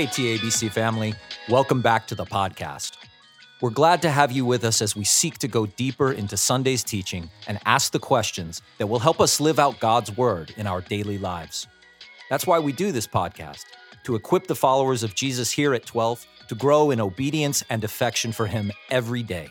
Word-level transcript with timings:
Hey, 0.00 0.06
TABC 0.06 0.70
family, 0.70 1.12
welcome 1.46 1.82
back 1.82 2.06
to 2.06 2.14
the 2.14 2.24
podcast. 2.24 2.96
We're 3.60 3.68
glad 3.68 4.00
to 4.00 4.10
have 4.10 4.32
you 4.32 4.46
with 4.46 4.64
us 4.64 4.80
as 4.80 4.96
we 4.96 5.04
seek 5.04 5.36
to 5.40 5.46
go 5.46 5.66
deeper 5.66 6.10
into 6.10 6.38
Sunday's 6.38 6.82
teaching 6.82 7.28
and 7.46 7.58
ask 7.66 7.92
the 7.92 7.98
questions 7.98 8.62
that 8.78 8.86
will 8.86 8.98
help 8.98 9.20
us 9.20 9.42
live 9.42 9.58
out 9.58 9.78
God's 9.78 10.16
word 10.16 10.54
in 10.56 10.66
our 10.66 10.80
daily 10.80 11.18
lives. 11.18 11.66
That's 12.30 12.46
why 12.46 12.60
we 12.60 12.72
do 12.72 12.92
this 12.92 13.06
podcast, 13.06 13.64
to 14.04 14.14
equip 14.14 14.46
the 14.46 14.54
followers 14.54 15.02
of 15.02 15.14
Jesus 15.14 15.50
here 15.50 15.74
at 15.74 15.84
12 15.84 16.26
to 16.48 16.54
grow 16.54 16.90
in 16.90 16.98
obedience 16.98 17.62
and 17.68 17.84
affection 17.84 18.32
for 18.32 18.46
Him 18.46 18.72
every 18.90 19.22
day. 19.22 19.50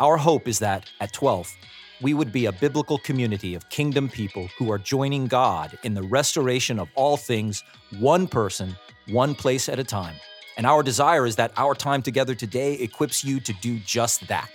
Our 0.00 0.16
hope 0.16 0.48
is 0.48 0.60
that 0.60 0.90
at 1.02 1.12
12, 1.12 1.54
we 2.00 2.14
would 2.14 2.32
be 2.32 2.46
a 2.46 2.52
biblical 2.52 2.96
community 2.96 3.54
of 3.54 3.68
kingdom 3.68 4.08
people 4.08 4.48
who 4.56 4.72
are 4.72 4.78
joining 4.78 5.26
God 5.26 5.76
in 5.82 5.92
the 5.92 6.04
restoration 6.04 6.78
of 6.78 6.88
all 6.94 7.18
things, 7.18 7.64
one 7.98 8.26
person, 8.26 8.74
one 9.10 9.34
place 9.34 9.68
at 9.68 9.78
a 9.78 9.84
time. 9.84 10.14
And 10.56 10.66
our 10.66 10.82
desire 10.82 11.24
is 11.24 11.36
that 11.36 11.52
our 11.56 11.74
time 11.74 12.02
together 12.02 12.34
today 12.34 12.74
equips 12.74 13.24
you 13.24 13.40
to 13.40 13.52
do 13.54 13.78
just 13.80 14.26
that. 14.28 14.50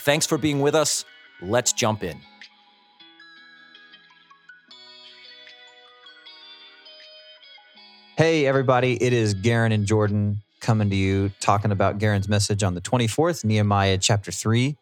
Thanks 0.00 0.26
for 0.26 0.36
being 0.36 0.60
with 0.60 0.74
us. 0.74 1.04
Let's 1.40 1.72
jump 1.72 2.02
in. 2.02 2.20
Hey, 8.16 8.46
everybody, 8.46 9.02
it 9.02 9.12
is 9.12 9.32
Garen 9.32 9.72
and 9.72 9.86
Jordan 9.86 10.42
coming 10.60 10.90
to 10.90 10.96
you 10.96 11.32
talking 11.40 11.72
about 11.72 11.98
Garen's 11.98 12.28
message 12.28 12.62
on 12.62 12.74
the 12.74 12.80
24th, 12.80 13.44
Nehemiah 13.44 13.98
chapter 13.98 14.30
3. 14.30 14.76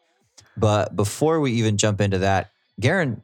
But 0.57 0.97
before 0.97 1.41
we 1.41 1.53
even 1.53 1.77
jump 1.77 2.01
into 2.01 2.19
that, 2.19 2.51
Garen, 2.81 3.23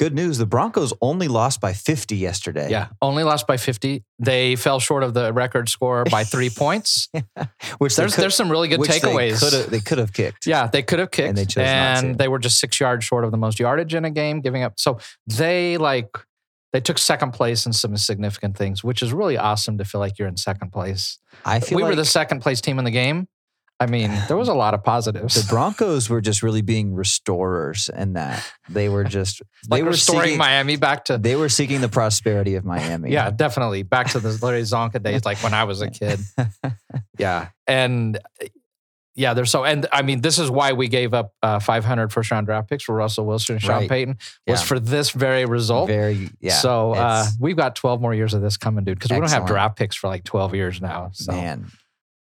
good 0.00 0.14
news. 0.14 0.38
The 0.38 0.46
Broncos 0.46 0.92
only 1.02 1.28
lost 1.28 1.60
by 1.60 1.74
50 1.74 2.16
yesterday. 2.16 2.70
Yeah, 2.70 2.88
only 3.02 3.22
lost 3.22 3.46
by 3.46 3.58
50. 3.58 4.02
They 4.18 4.56
fell 4.56 4.80
short 4.80 5.02
of 5.02 5.12
the 5.14 5.30
record 5.32 5.68
score 5.68 6.04
by 6.04 6.24
three 6.24 6.48
points. 6.64 7.08
which 7.78 7.94
There's 7.94 8.14
could- 8.14 8.22
there's 8.22 8.34
some 8.34 8.50
really 8.50 8.66
good 8.68 8.80
takeaways. 8.80 9.38
They 9.40 9.46
could 9.46 9.52
have 9.60 9.70
they 9.70 9.80
could 9.80 9.98
have 9.98 10.12
kicked. 10.14 10.46
yeah, 10.46 10.66
they 10.66 10.82
could 10.82 10.98
have 10.98 11.10
kicked, 11.10 11.28
And 11.28 11.38
they 11.38 11.44
chose 11.44 12.00
to. 12.00 12.14
they 12.16 12.28
were 12.28 12.38
just 12.38 12.58
six 12.58 12.80
yards 12.80 13.04
short 13.04 13.24
of 13.24 13.30
the 13.30 13.36
most 13.36 13.60
yardage 13.60 13.94
in 13.94 14.04
a 14.06 14.10
game, 14.10 14.40
giving 14.40 14.62
up. 14.62 14.74
So 14.78 14.98
they 15.26 15.76
like 15.76 16.08
they 16.72 16.80
took 16.80 16.98
second 16.98 17.32
place 17.32 17.66
in 17.66 17.72
some 17.72 17.96
significant 17.96 18.56
things, 18.56 18.82
which 18.82 19.02
is 19.02 19.12
really 19.12 19.36
awesome 19.36 19.76
to 19.78 19.84
feel 19.84 20.00
like 20.00 20.18
you're 20.18 20.28
in 20.28 20.36
second 20.38 20.70
place. 20.72 21.18
I 21.44 21.60
feel 21.60 21.76
we 21.76 21.82
like 21.82 21.90
were 21.90 21.96
the 21.96 22.04
second 22.04 22.40
place 22.40 22.60
team 22.60 22.78
in 22.78 22.84
the 22.84 22.90
game. 22.90 23.26
I 23.80 23.86
mean, 23.86 24.10
there 24.28 24.36
was 24.36 24.48
a 24.48 24.54
lot 24.54 24.74
of 24.74 24.84
positives. 24.84 25.34
the 25.34 25.48
Broncos 25.48 26.10
were 26.10 26.20
just 26.20 26.42
really 26.42 26.60
being 26.60 26.94
restorers 26.94 27.88
in 27.88 28.12
that 28.12 28.46
they 28.68 28.90
were 28.90 29.04
just 29.04 29.40
they 29.70 29.76
like 29.76 29.84
were 29.84 29.90
restoring 29.90 30.22
seeking, 30.24 30.38
Miami 30.38 30.76
back 30.76 31.06
to 31.06 31.16
they 31.16 31.34
were 31.34 31.48
seeking 31.48 31.80
the 31.80 31.88
prosperity 31.88 32.56
of 32.56 32.64
Miami. 32.64 33.10
Yeah, 33.12 33.30
definitely. 33.30 33.82
Back 33.82 34.08
to 34.10 34.20
the 34.20 34.38
Larry 34.44 34.62
Csonka 34.62 35.02
days, 35.02 35.24
like 35.24 35.38
when 35.42 35.54
I 35.54 35.64
was 35.64 35.80
a 35.80 35.90
kid. 35.90 36.20
Yeah. 37.18 37.48
And 37.66 38.18
yeah, 39.14 39.34
they're 39.34 39.44
so, 39.44 39.64
and 39.64 39.86
I 39.92 40.02
mean, 40.02 40.20
this 40.22 40.38
is 40.38 40.50
why 40.50 40.72
we 40.72 40.88
gave 40.88 41.12
up 41.12 41.34
uh, 41.42 41.58
500 41.58 42.12
first 42.12 42.30
round 42.30 42.46
draft 42.46 42.70
picks 42.70 42.84
for 42.84 42.94
Russell 42.94 43.26
Wilson 43.26 43.56
and 43.56 43.62
Sean 43.62 43.70
Right. 43.80 43.88
Payton 43.88 44.16
was 44.46 44.60
Yeah. 44.60 44.66
for 44.66 44.80
this 44.80 45.10
very 45.10 45.44
result. 45.44 45.88
Very 45.88 46.30
yeah. 46.40 46.54
so 46.54 46.92
uh, 46.94 47.26
we've 47.38 47.56
got 47.56 47.74
12 47.76 48.00
more 48.00 48.14
years 48.14 48.32
of 48.34 48.40
this 48.40 48.56
coming, 48.56 48.84
dude, 48.84 48.98
because 48.98 49.10
we 49.10 49.20
don't 49.20 49.30
have 49.30 49.46
draft 49.46 49.76
picks 49.76 49.96
for 49.96 50.08
like 50.08 50.24
12 50.24 50.54
years 50.54 50.80
now. 50.80 51.10
So 51.12 51.32
man. 51.32 51.66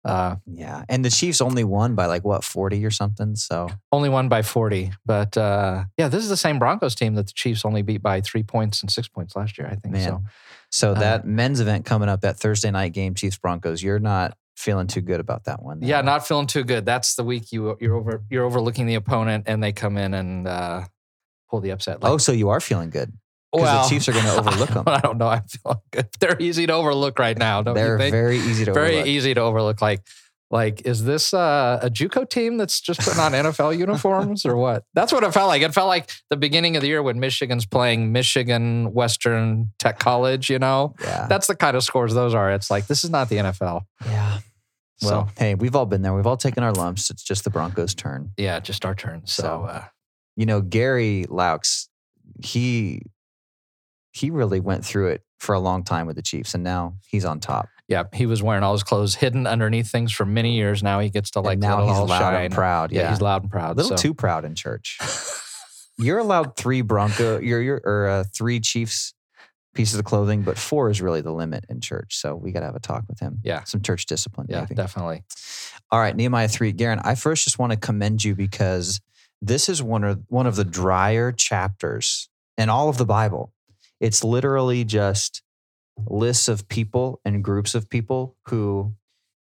Uh, 0.07 0.35
Yeah. 0.45 0.83
And 0.89 1.03
the 1.03 1.09
Chiefs 1.09 1.41
only 1.41 1.63
won 1.63 1.95
by 1.95 2.05
like 2.05 2.23
what, 2.23 2.43
40 2.43 2.83
or 2.85 2.91
something. 2.91 3.35
So 3.35 3.69
only 3.91 4.09
won 4.09 4.29
by 4.29 4.41
40. 4.41 4.91
But 5.05 5.37
uh, 5.37 5.85
yeah, 5.97 6.07
this 6.07 6.23
is 6.23 6.29
the 6.29 6.37
same 6.37 6.59
Broncos 6.59 6.95
team 6.95 7.15
that 7.15 7.27
the 7.27 7.33
Chiefs 7.33 7.65
only 7.65 7.81
beat 7.81 8.01
by 8.01 8.21
three 8.21 8.43
points 8.43 8.81
and 8.81 8.91
six 8.91 9.07
points 9.07 9.35
last 9.35 9.57
year, 9.57 9.67
I 9.67 9.75
think. 9.75 9.93
Man. 9.93 10.07
So 10.07 10.23
so 10.69 10.91
Uh, 10.91 10.99
that 10.99 11.25
men's 11.25 11.59
event 11.59 11.85
coming 11.85 12.09
up, 12.09 12.21
that 12.21 12.37
Thursday 12.37 12.71
night 12.71 12.93
game, 12.93 13.13
Chiefs 13.15 13.37
Broncos, 13.37 13.81
you're 13.81 13.99
not 13.99 14.35
feeling 14.57 14.87
too 14.87 15.01
good 15.01 15.19
about 15.19 15.43
that 15.45 15.61
one. 15.61 15.79
yeah, 15.81 16.01
not 16.01 16.27
feeling 16.27 16.47
too 16.47 16.63
good. 16.63 16.83
That's 16.85 17.15
the 17.15 17.23
week 17.23 17.51
you 17.51 17.77
you're 17.79 17.95
over 17.95 18.23
you're 18.29 18.43
overlooking 18.43 18.85
the 18.87 18.95
opponent 18.95 19.45
and 19.47 19.63
they 19.63 19.71
come 19.71 19.97
in 19.97 20.13
and 20.13 20.47
uh, 20.47 20.83
pull 21.49 21.61
the 21.61 21.69
upset. 21.71 22.01
Like, 22.01 22.11
oh, 22.11 22.17
so 22.17 22.31
you 22.31 22.49
are 22.49 22.59
feeling 22.59 22.89
good. 22.89 23.13
'Cause 23.55 23.89
the 23.89 23.89
Chiefs 23.95 24.09
are 24.09 24.13
gonna 24.13 24.33
overlook 24.39 24.69
them. 24.69 24.83
I 24.87 24.99
don't 24.99 25.17
know. 25.17 25.27
I'm 25.27 25.43
feeling 25.43 25.79
good. 25.91 26.07
They're 26.19 26.37
easy 26.41 26.67
to 26.67 26.73
overlook 26.73 27.19
right 27.19 27.37
now. 27.37 27.61
Don't 27.61 27.75
They're 27.75 27.93
you 27.93 27.97
think? 27.97 28.11
very 28.11 28.37
easy 28.37 28.65
to 28.65 28.73
Very 28.73 28.89
overlook. 28.95 29.07
easy 29.07 29.33
to 29.33 29.41
overlook. 29.41 29.81
Like, 29.81 30.01
like 30.49 30.85
is 30.85 31.03
this 31.03 31.33
uh, 31.33 31.79
a 31.81 31.89
JUCO 31.89 32.29
team 32.29 32.57
that's 32.57 32.79
just 32.79 33.01
putting 33.01 33.19
on 33.19 33.33
NFL 33.33 33.77
uniforms 33.77 34.45
or 34.45 34.55
what? 34.55 34.83
That's 34.93 35.11
what 35.11 35.23
it 35.23 35.33
felt 35.33 35.47
like. 35.49 35.61
It 35.61 35.73
felt 35.73 35.87
like 35.89 36.09
the 36.29 36.37
beginning 36.37 36.75
of 36.77 36.81
the 36.81 36.87
year 36.87 37.03
when 37.03 37.19
Michigan's 37.19 37.65
playing 37.65 38.11
Michigan 38.13 38.93
Western 38.93 39.71
Tech 39.79 39.99
College. 39.99 40.49
You 40.49 40.59
know, 40.59 40.95
Yeah. 41.01 41.27
that's 41.27 41.47
the 41.47 41.55
kind 41.55 41.75
of 41.75 41.83
scores 41.83 42.13
those 42.13 42.33
are. 42.33 42.51
It's 42.53 42.71
like 42.71 42.87
this 42.87 43.03
is 43.03 43.09
not 43.09 43.27
the 43.29 43.37
NFL. 43.37 43.81
yeah. 44.05 44.39
So 44.99 45.07
Well, 45.09 45.29
hey, 45.37 45.53
we've 45.53 45.75
all 45.75 45.85
been 45.85 46.01
there. 46.01 46.13
We've 46.13 46.25
all 46.25 46.37
taken 46.37 46.63
our 46.63 46.71
lumps. 46.71 47.09
It's 47.11 47.21
just 47.23 47.43
the 47.43 47.49
Broncos' 47.51 47.93
turn. 47.93 48.31
yeah, 48.37 48.59
just 48.59 48.83
our 48.83 48.95
turn. 48.95 49.21
So, 49.25 49.43
So- 49.43 49.63
uh, 49.65 49.83
You 50.37 50.45
know, 50.47 50.61
Gary 50.61 51.25
Laux, 51.29 51.87
he 52.43 53.01
he 54.17 54.29
really 54.29 54.59
went 54.59 54.83
through 54.85 55.07
it 55.09 55.21
for 55.39 55.53
a 55.53 55.59
long 55.59 55.83
time 55.83 56.07
with 56.07 56.15
the 56.15 56.21
Chiefs, 56.21 56.53
and 56.55 56.63
now 56.63 56.95
he's 57.07 57.25
on 57.25 57.39
top. 57.39 57.69
yeah, 57.87 58.03
he 58.13 58.25
was 58.25 58.41
wearing 58.41 58.63
all 58.63 58.73
his 58.73 58.83
clothes 58.83 59.15
hidden 59.15 59.45
underneath 59.47 59.89
things 59.89 60.11
for 60.11 60.25
many 60.25 60.55
years. 60.55 60.81
Now 60.83 60.99
he 60.99 61.09
gets 61.09 61.31
to 61.31 61.41
like 61.41 61.53
and 61.53 61.61
now 61.61 61.85
he's 61.87 61.95
all 61.95 62.07
loud 62.07 62.19
shine. 62.19 62.45
and 62.45 62.53
proud. 62.53 62.91
Yeah, 62.91 63.01
Yeah, 63.01 63.09
he's 63.11 63.21
loud 63.21 63.43
and 63.43 63.51
proud. 63.51 63.75
a 63.75 63.81
little 63.81 63.97
so. 63.97 64.01
too 64.01 64.13
proud 64.13 64.43
in 64.45 64.55
church. 64.55 64.97
You're 65.99 66.19
allowed 66.19 66.55
three 66.55 66.81
Bronco, 66.81 67.39
you're, 67.39 67.61
you're 67.61 67.81
or 67.83 68.07
uh, 68.07 68.23
three 68.31 68.59
Chiefs 68.59 69.13
pieces 69.73 69.97
of 69.97 70.05
clothing, 70.05 70.43
but 70.43 70.57
four 70.57 70.89
is 70.91 71.01
really 71.01 71.21
the 71.21 71.31
limit 71.31 71.65
in 71.69 71.81
church. 71.81 72.17
So 72.17 72.35
we 72.35 72.51
got 72.51 72.59
to 72.59 72.65
have 72.67 72.75
a 72.75 72.79
talk 72.79 73.03
with 73.07 73.19
him. 73.19 73.39
Yeah. 73.43 73.63
some 73.63 73.81
church 73.81 74.05
discipline. 74.05 74.45
Yeah, 74.49 74.61
maybe. 74.61 74.75
definitely. 74.75 75.23
All 75.89 75.99
right, 75.99 76.15
Nehemiah 76.15 76.49
three. 76.49 76.71
Garen, 76.71 76.99
I 77.03 77.15
first 77.15 77.45
just 77.45 77.57
want 77.57 77.71
to 77.71 77.77
commend 77.79 78.23
you 78.23 78.35
because 78.35 78.99
this 79.41 79.69
is 79.69 79.81
one 79.81 80.03
of 80.03 80.21
one 80.27 80.45
of 80.45 80.55
the 80.55 80.65
drier 80.65 81.31
chapters 81.31 82.29
in 82.57 82.69
all 82.69 82.89
of 82.89 82.97
the 82.97 83.05
Bible. 83.05 83.53
It's 83.99 84.23
literally 84.23 84.83
just 84.83 85.41
lists 86.05 86.47
of 86.47 86.67
people 86.67 87.19
and 87.25 87.43
groups 87.43 87.75
of 87.75 87.89
people 87.89 88.35
who 88.47 88.93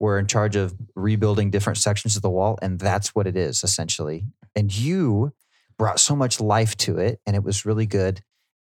were 0.00 0.18
in 0.18 0.26
charge 0.26 0.54
of 0.56 0.74
rebuilding 0.94 1.50
different 1.50 1.78
sections 1.78 2.16
of 2.16 2.22
the 2.22 2.30
wall, 2.30 2.58
and 2.62 2.78
that's 2.78 3.14
what 3.14 3.26
it 3.26 3.36
is 3.36 3.64
essentially. 3.64 4.24
And 4.54 4.74
you 4.76 5.32
brought 5.78 6.00
so 6.00 6.14
much 6.14 6.40
life 6.40 6.76
to 6.78 6.98
it, 6.98 7.20
and 7.26 7.34
it 7.34 7.42
was 7.42 7.66
really 7.66 7.86
good. 7.86 8.20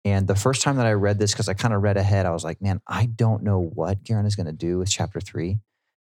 And 0.05 0.27
the 0.27 0.35
first 0.35 0.63
time 0.63 0.77
that 0.77 0.87
I 0.87 0.93
read 0.93 1.19
this, 1.19 1.33
because 1.33 1.49
I 1.49 1.55
kind 1.55 1.73
of 1.73 1.83
read 1.83 1.97
ahead, 1.97 2.27
I 2.27 2.33
was 2.33 2.45
like, 2.45 2.61
man, 2.61 2.81
I 2.87 3.07
don't 3.07 3.43
know 3.43 3.61
what 3.61 4.03
Garen 4.03 4.27
is 4.27 4.35
going 4.35 4.47
to 4.47 4.53
do 4.53 4.79
with 4.79 4.91
chapter 4.91 5.21
three, 5.21 5.61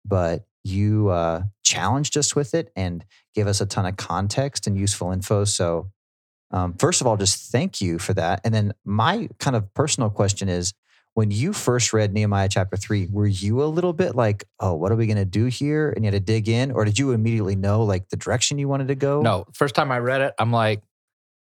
but 0.03 0.45
you 0.63 1.09
uh, 1.09 1.43
challenged 1.63 2.17
us 2.17 2.35
with 2.35 2.53
it 2.53 2.71
and 2.75 3.05
gave 3.35 3.47
us 3.47 3.61
a 3.61 3.65
ton 3.65 3.85
of 3.85 3.97
context 3.97 4.67
and 4.67 4.77
useful 4.77 5.11
info. 5.11 5.45
So, 5.45 5.91
um, 6.51 6.75
first 6.77 7.01
of 7.01 7.07
all, 7.07 7.17
just 7.17 7.51
thank 7.51 7.81
you 7.81 7.99
for 7.99 8.13
that. 8.13 8.41
And 8.43 8.53
then 8.53 8.73
my 8.85 9.29
kind 9.39 9.55
of 9.55 9.73
personal 9.73 10.09
question 10.09 10.49
is 10.49 10.73
when 11.13 11.31
you 11.31 11.53
first 11.53 11.93
read 11.93 12.13
Nehemiah 12.13 12.49
chapter 12.49 12.75
three, 12.75 13.07
were 13.09 13.27
you 13.27 13.63
a 13.63 13.65
little 13.65 13.93
bit 13.93 14.15
like, 14.15 14.43
oh, 14.59 14.73
what 14.73 14.91
are 14.91 14.95
we 14.95 15.07
going 15.07 15.17
to 15.17 15.25
do 15.25 15.45
here? 15.45 15.89
And 15.89 16.03
you 16.03 16.11
had 16.11 16.19
to 16.19 16.25
dig 16.33 16.49
in, 16.49 16.71
or 16.71 16.83
did 16.83 16.99
you 16.99 17.11
immediately 17.11 17.55
know 17.55 17.83
like 17.83 18.09
the 18.09 18.17
direction 18.17 18.59
you 18.59 18.67
wanted 18.67 18.89
to 18.89 18.95
go? 18.95 19.21
No, 19.21 19.45
first 19.53 19.75
time 19.75 19.91
I 19.91 19.99
read 19.99 20.21
it, 20.21 20.33
I'm 20.37 20.51
like, 20.51 20.83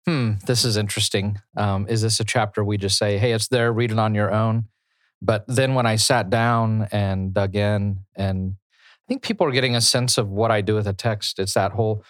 hmm, 0.07 0.33
this 0.45 0.63
is 0.63 0.77
interesting. 0.77 1.39
Um, 1.57 1.87
is 1.89 2.01
this 2.01 2.19
a 2.19 2.23
chapter 2.23 2.63
we 2.63 2.77
just 2.77 2.97
say, 2.97 3.17
hey, 3.17 3.33
it's 3.33 3.49
there, 3.49 3.73
read 3.73 3.91
it 3.91 3.99
on 3.99 4.15
your 4.15 4.31
own? 4.31 4.65
But 5.21 5.43
then 5.47 5.73
when 5.73 5.85
I 5.85 5.97
sat 5.97 6.29
down 6.29 6.87
and 6.91 7.33
dug 7.33 7.55
in, 7.55 8.05
and 8.15 8.55
I 8.55 9.05
think 9.09 9.21
people 9.23 9.45
are 9.45 9.51
getting 9.51 9.75
a 9.75 9.81
sense 9.81 10.17
of 10.17 10.29
what 10.29 10.51
I 10.51 10.61
do 10.61 10.75
with 10.75 10.87
a 10.87 10.93
text. 10.93 11.37
It's 11.37 11.55
that 11.55 11.73
whole, 11.73 12.03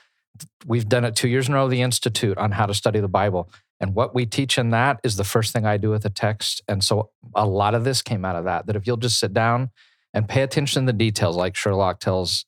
we've 0.66 0.88
done 0.88 1.06
it 1.06 1.16
two 1.16 1.28
years 1.28 1.48
in 1.48 1.54
a 1.54 1.58
row, 1.58 1.68
the 1.68 1.81
Institute 1.81 2.38
on 2.38 2.52
how 2.52 2.66
to 2.66 2.74
study 2.74 3.00
the 3.00 3.08
Bible. 3.08 3.50
And 3.81 3.96
what 3.96 4.14
we 4.14 4.26
teach 4.26 4.58
in 4.58 4.72
that 4.72 5.00
is 5.04 5.16
the 5.16 5.24
first 5.24 5.54
thing 5.54 5.66
I 5.66 5.78
do 5.78 5.90
with 5.90 6.06
a 6.06 6.10
text. 6.10 6.62
And 6.68 6.84
so 6.84 7.12
a 7.34 7.46
lot 7.46 7.76
of 7.76 7.84
this 7.84 8.02
came 8.02 8.26
out 8.26 8.36
of 8.36 8.44
that, 8.44 8.66
that 8.68 8.76
if 8.76 8.86
you'll 8.86 8.98
just 8.98 9.20
sit 9.20 9.34
down 9.34 9.70
and 10.14 10.28
pay 10.28 10.42
attention 10.42 10.86
to 10.86 10.92
the 10.92 10.98
details, 10.98 11.38
like 11.38 11.56
Sherlock 11.56 12.00
tells 12.00 12.46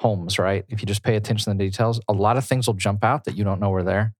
Holmes, 0.00 0.38
right? 0.38 0.64
If 0.68 0.80
you 0.80 0.86
just 0.86 1.02
pay 1.02 1.16
attention 1.16 1.52
to 1.52 1.58
the 1.58 1.64
details, 1.64 2.00
a 2.08 2.12
lot 2.12 2.36
of 2.36 2.44
things 2.44 2.66
will 2.66 2.74
jump 2.74 3.02
out 3.04 3.24
that 3.24 3.36
you 3.36 3.44
don't 3.44 3.60
know 3.60 3.70
were 3.70 3.82
there. 3.82 4.14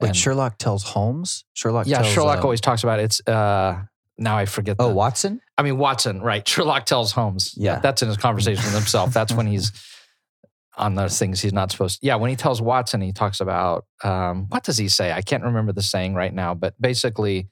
And- 0.00 0.16
Sherlock 0.16 0.58
tells 0.58 0.82
Holmes. 0.82 1.44
Sherlock. 1.52 1.86
yeah, 1.86 1.98
tells, 1.98 2.12
Sherlock 2.12 2.38
um, 2.38 2.44
always 2.44 2.60
talks 2.60 2.82
about 2.82 2.98
it. 2.98 3.04
it's 3.04 3.28
uh 3.28 3.82
now 4.18 4.36
I 4.36 4.46
forget 4.46 4.76
Oh, 4.80 4.88
the, 4.88 4.94
Watson. 4.94 5.40
I 5.56 5.62
mean 5.62 5.78
Watson, 5.78 6.20
right. 6.20 6.46
Sherlock 6.48 6.86
tells 6.86 7.12
Holmes. 7.12 7.54
Yeah. 7.56 7.78
That's 7.78 8.02
in 8.02 8.08
his 8.08 8.16
conversation 8.16 8.64
with 8.64 8.74
himself. 8.74 9.12
That's 9.12 9.32
when 9.32 9.46
he's 9.46 9.70
on 10.76 10.94
those 10.94 11.18
things 11.18 11.40
he's 11.40 11.52
not 11.52 11.70
supposed 11.70 12.00
to. 12.00 12.06
Yeah, 12.06 12.14
when 12.16 12.30
he 12.30 12.36
tells 12.36 12.62
Watson, 12.62 13.00
he 13.00 13.12
talks 13.12 13.40
about 13.40 13.84
um, 14.02 14.46
what 14.48 14.62
does 14.64 14.78
he 14.78 14.88
say? 14.88 15.12
I 15.12 15.20
can't 15.22 15.42
remember 15.44 15.72
the 15.72 15.82
saying 15.82 16.14
right 16.14 16.32
now, 16.32 16.54
but 16.54 16.74
basically 16.80 17.48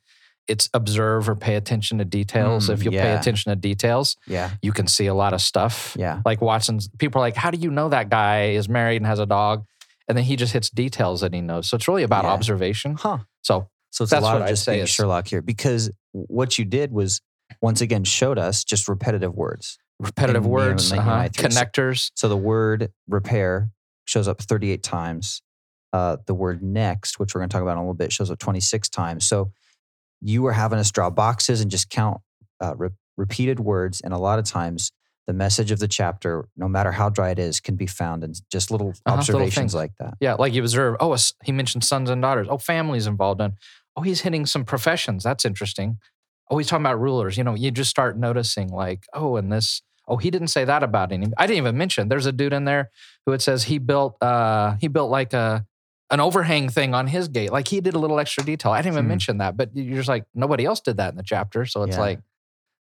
it's 0.49 0.69
observe 0.75 1.28
or 1.28 1.37
pay 1.37 1.55
attention 1.56 1.99
to 1.99 2.05
details. 2.05 2.69
Mm, 2.69 2.72
if 2.72 2.84
you 2.84 2.90
pay 2.90 3.12
attention 3.14 3.50
to 3.50 3.56
details, 3.56 4.17
Yeah. 4.26 4.50
you 4.62 4.72
can 4.72 4.87
see 4.87 5.06
a 5.06 5.14
lot 5.14 5.32
of 5.34 5.40
stuff. 5.43 5.94
Yeah. 5.99 6.22
Like 6.25 6.40
Watson's 6.40 6.88
people 6.99 7.20
are 7.20 7.25
like, 7.25 7.37
How 7.37 7.50
do 7.50 7.58
you 7.58 7.70
know 7.70 7.90
that 7.90 8.08
guy 8.08 8.50
is 8.50 8.69
married 8.69 8.96
and 8.96 9.06
has 9.06 9.19
a 9.19 9.26
dog? 9.26 9.64
And 10.08 10.17
then 10.19 10.25
he 10.25 10.34
just 10.37 10.52
hits 10.52 10.70
details 10.70 11.20
that 11.20 11.32
he 11.34 11.40
knows. 11.40 11.69
So 11.69 11.76
it's 11.76 11.87
really 11.87 12.02
about 12.02 12.25
Yeah. 12.25 12.31
observation. 12.32 12.96
Huh. 12.99 13.19
So 13.43 13.69
So 13.93 14.05
it's 14.05 14.11
That's 14.11 14.22
a 14.22 14.25
lot 14.25 14.34
what 14.34 14.43
of 14.43 14.49
just 14.49 14.64
say 14.64 14.76
being 14.76 14.87
Sherlock 14.87 15.28
here 15.28 15.43
because 15.43 15.90
what 16.12 16.58
you 16.58 16.64
did 16.64 16.90
was 16.90 17.20
once 17.61 17.81
again 17.81 18.05
showed 18.05 18.38
us 18.38 18.64
just 18.64 18.88
repetitive 18.88 19.34
words. 19.34 19.78
Repetitive 20.00 20.47
words, 20.47 20.93
uh-huh. 20.93 21.29
So- 21.35 21.43
connectors. 21.43 22.11
So 22.14 22.29
the 22.29 22.37
word 22.37 22.93
repair 23.08 23.70
shows 24.06 24.26
up 24.29 24.41
38 24.43 24.82
times. 24.82 25.43
Uh, 25.93 26.17
the 26.26 26.35
word 26.35 26.62
next, 26.62 27.19
which 27.19 27.35
we're 27.35 27.41
going 27.41 27.49
to 27.49 27.52
talk 27.55 27.62
about 27.62 27.73
in 27.73 27.79
a 27.79 27.82
little 27.82 27.94
bit, 27.94 28.12
shows 28.12 28.31
up 28.31 28.38
26 28.38 28.88
times. 28.88 29.26
So 29.26 29.52
you 30.20 30.47
are 30.47 30.52
having 30.52 30.79
us 30.79 30.91
draw 30.91 31.11
boxes 31.11 31.61
and 31.61 31.70
just 31.70 31.91
count 31.91 32.20
uh, 32.61 32.75
re- 32.76 32.91
repeated 33.17 33.58
words. 33.61 34.00
And 34.00 34.12
a 34.14 34.19
lot 34.19 34.38
of 34.38 34.44
times, 34.44 34.93
the 35.26 35.32
message 35.32 35.70
of 35.70 35.79
the 35.81 35.88
chapter, 35.88 36.49
no 36.56 36.69
matter 36.69 36.93
how 36.93 37.08
dry 37.08 37.31
it 37.31 37.38
is, 37.38 37.61
can 37.61 37.76
be 37.76 37.87
found 37.87 38.23
in 38.25 38.35
just 38.50 38.70
little 38.70 38.91
Uh-huh, 39.06 39.17
observations 39.19 39.55
things. 39.55 39.75
like 39.75 39.93
that. 39.99 40.14
Yeah, 40.20 40.35
like 40.35 40.53
you 40.53 40.62
observe. 40.62 40.96
Oh, 41.00 41.17
he 41.44 41.53
mentioned 41.53 41.85
sons 41.85 42.08
and 42.11 42.23
daughters. 42.23 42.46
Oh, 42.50 42.58
families 42.58 43.06
involved 43.06 43.41
in. 43.41 43.55
Oh, 43.96 44.03
he's 44.03 44.20
hitting 44.23 44.46
some 44.46 44.64
professions. 44.64 45.23
That's 45.25 45.44
interesting. 45.44 45.99
Oh, 46.50 46.58
he's 46.58 46.67
talking 46.69 46.85
about 46.85 47.00
rulers. 47.00 47.37
You 47.37 47.44
know, 47.44 47.55
you 47.55 47.70
just 47.70 47.91
start 47.91 48.17
noticing 48.19 48.69
like, 48.69 49.05
oh, 49.14 49.37
and 49.37 49.53
this. 49.53 49.82
Oh, 50.11 50.17
he 50.17 50.31
didn't 50.31 50.49
say 50.49 50.65
that 50.65 50.83
about 50.83 51.12
any. 51.12 51.29
I 51.39 51.47
didn't 51.47 51.59
even 51.59 51.77
mention. 51.79 52.09
There's 52.09 52.27
a 52.27 52.33
dude 52.33 52.53
in 52.53 52.65
there 52.65 52.91
who 53.25 53.33
it 53.33 53.41
says 53.41 53.65
he 53.65 53.79
built. 53.79 54.21
uh 54.23 54.75
He 54.81 54.89
built 54.89 55.11
like 55.11 55.33
a 55.33 55.65
an 56.11 56.19
overhang 56.19 56.69
thing 56.69 56.93
on 56.95 57.07
his 57.07 57.29
gate. 57.29 57.53
Like 57.53 57.69
he 57.69 57.81
did 57.81 57.95
a 57.95 57.99
little 57.99 58.19
extra 58.19 58.43
detail. 58.45 58.73
I 58.73 58.83
didn't 58.83 58.95
even 58.95 59.05
Hmm. 59.05 59.09
mention 59.11 59.39
that, 59.39 59.57
but 59.57 59.71
you're 59.77 59.97
just 59.97 60.09
like 60.09 60.25
nobody 60.35 60.65
else 60.67 60.81
did 60.81 60.97
that 60.97 61.11
in 61.12 61.17
the 61.17 61.23
chapter. 61.23 61.65
So 61.65 61.85
it's 61.85 61.95
Yeah. 61.97 62.01
like, 62.01 62.21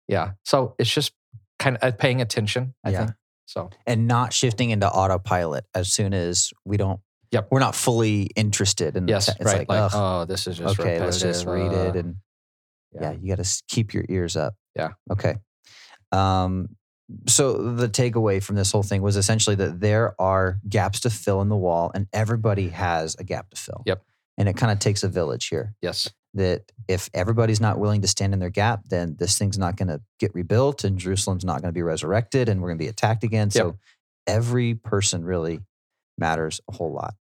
yeah. 0.09 0.31
So 0.45 0.75
it's 0.79 0.91
just 0.91 1.13
kind 1.59 1.77
of 1.83 1.99
paying 1.99 2.23
attention. 2.23 2.75
I 2.83 2.91
Yeah. 2.91 2.99
think 2.99 3.11
so. 3.45 3.69
And 3.87 4.09
not 4.09 4.33
shifting 4.33 4.71
into 4.71 4.89
autopilot 4.89 5.67
as 5.75 5.93
soon 5.93 6.15
as 6.15 6.53
we 6.65 6.79
don't, 6.79 7.01
Yep. 7.33 7.49
we're 7.51 7.61
not 7.61 7.75
fully 7.75 8.31
interested. 8.35 8.97
in 8.97 9.05
the 9.05 9.13
Yes, 9.13 9.27
te- 9.27 9.33
it's 9.41 9.45
right. 9.45 9.69
like, 9.69 9.69
Like, 9.69 9.91
oh, 9.95 10.25
this 10.25 10.47
is 10.47 10.57
just 10.57 10.81
okay, 10.81 10.99
let's 10.99 11.21
just 11.21 11.45
read 11.45 11.73
it. 11.73 11.95
uh, 11.97 11.99
And 11.99 12.17
yeah, 12.99 13.13
you 13.13 13.29
got 13.37 13.45
to 13.45 13.63
keep 13.69 13.93
your 13.93 14.07
ears 14.09 14.37
up. 14.37 14.55
Yeah. 14.75 14.93
Okay. 15.11 15.37
Um, 16.13 16.77
so 17.29 17.75
the 17.75 17.89
takeaway 17.89 18.43
from 18.43 18.57
this 18.57 18.73
whole 18.73 18.83
thing 18.83 19.03
was 19.03 19.17
essentially 19.17 19.57
that 19.57 19.81
there 19.81 20.15
are 20.21 20.59
gaps 20.69 21.01
to 21.01 21.11
fill 21.11 21.41
in 21.43 21.49
the 21.49 21.57
wall, 21.57 21.91
and 21.95 22.07
everybody 22.13 22.69
has 22.69 23.17
a 23.19 23.25
gap 23.25 23.51
to 23.51 23.57
fill. 23.57 23.83
Yep. 23.87 24.03
And 24.39 24.49
it 24.49 24.57
kind 24.57 24.73
of 24.73 24.79
takes 24.79 25.03
a 25.03 25.09
village 25.09 25.47
here. 25.49 25.75
yes. 25.83 26.09
That 26.35 26.73
if 26.89 27.11
everybody's 27.13 27.61
not 27.61 27.79
willing 27.79 28.01
to 28.01 28.09
stand 28.09 28.33
in 28.33 28.39
their 28.39 28.49
gap, 28.49 28.85
then 28.89 29.17
this 29.19 29.37
thing's 29.37 29.59
not 29.59 29.77
going 29.77 29.89
to 29.89 30.01
get 30.19 30.35
rebuilt, 30.35 30.83
and 30.85 30.99
Jerusalem's 30.99 31.45
not 31.45 31.61
going 31.61 31.69
to 31.69 31.73
be 31.77 31.83
resurrected, 31.83 32.49
and 32.49 32.63
we're 32.63 32.69
going 32.69 32.79
to 32.79 32.85
be 32.85 32.89
attacked 32.89 33.23
again. 33.23 33.51
So 33.51 33.77
every 34.27 34.73
person 34.75 35.25
really 35.27 35.61
matters 36.17 36.63
a 36.71 36.73
whole 36.73 36.91
lot. 36.93 37.15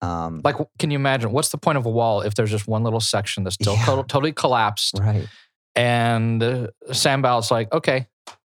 Um, 0.00 0.42
Like, 0.44 0.56
can 0.78 0.92
you 0.92 0.96
imagine 0.96 1.32
what's 1.32 1.48
the 1.48 1.58
point 1.58 1.76
of 1.78 1.86
a 1.86 1.90
wall 1.90 2.20
if 2.20 2.36
there's 2.36 2.50
just 2.52 2.68
one 2.68 2.84
little 2.84 3.00
section 3.00 3.42
that's 3.42 3.54
still 3.54 3.74
Yeah. 3.74 3.84
total, 3.84 4.04
totally 4.04 4.32
collapsed? 4.32 4.98
right. 5.00 5.26
And 5.74 6.40
uh, 6.42 6.68
Sanballat's 6.90 7.50
like, 7.50 7.72
okay, 7.72 8.06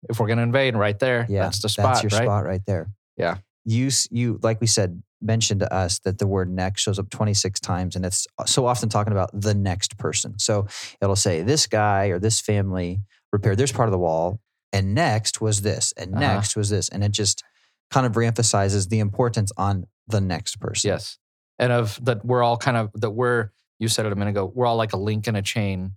if 0.08 0.20
we're 0.20 0.26
going 0.26 0.38
to 0.38 0.42
invade 0.42 0.74
right 0.76 0.98
there, 0.98 1.26
Yeah, 1.28 1.42
that's 1.44 1.60
the 1.62 1.68
spot, 1.68 1.94
That's 1.94 2.02
your 2.02 2.18
right? 2.20 2.26
spot 2.26 2.44
right 2.44 2.62
there. 2.66 2.90
Yeah. 3.16 3.38
You 3.64 3.90
you 4.10 4.38
like 4.42 4.60
we 4.60 4.66
said 4.66 5.02
mentioned 5.22 5.60
to 5.60 5.72
us 5.72 5.98
that 6.00 6.18
the 6.18 6.26
word 6.26 6.50
next 6.50 6.82
shows 6.82 6.98
up 6.98 7.08
26 7.10 7.58
times 7.60 7.96
and 7.96 8.04
it's 8.04 8.26
so 8.44 8.66
often 8.66 8.88
talking 8.88 9.12
about 9.12 9.30
the 9.32 9.54
next 9.54 9.96
person. 9.98 10.38
So 10.38 10.66
it'll 11.00 11.16
say 11.16 11.42
this 11.42 11.66
guy 11.66 12.06
or 12.08 12.18
this 12.18 12.40
family 12.40 13.00
repaired 13.32 13.58
this 13.58 13.72
part 13.72 13.88
of 13.88 13.92
the 13.92 13.98
wall 13.98 14.38
and 14.72 14.94
next 14.94 15.40
was 15.40 15.62
this 15.62 15.92
and 15.96 16.12
Uh-huh. 16.14 16.20
next 16.20 16.54
was 16.56 16.68
this 16.70 16.88
and 16.90 17.02
it 17.02 17.12
just 17.12 17.42
kind 17.90 18.06
of 18.06 18.12
reemphasizes 18.12 18.88
the 18.88 18.98
importance 19.00 19.50
on 19.56 19.86
the 20.06 20.20
next 20.20 20.60
person. 20.60 20.88
Yes. 20.90 21.18
And 21.58 21.72
of 21.72 21.98
that, 22.04 22.24
we're 22.24 22.42
all 22.42 22.56
kind 22.58 22.76
of, 22.76 22.90
that 23.00 23.10
we're, 23.10 23.50
you 23.78 23.88
said 23.88 24.04
it 24.06 24.12
a 24.12 24.16
minute 24.16 24.30
ago, 24.32 24.52
we're 24.54 24.66
all 24.66 24.76
like 24.76 24.92
a 24.92 24.96
link 24.98 25.26
in 25.26 25.34
a 25.36 25.42
chain. 25.42 25.92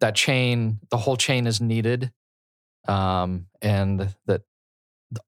That 0.00 0.14
chain, 0.16 0.80
the 0.90 0.96
whole 0.96 1.16
chain 1.16 1.46
is 1.46 1.60
needed. 1.60 2.10
Um, 2.88 3.46
and 3.62 4.14
that 4.26 4.42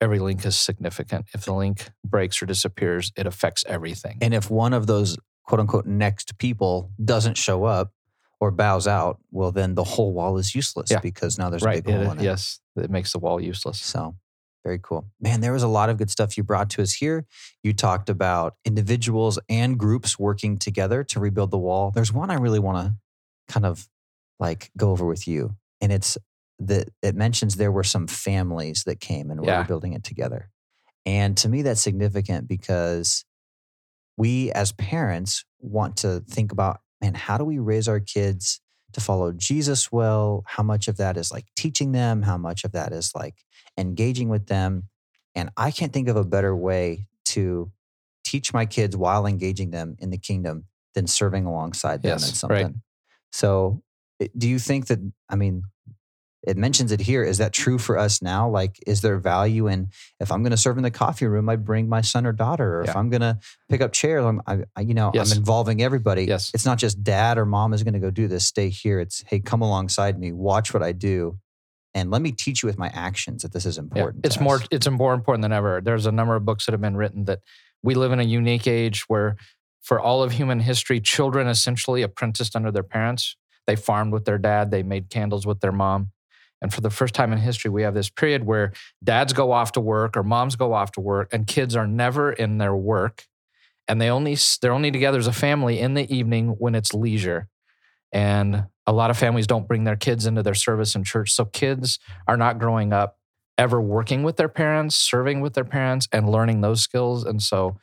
every 0.01 0.19
link 0.19 0.45
is 0.47 0.57
significant. 0.57 1.27
If 1.35 1.45
the 1.45 1.53
link 1.55 1.91
breaks 2.05 2.41
or 2.43 2.47
disappears, 2.47 3.13
it 3.17 3.27
affects 3.27 3.65
everything. 3.67 4.19
And 4.21 4.33
if 4.35 4.51
one 4.51 4.73
of 4.73 4.87
those 4.87 5.17
quote 5.45 5.61
unquote 5.61 5.87
next 5.87 6.39
people 6.39 6.91
doesn't 7.05 7.37
show 7.37 7.65
up 7.65 7.93
or 8.41 8.51
bows 8.51 8.87
out, 8.87 9.19
well 9.31 9.53
then 9.53 9.75
the 9.75 9.85
whole 9.85 10.13
wall 10.13 10.39
is 10.39 10.55
useless 10.55 10.91
Yeah. 10.91 11.01
because 11.01 11.39
now 11.39 11.51
there's 11.51 11.63
right. 11.63 11.81
a 11.81 11.83
big 11.83 11.95
hole 11.95 12.11
in 12.13 12.19
it. 12.21 12.25
yes. 12.25 12.61
It 12.77 12.91
makes 12.91 13.13
the 13.13 13.19
wall 13.19 13.41
useless. 13.41 13.81
So 13.81 14.17
very 14.65 14.79
cool. 14.81 15.09
Man, 15.21 15.41
there 15.41 15.53
was 15.53 15.65
a 15.65 15.69
lot 15.69 15.91
of 15.91 15.97
good 15.97 16.11
stuff 16.11 16.37
you 16.37 16.45
brought 16.45 16.71
to 16.71 16.83
us 16.83 16.93
here. 16.93 17.27
You 17.65 17.73
talked 17.73 18.09
about 18.09 18.55
individuals 18.65 19.39
and 19.49 19.77
groups 19.77 20.19
working 20.19 20.57
together 20.59 21.03
to 21.05 21.19
rebuild 21.19 21.51
the 21.51 21.59
wall. 21.59 21.91
There's 21.91 22.13
one 22.13 22.31
I 22.31 22.35
really 22.35 22.61
want 22.61 22.79
to 22.87 23.53
kind 23.53 23.67
of 23.67 23.89
like 24.39 24.71
go 24.77 24.91
over 24.91 25.05
with 25.05 25.27
you. 25.27 25.57
And 25.81 25.91
it's 25.91 26.17
that 26.59 26.89
it 27.03 27.15
mentions 27.15 27.57
there 27.57 27.73
were 27.73 27.85
some 27.85 28.07
families 28.07 28.85
that 28.85 29.01
came 29.01 29.31
and 29.31 29.43
Yeah. 29.45 29.59
were 29.59 29.65
building 29.65 29.93
it 29.95 30.05
together. 30.05 30.51
And 31.05 31.37
to 31.39 31.49
me, 31.49 31.63
that's 31.63 31.81
significant 31.81 32.47
because 32.47 33.25
we 34.17 34.53
as 34.53 34.73
parents 34.73 35.45
want 35.59 35.97
to 35.99 36.21
think 36.29 36.53
about, 36.53 36.81
man, 37.01 37.15
how 37.15 37.39
do 37.39 37.45
we 37.45 37.59
raise 37.59 37.89
our 37.89 37.99
kids 38.01 38.61
to 38.93 39.01
follow 39.01 39.33
Jesus 39.33 39.91
well? 39.91 40.45
How 40.47 40.63
much 40.63 40.87
of 40.87 40.99
that 40.99 41.17
is 41.17 41.33
like 41.33 41.47
teaching 41.57 41.93
them? 41.93 42.23
How 42.23 42.37
much 42.37 42.63
of 42.65 42.73
that 42.73 42.93
is 42.93 43.13
like 43.15 43.35
engaging 43.77 44.29
with 44.29 44.47
them? 44.47 44.89
And 45.35 45.51
I 45.57 45.71
can't 45.71 45.93
think 45.93 46.09
of 46.09 46.17
a 46.17 46.25
better 46.25 46.55
way 46.55 47.09
to 47.27 47.73
teach 48.25 48.53
my 48.53 48.67
kids 48.67 48.97
while 48.97 49.27
engaging 49.27 49.71
them 49.71 49.97
in 49.99 50.11
the 50.11 50.19
kingdom 50.19 50.67
than 50.95 51.07
serving 51.07 51.47
alongside 51.47 52.03
them 52.03 52.11
Yes, 52.11 52.29
in 52.29 52.35
something. 52.35 52.57
right. 52.67 52.75
So, 53.33 53.83
do 54.37 54.49
you 54.49 54.59
think 54.59 54.87
that, 54.89 54.99
I 55.29 55.37
mean, 55.37 55.63
it 56.45 56.57
mentions 56.57 56.91
it 56.93 57.01
here. 57.01 57.23
Is 57.23 57.39
that 57.39 57.53
true 57.53 57.79
for 57.79 57.97
us 57.97 58.21
now? 58.21 58.49
Like, 58.49 58.83
is 58.87 59.01
there 59.01 59.17
value 59.19 59.69
in 59.69 59.89
if 60.21 60.33
I'm 60.33 60.43
going 60.43 60.51
to 60.51 60.57
serve 60.57 60.77
in 60.77 60.83
the 60.83 60.91
coffee 60.91 61.27
room, 61.27 61.49
I 61.49 61.57
bring 61.57 61.89
my 61.89 62.01
son 62.01 62.27
or 62.27 62.33
daughter, 62.33 62.79
or 62.81 62.83
if 62.83 62.97
I'm 62.97 63.11
going 63.11 63.21
to 63.21 63.39
pick 63.69 63.81
up 63.81 63.93
chairs, 63.93 64.25
I'm, 64.25 64.43
I, 64.47 64.65
I, 64.75 64.81
you 64.81 64.95
know, 64.95 65.13
Yes. 65.15 65.31
I'm 65.33 65.39
involving 65.39 65.83
everybody. 65.83 66.25
Yes. 66.25 66.51
It's 66.55 66.67
not 66.67 66.79
just 66.79 67.03
dad 67.05 67.39
or 67.39 67.47
mom 67.47 67.73
is 67.73 67.83
going 67.85 67.95
to 67.95 68.01
go 68.01 68.11
do 68.11 68.27
this. 68.29 68.45
Stay 68.47 68.69
here. 68.71 68.99
It's 68.99 69.23
hey, 69.29 69.39
come 69.41 69.63
alongside 69.63 70.19
me, 70.19 70.33
watch 70.33 70.75
what 70.75 70.83
I 70.83 70.93
do, 70.93 71.39
and 71.95 72.11
let 72.11 72.23
me 72.23 72.33
teach 72.33 72.63
you 72.63 72.67
with 72.67 72.79
my 72.79 72.89
actions 72.89 73.43
that 73.43 73.53
this 73.53 73.65
is 73.67 73.77
Yeah, 73.77 73.83
important. 73.85 74.27
it's 74.27 74.37
to 74.37 74.43
more 74.43 74.57
us. 74.57 74.67
it's 74.71 74.91
more 74.91 75.15
important 75.15 75.43
than 75.43 75.53
ever. 75.53 75.81
There's 75.81 76.07
a 76.07 76.13
number 76.13 76.35
of 76.35 76.45
books 76.45 76.67
that 76.67 76.73
have 76.73 76.81
been 76.81 76.97
written 76.97 77.25
that 77.27 77.41
we 77.85 77.95
live 77.95 78.11
in 78.13 78.19
a 78.21 78.25
unique 78.25 78.67
age 78.67 79.05
where 79.09 79.37
for 79.81 80.01
all 80.01 80.23
of 80.23 80.33
human 80.33 80.61
history, 80.61 81.01
children 81.01 81.47
essentially 81.49 82.03
apprenticed 82.03 82.55
under 82.57 82.71
their 82.71 82.83
parents. 82.85 83.37
They 83.67 83.77
farmed 83.77 84.13
with 84.13 84.25
their 84.25 84.39
dad, 84.39 84.71
they 84.73 84.83
made 84.83 85.09
candles 85.11 85.47
with 85.47 85.61
their 85.61 85.73
mom. 85.73 86.11
And 86.63 86.73
for 86.73 86.81
the 86.81 86.91
first 86.91 87.13
time 87.13 87.33
in 87.33 87.39
history, 87.39 87.71
we 87.71 87.83
have 87.83 87.93
this 87.93 88.09
period 88.09 88.45
where 88.45 88.73
dads 89.03 89.33
go 89.33 89.53
off 89.53 89.73
to 89.73 89.81
work 89.81 90.17
or 90.17 90.23
moms 90.23 90.57
go 90.57 90.73
off 90.73 90.93
to 90.93 91.01
work 91.01 91.29
and 91.33 91.47
kids 91.47 91.77
are 91.77 91.87
never 91.87 92.33
in 92.33 92.59
their 92.59 92.75
work. 92.75 93.27
And 93.89 94.01
they 94.01 94.09
only 94.09 94.37
they're 94.61 94.73
only 94.73 94.93
together 94.93 95.19
as 95.19 95.27
a 95.27 95.33
family 95.33 95.81
in 95.81 95.95
the 95.95 96.11
evening 96.15 96.51
when 96.59 96.77
it's 96.77 96.95
leisure. 96.95 97.49
And 98.13 98.67
a 98.87 98.93
lot 98.93 99.11
of 99.11 99.19
families 99.19 99.47
don't 99.47 99.67
bring 99.67 99.85
their 99.85 99.97
kids 99.97 100.25
into 100.25 100.43
their 100.43 100.55
service 100.55 100.95
in 100.95 101.03
church. 101.03 101.33
So 101.33 101.45
kids 101.45 101.99
are 102.29 102.37
not 102.37 102.59
growing 102.59 102.93
up 102.93 103.19
ever 103.59 103.81
working 103.81 104.23
with 104.23 104.37
their 104.37 104.49
parents, 104.49 104.95
serving 104.97 105.41
with 105.41 105.55
their 105.55 105.65
parents, 105.65 106.09
and 106.13 106.29
learning 106.29 106.61
those 106.61 106.81
skills. 106.81 107.25
And 107.25 107.43
so, 107.43 107.79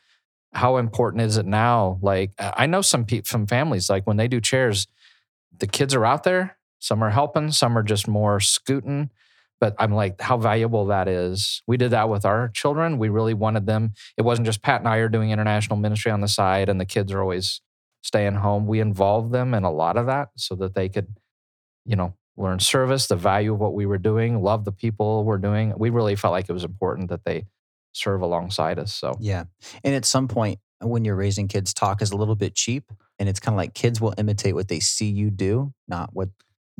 how 0.52 0.78
important 0.78 1.22
is 1.22 1.36
it 1.36 1.46
now? 1.46 1.98
Like, 2.02 2.32
I 2.38 2.66
know 2.66 2.82
some 2.82 3.04
pe- 3.04 3.22
some 3.24 3.46
families, 3.46 3.88
like 3.88 4.06
when 4.06 4.16
they 4.16 4.26
do 4.26 4.40
chairs, 4.40 4.88
the 5.58 5.66
kids 5.66 5.94
are 5.94 6.04
out 6.04 6.24
there. 6.24 6.56
Some 6.80 7.04
are 7.04 7.10
helping, 7.10 7.52
some 7.52 7.78
are 7.78 7.82
just 7.82 8.08
more 8.08 8.40
scooting. 8.40 9.10
But 9.60 9.74
I'm 9.78 9.92
like, 9.92 10.20
how 10.20 10.38
valuable 10.38 10.86
that 10.86 11.06
is. 11.06 11.62
We 11.66 11.76
did 11.76 11.90
that 11.90 12.08
with 12.08 12.24
our 12.24 12.48
children. 12.48 12.98
We 12.98 13.10
really 13.10 13.34
wanted 13.34 13.66
them. 13.66 13.92
It 14.16 14.22
wasn't 14.22 14.46
just 14.46 14.62
Pat 14.62 14.80
and 14.80 14.88
I 14.88 14.96
are 14.96 15.08
doing 15.08 15.30
international 15.30 15.76
ministry 15.76 16.10
on 16.10 16.22
the 16.22 16.28
side, 16.28 16.70
and 16.70 16.80
the 16.80 16.86
kids 16.86 17.12
are 17.12 17.20
always 17.20 17.60
staying 18.02 18.36
home. 18.36 18.66
We 18.66 18.80
involved 18.80 19.32
them 19.32 19.52
in 19.52 19.62
a 19.62 19.70
lot 19.70 19.98
of 19.98 20.06
that 20.06 20.30
so 20.36 20.54
that 20.56 20.74
they 20.74 20.88
could, 20.88 21.14
you 21.84 21.94
know, 21.94 22.14
learn 22.38 22.58
service, 22.58 23.06
the 23.06 23.16
value 23.16 23.52
of 23.52 23.60
what 23.60 23.74
we 23.74 23.84
were 23.84 23.98
doing, 23.98 24.42
love 24.42 24.64
the 24.64 24.72
people 24.72 25.24
we're 25.24 25.36
doing. 25.36 25.74
We 25.76 25.90
really 25.90 26.16
felt 26.16 26.32
like 26.32 26.48
it 26.48 26.52
was 26.54 26.64
important 26.64 27.10
that 27.10 27.24
they 27.24 27.44
serve 27.92 28.22
alongside 28.22 28.78
us. 28.78 28.94
So 28.94 29.16
Yeah. 29.20 29.44
And 29.84 29.94
at 29.94 30.06
some 30.06 30.26
point, 30.26 30.58
when 30.80 31.04
you're 31.04 31.16
raising 31.16 31.48
kids, 31.48 31.74
talk 31.74 32.00
is 32.00 32.12
a 32.12 32.16
little 32.16 32.36
bit 32.36 32.54
cheap. 32.54 32.90
And 33.18 33.28
it's 33.28 33.40
kind 33.40 33.54
of 33.54 33.58
like 33.58 33.74
kids 33.74 34.00
will 34.00 34.14
imitate 34.16 34.54
what 34.54 34.68
they 34.68 34.80
see 34.80 35.10
you 35.10 35.30
do, 35.30 35.74
not 35.86 36.10
what 36.14 36.30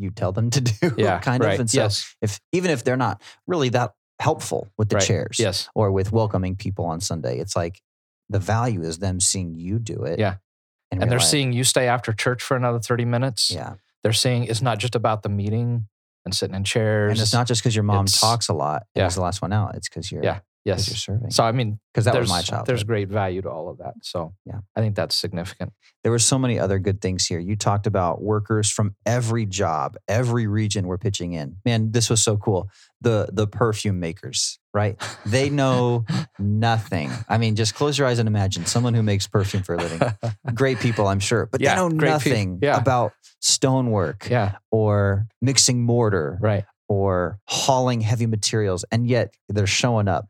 you 0.01 0.11
tell 0.11 0.33
them 0.33 0.51
to 0.51 0.61
do. 0.61 0.95
yeah, 0.97 1.19
kind 1.21 1.43
right. 1.45 1.55
of. 1.55 1.61
And 1.61 1.71
so 1.71 1.81
yes, 1.83 2.15
if 2.23 2.41
even 2.53 2.71
if 2.71 2.85
they're 2.85 2.97
not 2.97 3.23
really 3.47 3.69
that 3.71 3.93
helpful 4.19 4.69
with 4.77 4.89
the 4.91 4.97
Right. 4.97 5.07
chairs 5.07 5.37
yes, 5.39 5.69
or 5.75 5.91
with 5.93 6.13
welcoming 6.13 6.57
people 6.57 6.85
on 6.87 7.01
Sunday, 7.01 7.39
it's 7.39 7.55
like 7.57 7.81
the 8.29 8.39
value 8.39 8.83
is 8.83 8.99
them 8.99 9.21
seeing 9.21 9.55
you 9.55 9.79
do 9.79 10.03
it. 10.05 10.19
Yeah. 10.19 10.37
And, 10.91 11.03
and 11.03 11.11
they're 11.11 11.21
seeing 11.21 11.53
you 11.53 11.63
stay 11.65 11.87
after 11.89 12.13
church 12.13 12.43
for 12.43 12.57
another 12.57 12.79
thirty 12.81 13.05
minutes. 13.05 13.51
Yeah. 13.51 13.75
They're 14.03 14.13
seeing 14.13 14.45
it's 14.45 14.63
not 14.63 14.79
just 14.79 14.95
about 14.95 15.23
the 15.23 15.29
meeting 15.29 15.87
and 16.25 16.35
sitting 16.35 16.55
in 16.57 16.65
chairs. 16.65 17.13
And 17.13 17.21
it's 17.21 17.33
not 17.33 17.47
just 17.47 17.63
because 17.63 17.75
your 17.77 17.83
mom 17.83 18.05
It's- 18.07 18.21
talks 18.21 18.49
a 18.49 18.53
lot 18.55 18.87
and 18.95 19.03
Yeah. 19.03 19.07
is 19.07 19.15
the 19.15 19.21
last 19.23 19.41
one 19.43 19.53
out. 19.53 19.75
It's 19.77 19.89
because 19.89 20.11
you're 20.13 20.23
Yeah. 20.25 20.41
Yes. 20.65 20.89
you're 20.89 20.97
serving. 20.97 21.31
So 21.31 21.43
I 21.43 21.53
mean, 21.53 21.81
Because 21.93 22.05
that 22.05 22.19
was 22.19 22.29
my 22.29 22.43
childhood. 22.43 22.67
There's 22.67 22.85
great 22.85 23.09
value 23.09 23.41
to 23.43 23.49
all 23.51 23.69
of 23.71 23.79
that. 23.79 23.95
So 24.03 24.35
Yeah. 24.45 24.61
I 24.77 24.81
think 24.81 24.95
that's 24.95 25.17
significant. 25.17 25.73
there 26.03 26.13
were 26.13 26.19
so 26.19 26.39
many 26.39 26.59
other 26.59 26.79
good 26.79 27.01
things 27.01 27.27
here. 27.27 27.39
You 27.39 27.57
talked 27.57 27.87
about 27.87 28.23
workers 28.23 28.71
from 28.71 28.95
every 29.07 29.47
job, 29.47 29.97
every 30.09 30.47
region 30.47 30.87
were 30.87 30.99
pitching 30.99 31.33
in. 31.33 31.57
Man, 31.65 31.93
this 31.93 32.09
was 32.11 32.23
so 32.23 32.37
cool. 32.37 32.69
The 33.01 33.29
the 33.33 33.47
perfume 33.47 33.99
makers, 34.01 34.59
right? 34.75 35.01
They 35.25 35.49
know 35.51 36.05
nothing. 36.39 37.11
I 37.29 37.39
mean, 37.39 37.57
just 37.57 37.75
close 37.75 37.97
your 37.99 38.07
eyes 38.07 38.19
and 38.19 38.29
imagine 38.29 38.67
someone 38.67 38.93
who 38.95 39.03
makes 39.03 39.27
perfume 39.27 39.63
for 39.63 39.75
a 39.75 39.79
living. 39.79 40.01
Great 40.55 40.79
people, 40.81 41.07
I'm 41.09 41.21
sure, 41.21 41.47
but 41.47 41.61
Yeah, 41.61 41.75
they 41.75 41.81
know 41.81 41.89
nothing 41.89 42.59
yeah. 42.63 42.77
about 42.77 43.13
stonework 43.41 44.29
yeah. 44.31 44.57
or 44.71 45.27
mixing 45.41 45.83
mortar 45.83 46.39
Right. 46.41 46.65
or 46.89 47.39
hauling 47.47 48.01
heavy 48.01 48.27
materials 48.27 48.85
and 48.93 49.07
yet 49.07 49.33
they're 49.49 49.67
showing 49.67 50.09
up. 50.09 50.29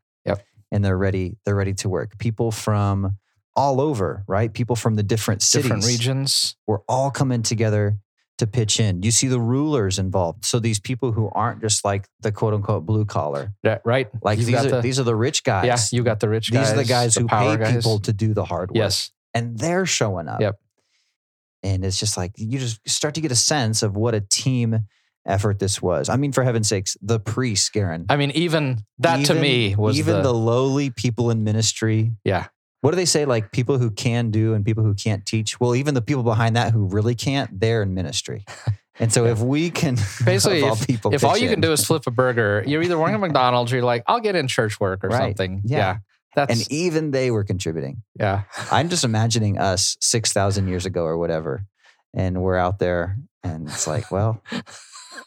And 0.71 0.85
they're 0.85 0.99
ready 0.99 1.37
they're 1.45 1.55
ready 1.57 1.75
to 1.75 1.89
work 1.89 2.19
people 2.19 2.51
from 2.51 3.17
all 3.57 3.81
over 3.81 4.25
right 4.29 4.53
people 4.53 4.77
from 4.77 4.95
the 4.95 5.03
different 5.03 5.43
cities 5.43 5.65
Different 5.65 5.85
regions. 5.87 6.57
were 6.67 6.83
all 6.89 7.11
coming 7.11 7.43
together 7.43 7.99
to 8.39 8.47
pitch 8.47 8.81
in 8.81 9.03
you 9.03 9.11
see 9.11 9.27
the 9.29 9.41
rulers 9.41 9.99
involved 9.99 10.45
so 10.47 10.59
these 10.59 10.81
people 10.81 11.13
who 11.13 11.29
aren't 11.35 11.61
just 11.61 11.85
like 11.85 12.07
the 12.21 12.33
quote 12.33 12.55
unquote 12.55 12.87
blue 12.87 13.05
collar 13.05 13.53
That- 13.65 13.83
Right. 13.85 14.09
like 14.23 14.39
You've 14.39 14.47
these 14.47 14.65
are 14.65 14.71
the, 14.71 14.81
these 14.81 14.99
are 14.99 15.05
the 15.05 15.17
rich 15.17 15.45
guys 15.45 15.67
yeah. 15.67 15.79
You 15.99 16.03
got 16.05 16.21
the 16.21 16.29
rich 16.29 16.51
guys. 16.51 16.69
these 16.69 16.73
are 16.75 16.83
the 16.83 16.89
guys 16.89 17.15
who 17.15 17.27
pay 17.27 17.57
guys. 17.57 17.75
people 17.77 17.99
to 18.01 18.13
do 18.13 18.33
the 18.33 18.45
hard 18.45 18.71
work 18.71 18.77
Yes. 18.77 19.11
and 19.35 19.59
they're 19.59 19.85
showing 19.87 20.27
up. 20.29 20.41
Yep. 20.41 20.59
And 21.63 21.85
it's 21.85 21.99
just 22.01 22.17
like 22.17 22.33
you 22.37 22.59
just 22.59 22.81
start 22.89 23.15
to 23.17 23.21
get 23.21 23.31
a 23.31 23.37
sense 23.37 23.83
of 23.83 23.95
what 23.95 24.15
a 24.15 24.23
team 24.23 24.87
effort 25.27 25.59
this 25.59 25.81
was. 25.83 26.09
I 26.09 26.17
mean, 26.17 26.33
for 26.33 26.43
heaven's 26.45 26.69
sakes, 26.69 26.97
the 27.03 27.21
priests, 27.21 27.69
Garen. 27.71 28.07
I 28.09 28.17
mean, 28.17 28.31
even 28.33 28.79
that 28.99 29.27
to 29.27 29.35
me 29.35 29.75
was 29.77 29.99
even 29.99 30.17
the, 30.17 30.23
the, 30.23 30.35
lowly 30.35 30.91
people 30.91 31.31
in 31.31 31.45
ministry. 31.45 32.13
Yeah. 32.25 32.47
What 32.81 32.93
do 32.93 32.97
they 32.97 33.05
say? 33.05 33.27
Like 33.27 33.53
people 33.53 33.77
who 33.79 33.91
can 33.91 34.31
do 34.31 34.55
and 34.55 34.65
people 34.65 34.83
who 34.85 34.95
can't 34.95 35.27
teach. 35.27 35.61
Well, 35.61 35.75
even 35.75 35.93
the 35.95 36.01
people 36.03 36.23
behind 36.23 36.57
that 36.57 36.73
who 36.73 36.87
really 36.87 37.15
can't, 37.15 37.61
they're 37.61 37.83
in 37.83 37.95
ministry. 37.95 38.45
And 38.99 39.11
so 39.11 39.25
Yeah. 39.25 39.31
if 39.33 39.39
we 39.39 39.71
can, 39.71 39.95
Basically, 40.27 40.63
all 40.63 40.77
people, 40.77 41.15
if 41.15 41.25
all 41.25 41.35
you 41.39 41.49
can 41.49 41.63
do 41.63 41.73
is 41.73 41.87
flip 41.87 42.03
a 42.07 42.11
burger, 42.11 42.63
you're 42.67 42.83
either 42.83 42.99
working 42.99 43.15
at 43.15 43.21
McDonald's 43.23 43.73
or 43.73 43.77
you're 43.77 43.85
like, 43.85 44.03
I'll 44.07 44.21
get 44.21 44.37
in 44.37 44.47
church 44.47 44.79
work 44.79 45.03
or 45.05 45.09
Right. 45.09 45.21
something. 45.21 45.63
Yeah. 45.65 45.79
Yeah. 45.79 45.97
That's 46.37 46.53
and 46.61 46.71
even 46.73 47.11
they 47.11 47.31
were 47.31 47.43
contributing. 47.43 48.03
yeah. 48.19 48.43
I'm 48.71 48.91
just 48.91 49.03
imagining 49.03 49.59
us 49.59 49.97
6,000 50.03 50.69
years 50.69 50.85
ago 50.85 51.05
or 51.05 51.17
whatever. 51.17 51.65
And 52.13 52.43
we're 52.43 52.59
out 52.59 52.79
there 52.79 53.17
and 53.43 53.69
it's 53.69 53.87
like, 53.87 54.11
well, 54.13 54.43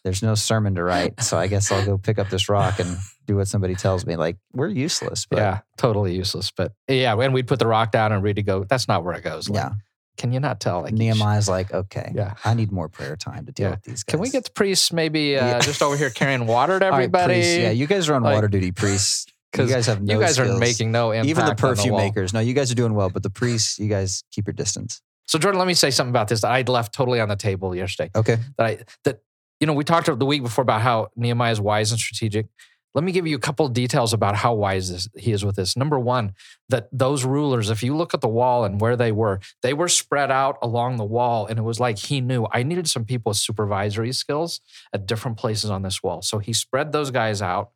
there's 0.04 0.22
no 0.24 0.36
sermon 0.36 0.76
to 0.76 0.84
write. 0.84 1.22
So 1.22 1.38
I 1.38 1.48
guess 1.48 1.72
I'll 1.72 1.86
go 1.86 1.98
pick 1.98 2.20
up 2.20 2.30
this 2.30 2.50
rock 2.50 2.80
and 2.80 2.98
do 3.26 3.36
what 3.38 3.48
somebody 3.48 3.76
tells 3.76 4.06
me. 4.06 4.16
Like, 4.16 4.38
we're 4.54 4.68
useless. 4.68 5.26
But 5.30 5.38
yeah. 5.40 5.60
Totally 5.78 6.16
useless. 6.16 6.52
But 6.52 6.74
yeah, 6.88 7.14
when 7.14 7.32
we'd 7.34 7.48
put 7.48 7.60
the 7.60 7.68
rock 7.68 7.92
down 7.92 8.12
and 8.12 8.24
ready 8.24 8.36
to 8.36 8.44
go, 8.44 8.64
that's 8.64 8.88
not 8.88 9.04
where 9.04 9.14
it 9.16 9.24
goes. 9.24 9.50
Like, 9.50 9.58
yeah. 9.64 9.72
Can 10.16 10.32
you 10.32 10.40
not 10.40 10.60
tell? 10.60 10.82
Like 10.84 10.94
Nehemiah's 10.94 11.50
like, 11.50 11.74
okay, 11.74 12.12
Yeah. 12.16 12.36
I 12.46 12.54
need 12.54 12.72
more 12.72 12.88
prayer 12.88 13.16
time 13.16 13.48
to 13.48 13.52
deal 13.52 13.66
Yeah. 13.66 13.72
with 13.72 13.84
these 13.84 14.04
guys. 14.04 14.12
Can 14.12 14.20
we 14.20 14.30
get 14.30 14.44
the 14.44 14.52
priests 14.52 14.94
maybe 14.94 15.38
uh, 15.38 15.46
Yeah. 15.48 15.60
just 15.60 15.82
over 15.82 15.98
here 15.98 16.12
carrying 16.12 16.46
water 16.48 16.78
to 16.80 16.86
right, 16.86 16.94
everybody? 16.94 17.34
priests. 17.34 17.58
yeah, 17.58 17.72
you 17.72 17.88
guys 17.88 18.08
are 18.10 18.14
on 18.14 18.22
Like- 18.24 18.36
water 18.36 18.48
duty, 18.48 18.72
priests. 18.72 19.26
Because 19.52 19.70
you 19.70 19.76
guys 19.78 19.86
have 19.88 20.02
no 20.04 20.14
you 20.14 20.20
guys 20.20 20.38
are 20.40 20.58
making 20.58 20.92
no 20.92 21.12
impact. 21.12 21.30
Even 21.30 21.46
the 21.46 21.56
perfume 21.56 21.94
wall. 21.94 22.02
makers. 22.04 22.32
No, 22.34 22.40
you 22.42 22.54
guys 22.54 22.72
are 22.72 22.76
doing 22.76 22.94
well, 22.94 23.10
but 23.10 23.24
the 23.24 23.30
priests, 23.32 23.80
you 23.80 23.88
guys 23.88 24.24
keep 24.32 24.46
your 24.48 24.54
distance. 24.54 25.02
So 25.26 25.40
Jordan, 25.40 25.58
let 25.58 25.68
me 25.68 25.74
say 25.74 25.90
something 25.90 26.12
about 26.12 26.28
this 26.28 26.42
that 26.42 26.52
I 26.52 26.62
left 26.62 26.94
totally 26.94 27.20
on 27.20 27.30
the 27.30 27.36
table 27.36 27.76
yesterday. 27.76 28.12
Okay. 28.16 28.38
That 28.58 28.66
I 28.68 28.78
that 29.06 29.22
you 29.64 29.68
know 29.68 29.72
we 29.72 29.86
talked 29.86 30.08
the 30.08 30.26
week 30.26 30.44
before 30.44 30.62
about 30.62 30.82
how 30.82 31.10
Nehemiah 31.16 31.54
is 31.54 31.62
wise 31.62 31.92
and 31.92 31.98
strategic. 31.98 32.48
Let 32.94 33.06
me 33.06 33.14
give 33.14 33.26
you 33.26 33.38
a 33.38 33.40
couple 33.40 33.66
of 33.66 33.72
details 33.72 34.12
about 34.12 34.36
how 34.36 34.54
wise 34.54 34.92
this, 34.92 35.08
he 35.18 35.32
is 35.32 35.46
with 35.46 35.56
this. 35.56 35.78
Number 35.78 35.98
one, 35.98 36.34
that 36.68 36.90
those 36.92 37.24
rulers, 37.24 37.70
if 37.70 37.82
you 37.82 37.96
look 37.96 38.14
at 38.14 38.20
the 38.20 38.28
wall 38.28 38.66
and 38.66 38.82
where 38.82 38.98
they 38.98 39.14
were, 39.14 39.40
they 39.62 39.74
were 39.74 39.88
spread 39.88 40.30
out 40.30 40.58
along 40.62 40.98
the 40.98 41.06
wall, 41.06 41.48
and 41.48 41.58
it 41.58 41.62
was 41.62 41.80
like 41.80 41.98
he 41.98 42.20
knew 42.20 42.46
I 42.52 42.64
needed 42.64 42.90
some 42.90 43.06
people 43.06 43.30
with 43.30 43.38
supervisory 43.38 44.12
skills 44.12 44.60
at 44.92 45.06
different 45.06 45.38
places 45.38 45.70
on 45.70 45.82
this 45.82 46.04
wall. 46.04 46.22
So 46.22 46.40
he 46.40 46.52
spread 46.52 46.92
those 46.92 47.10
guys 47.10 47.42
out 47.42 47.70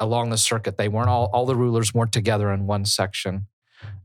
along 0.00 0.30
the 0.30 0.36
circuit. 0.36 0.78
They 0.78 0.88
weren't 0.88 1.10
all 1.10 1.30
all 1.32 1.46
the 1.46 1.54
rulers 1.54 1.94
weren't 1.94 2.12
together 2.12 2.50
in 2.50 2.66
one 2.66 2.86
section. 2.86 3.46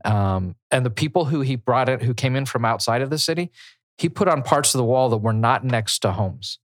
Um, 0.04 0.54
and 0.70 0.86
the 0.86 0.90
people 0.90 1.24
who 1.24 1.40
he 1.40 1.56
brought 1.56 1.88
in, 1.88 1.98
who 1.98 2.14
came 2.14 2.36
in 2.36 2.46
from 2.46 2.64
outside 2.64 3.02
of 3.02 3.10
the 3.10 3.18
city, 3.18 3.50
he 3.98 4.08
put 4.08 4.28
on 4.28 4.44
parts 4.44 4.76
of 4.76 4.78
the 4.78 4.84
wall 4.84 5.08
that 5.08 5.16
were 5.16 5.32
not 5.32 5.64
next 5.64 5.98
to 6.02 6.12
homes. 6.12 6.60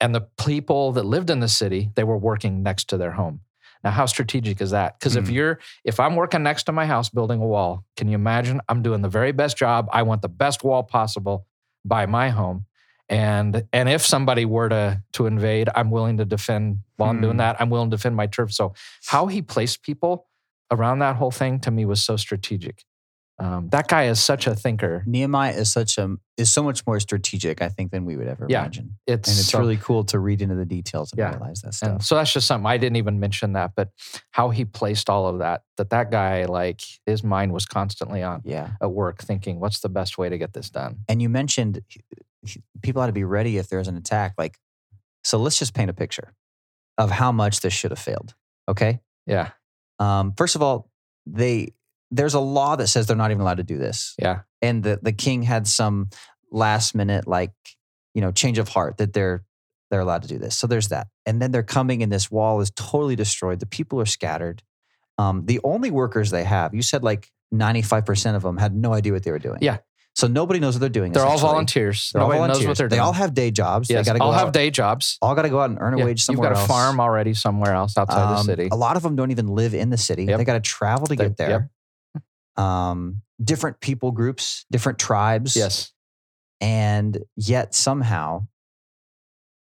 And 0.00 0.14
the 0.14 0.22
people 0.38 0.92
that 0.92 1.04
lived 1.04 1.30
in 1.30 1.40
the 1.40 1.48
city, 1.48 1.90
they 1.94 2.04
were 2.04 2.16
working 2.16 2.62
next 2.62 2.88
to 2.88 2.96
their 2.96 3.12
home. 3.12 3.40
Now, 3.82 3.90
how 3.92 4.06
strategic 4.06 4.60
is 4.60 4.70
that? 4.72 4.98
Because 4.98 5.16
if 5.16 5.26
Hmm. 5.28 5.32
you're, 5.32 5.58
if 5.84 5.98
I'm 6.00 6.14
working 6.16 6.42
next 6.42 6.64
to 6.64 6.72
my 6.72 6.86
house 6.86 7.08
building 7.08 7.40
a 7.40 7.46
wall, 7.46 7.84
can 7.96 8.08
you 8.08 8.14
imagine? 8.14 8.60
I'm 8.68 8.82
doing 8.82 9.00
the 9.02 9.08
very 9.08 9.32
best 9.32 9.56
job. 9.56 9.88
I 9.92 10.02
want 10.02 10.20
the 10.22 10.28
best 10.28 10.62
wall 10.64 10.82
possible 10.82 11.46
by 11.84 12.04
my 12.06 12.28
home. 12.28 12.66
And 13.08 13.64
and 13.72 13.88
if 13.88 14.04
somebody 14.06 14.44
were 14.44 14.68
to 14.68 15.02
to 15.14 15.26
invade, 15.26 15.68
I'm 15.74 15.90
willing 15.90 16.18
to 16.18 16.24
defend 16.24 16.80
while 16.96 17.10
I'm 17.10 17.20
doing 17.20 17.32
Hmm. 17.34 17.38
that. 17.38 17.60
I'm 17.60 17.70
willing 17.70 17.90
to 17.90 17.96
defend 17.96 18.16
my 18.16 18.26
turf. 18.26 18.52
So 18.52 18.74
how 19.06 19.26
he 19.26 19.42
placed 19.42 19.82
people 19.82 20.26
around 20.70 21.00
that 21.00 21.16
whole 21.16 21.32
thing 21.32 21.58
to 21.60 21.70
me 21.70 21.84
was 21.84 22.04
so 22.04 22.16
strategic. 22.16 22.84
Um, 23.40 23.68
that 23.70 23.88
guy 23.88 24.04
is 24.04 24.20
such 24.22 24.46
a 24.46 24.54
thinker. 24.54 25.02
Nehemiah 25.06 25.52
is 25.54 25.72
such 25.72 25.96
a 25.98 26.16
is 26.36 26.52
so 26.52 26.62
much 26.62 26.86
more 26.86 27.00
strategic, 27.00 27.60
I 27.62 27.68
think, 27.68 27.90
than 27.90 28.04
we 28.04 28.16
would 28.16 28.26
ever 28.26 28.46
Yeah. 28.48 28.60
imagine. 28.60 28.98
It's 29.06 29.28
And 29.28 29.38
it's 29.38 29.48
so- 29.48 29.58
really 29.58 29.76
cool 29.78 30.04
to 30.04 30.18
read 30.18 30.40
into 30.42 30.54
the 30.54 30.64
details 30.64 31.12
and 31.12 31.18
Yeah. 31.18 31.30
realize 31.30 31.60
that 31.62 31.68
And 31.68 31.74
stuff. 31.74 32.02
so 32.02 32.14
that's 32.16 32.32
just 32.32 32.46
something 32.46 32.66
I 32.66 32.76
didn't 32.76 32.96
even 32.96 33.18
mention 33.20 33.52
that, 33.54 33.72
but 33.74 33.90
how 34.30 34.50
he 34.50 34.64
placed 34.64 35.08
all 35.10 35.26
of 35.26 35.38
that, 35.40 35.62
that 35.78 35.90
that 35.90 36.10
guy, 36.10 36.44
like 36.44 36.80
his 37.06 37.22
mind 37.24 37.52
was 37.52 37.66
constantly 37.66 38.22
on 38.22 38.42
yeah. 38.44 38.72
at 38.80 38.92
work 38.92 39.22
thinking, 39.22 39.58
what's 39.60 39.80
the 39.80 39.88
best 39.88 40.16
way 40.18 40.28
to 40.28 40.38
get 40.38 40.52
this 40.52 40.70
done? 40.70 41.04
And 41.08 41.20
you 41.22 41.28
mentioned 41.28 41.82
people 42.82 43.02
had 43.02 43.08
to 43.08 43.12
be 43.12 43.24
ready 43.24 43.58
if 43.58 43.68
there's 43.68 43.88
an 43.88 43.96
attack. 43.96 44.34
Like, 44.38 44.58
so 45.24 45.38
let's 45.38 45.58
just 45.58 45.74
paint 45.74 45.90
a 45.90 45.94
picture 45.94 46.32
of 46.96 47.10
how 47.10 47.32
much 47.32 47.60
this 47.60 47.72
should 47.74 47.90
have 47.90 47.98
failed. 47.98 48.34
Okay. 48.68 49.00
Yeah. 49.26 49.50
Um, 49.98 50.32
first 50.36 50.56
of 50.56 50.62
all, 50.62 50.90
they 51.26 51.74
there's 52.10 52.34
a 52.34 52.40
law 52.40 52.76
that 52.76 52.88
says 52.88 53.06
they're 53.06 53.16
not 53.16 53.30
even 53.30 53.40
allowed 53.40 53.58
to 53.58 53.62
do 53.62 53.78
this. 53.78 54.14
Yeah. 54.18 54.40
And 54.62 54.82
the 54.82 54.98
the 55.02 55.12
king 55.12 55.42
had 55.42 55.66
some 55.66 56.10
last 56.50 56.94
minute 56.94 57.26
like 57.28 57.52
you 58.14 58.20
know 58.20 58.32
change 58.32 58.58
of 58.58 58.68
heart 58.68 58.96
that 58.98 59.12
they're 59.12 59.44
they're 59.90 60.00
allowed 60.00 60.22
to 60.22 60.28
do 60.28 60.38
this. 60.38 60.56
So 60.56 60.66
there's 60.66 60.88
that. 60.88 61.08
And 61.26 61.40
then 61.42 61.50
they're 61.50 61.62
coming 61.64 62.02
and 62.02 62.12
this 62.12 62.30
wall 62.30 62.60
is 62.60 62.70
totally 62.76 63.16
destroyed. 63.16 63.58
The 63.60 63.66
people 63.66 64.00
are 64.00 64.06
scattered. 64.06 64.62
Um, 65.18 65.46
the 65.46 65.58
only 65.64 65.90
workers 65.90 66.30
they 66.30 66.44
have, 66.44 66.74
you 66.74 66.82
said 66.82 67.02
like 67.02 67.28
95% 67.52 68.36
of 68.36 68.42
them 68.42 68.56
had 68.56 68.74
no 68.74 68.92
idea 68.94 69.12
what 69.12 69.24
they 69.24 69.32
were 69.32 69.38
doing. 69.40 69.58
Yeah. 69.60 69.78
So 70.14 70.26
nobody 70.26 70.60
knows 70.60 70.74
what 70.74 70.80
they're 70.80 70.88
doing. 70.88 71.12
They're 71.12 71.24
all 71.26 71.38
volunteers. 71.38 72.10
They're 72.12 72.22
all 72.22 72.28
Nobody 72.30 72.52
knows 72.52 72.66
what 72.66 72.76
they're 72.78 72.88
doing. 72.88 72.98
they 72.98 73.02
all 73.02 73.12
have 73.12 73.32
day 73.34 73.50
jobs. 73.50 73.88
yes, 73.90 74.04
they 74.04 74.08
got 74.10 74.12
to 74.14 74.18
go 74.20 74.24
all 74.26 74.32
out, 74.32 74.38
have 74.44 74.52
day 74.52 74.70
jobs. 74.70 75.18
all 75.22 75.34
got 75.34 75.42
to 75.42 75.48
go 75.48 75.60
out 75.60 75.70
and 75.70 75.78
earn 75.80 75.94
a 75.94 75.98
Yeah, 75.98 76.04
wage 76.04 76.22
somewhere 76.22 76.48
You've 76.50 76.56
got 76.56 76.64
a 76.64 76.68
farm 76.68 77.00
already 77.00 77.34
somewhere 77.34 77.74
else 77.74 77.96
outside 77.96 78.34
the 78.34 78.38
Um, 78.40 78.44
city. 78.46 78.68
A 78.70 78.76
lot 78.76 78.96
of 78.96 79.02
them 79.02 79.14
don't 79.16 79.30
even 79.30 79.46
live 79.48 79.74
in 79.74 79.90
the 79.90 79.96
city. 79.98 80.24
Yep. 80.24 80.38
They 80.38 80.44
got 80.44 80.54
to 80.54 80.60
travel 80.60 81.06
to 81.06 81.14
They- 81.16 81.24
get 81.24 81.36
there. 81.36 81.70
Um, 82.60 83.22
different 83.42 83.80
people 83.80 84.10
groups, 84.12 84.66
different 84.70 84.98
tribes. 84.98 85.56
Yes. 85.56 85.92
And 86.60 87.18
yet 87.36 87.74
somehow 87.74 88.46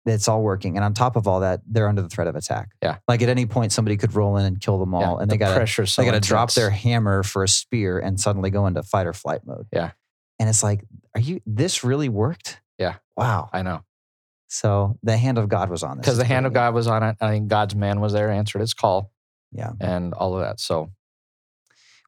it's 0.05 0.27
all 0.27 0.41
working. 0.43 0.75
And 0.75 0.83
on 0.83 0.93
top 0.93 1.15
of 1.15 1.27
all 1.27 1.39
that, 1.39 1.61
they're 1.65 1.87
under 1.87 2.01
the 2.01 2.09
threat 2.09 2.27
of 2.27 2.35
attack. 2.35 2.69
Yeah. 2.81 2.97
Like 3.07 3.21
at 3.21 3.29
any 3.29 3.45
point, 3.45 3.71
somebody 3.71 3.97
could 3.97 4.13
roll 4.13 4.37
in 4.37 4.45
and 4.45 4.59
kill 4.59 4.77
them 4.77 4.93
all. 4.93 5.01
Yeah, 5.01 5.21
and 5.21 5.31
the 5.31 5.33
they 5.33 5.37
got 5.37 5.49
to 5.49 5.55
pressure. 5.55 5.85
they 5.97 6.05
got 6.05 6.11
to 6.11 6.19
drop 6.19 6.53
their 6.53 6.69
hammer 6.69 7.23
for 7.23 7.43
a 7.43 7.47
spear 7.47 7.99
and 7.99 8.19
suddenly 8.19 8.49
go 8.49 8.67
into 8.67 8.83
fight 8.83 9.07
or 9.07 9.13
flight 9.13 9.41
mode. 9.45 9.65
Yeah. 9.71 9.91
And 10.39 10.49
it's 10.49 10.61
like, 10.61 10.83
are 11.15 11.21
you, 11.21 11.41
this 11.45 11.83
really 11.83 12.09
worked? 12.09 12.59
Yeah. 12.77 12.95
Wow. 13.15 13.49
I 13.53 13.61
know 13.61 13.81
So 14.49 14.97
the 15.03 15.15
hand 15.15 15.37
of 15.37 15.47
God 15.47 15.69
was 15.69 15.83
on 15.83 15.97
this. 15.97 16.05
because 16.05 16.17
the 16.17 16.25
hand 16.25 16.45
of. 16.45 16.53
God 16.53 16.73
was 16.73 16.87
on 16.87 17.01
it. 17.03 17.15
I 17.21 17.29
think 17.29 17.47
God's 17.47 17.75
man 17.75 18.01
was 18.01 18.13
there, 18.13 18.29
answered 18.29 18.59
his 18.59 18.73
call, 18.73 19.11
Yeah. 19.51 19.71
and 19.79 20.13
all 20.13 20.35
of 20.35 20.41
that. 20.41 20.59
So 20.59 20.91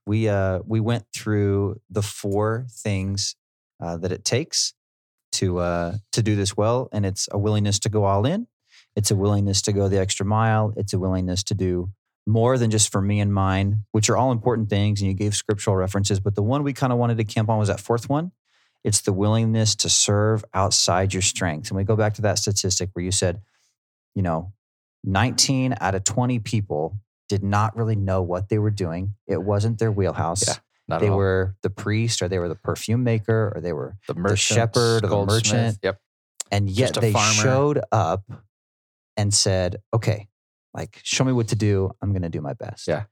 we 0.06 0.30
uh 0.30 0.60
we 0.66 0.80
went 0.80 1.06
through 1.14 1.82
the 1.90 2.02
four 2.02 2.66
things 2.70 3.36
uh, 3.84 3.98
that 3.98 4.12
it 4.12 4.24
takes 4.24 4.74
to 5.34 5.58
uh 5.60 5.96
to 6.12 6.24
do 6.24 6.36
this 6.36 6.56
well 6.56 6.90
and 6.92 7.06
it's 7.06 7.28
a 7.32 7.38
willingness 7.38 7.80
to 7.80 7.90
go 7.90 8.06
all 8.06 8.26
in. 8.26 8.48
It's 8.96 9.12
a 9.12 9.16
willingness 9.16 9.62
to 9.64 9.74
go 9.74 9.90
the 9.90 10.00
extra 10.00 10.26
mile. 10.26 10.74
It's 10.78 10.94
a 10.94 11.00
willingness 11.00 11.44
to 11.44 11.54
do 11.54 11.90
more 12.26 12.58
than 12.58 12.72
just 12.72 12.92
for 12.92 13.02
me 13.02 13.20
and 13.20 13.34
mine 13.34 13.82
which 13.92 14.10
are 14.10 14.18
all 14.18 14.32
important 14.32 14.70
things 14.70 15.02
and 15.02 15.08
you 15.08 15.14
gave 15.14 15.36
scriptural 15.36 15.76
references 15.76 16.20
but 16.20 16.34
the 16.34 16.42
one 16.42 16.64
we 16.64 16.74
kind 16.74 16.92
of 16.92 16.98
wanted 16.98 17.18
to 17.18 17.24
camp 17.24 17.50
on 17.50 17.60
was 17.60 17.68
that 17.68 17.80
fourth 17.80 18.10
one. 18.10 18.32
It's 18.84 19.02
the 19.02 19.14
willingness 19.14 19.76
to 19.78 19.90
serve 19.90 20.46
outside 20.54 21.14
your 21.14 21.22
strengths 21.22 21.70
and 21.70 21.78
we 21.78 21.84
go 21.84 21.96
back 21.96 22.14
to 22.16 22.22
that 22.24 22.40
statistic 22.40 22.90
where 22.94 23.04
you 23.04 23.12
said 23.12 23.42
you 24.14 24.22
know 24.22 24.54
19 25.04 25.76
out 25.80 25.96
of 25.96 26.04
20 26.04 26.40
people 26.40 26.98
did 27.30 27.44
not 27.44 27.76
really 27.76 27.96
know 27.96 28.22
what 28.22 28.50
they 28.50 28.60
were 28.60 28.72
doing. 28.72 29.16
It 29.28 29.42
wasn't 29.42 29.80
their 29.80 29.92
wheelhouse. 29.92 30.48
Yeah, 30.48 30.56
not 30.88 31.00
they 31.00 31.08
at 31.08 31.12
all. 31.12 31.18
were 31.18 31.56
the 31.62 31.70
priest 31.70 32.22
or 32.22 32.28
they 32.28 32.40
were 32.40 32.50
the 32.50 32.56
perfume 32.56 33.04
maker 33.04 33.52
or 33.56 33.62
they 33.62 33.74
were 33.74 33.98
the 34.08 34.16
merchant, 34.16 34.40
shepherd 34.40 35.04
or 35.04 35.08
the 35.08 35.26
merchant. 35.26 35.80
Yep. 35.84 36.00
and 36.52 36.70
yet 36.70 36.94
they 36.96 37.12
farmer. 37.12 37.34
showed 37.34 37.82
up 37.92 38.24
and 39.18 39.34
said, 39.34 39.78
"Okay, 39.94 40.28
like 40.74 41.00
show 41.04 41.24
me 41.24 41.34
what 41.34 41.48
to 41.50 41.56
do. 41.56 41.92
I'm 42.02 42.12
going 42.12 42.22
to 42.22 42.30
do 42.30 42.42
my 42.42 42.54
best." 42.54 42.88
Yeah. 42.88 43.06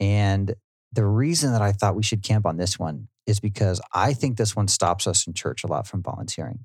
And 0.00 0.54
the 0.92 1.06
reason 1.06 1.52
that 1.52 1.62
I 1.62 1.72
thought 1.72 1.94
we 1.94 2.02
should 2.02 2.22
camp 2.22 2.44
on 2.44 2.56
this 2.56 2.78
one 2.78 3.08
is 3.26 3.40
because 3.40 3.80
I 3.94 4.12
think 4.12 4.36
this 4.36 4.54
one 4.54 4.68
stops 4.68 5.06
us 5.06 5.26
in 5.26 5.32
church 5.32 5.64
a 5.64 5.68
lot 5.68 5.86
from 5.86 6.02
volunteering. 6.02 6.60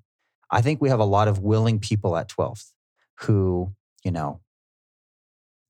I 0.49 0.61
think 0.61 0.81
we 0.81 0.89
have 0.89 0.99
a 0.99 1.05
lot 1.05 1.27
of 1.27 1.39
willing 1.39 1.79
people 1.79 2.17
at 2.17 2.29
12th 2.29 2.71
who, 3.21 3.73
you 4.03 4.11
know, 4.11 4.39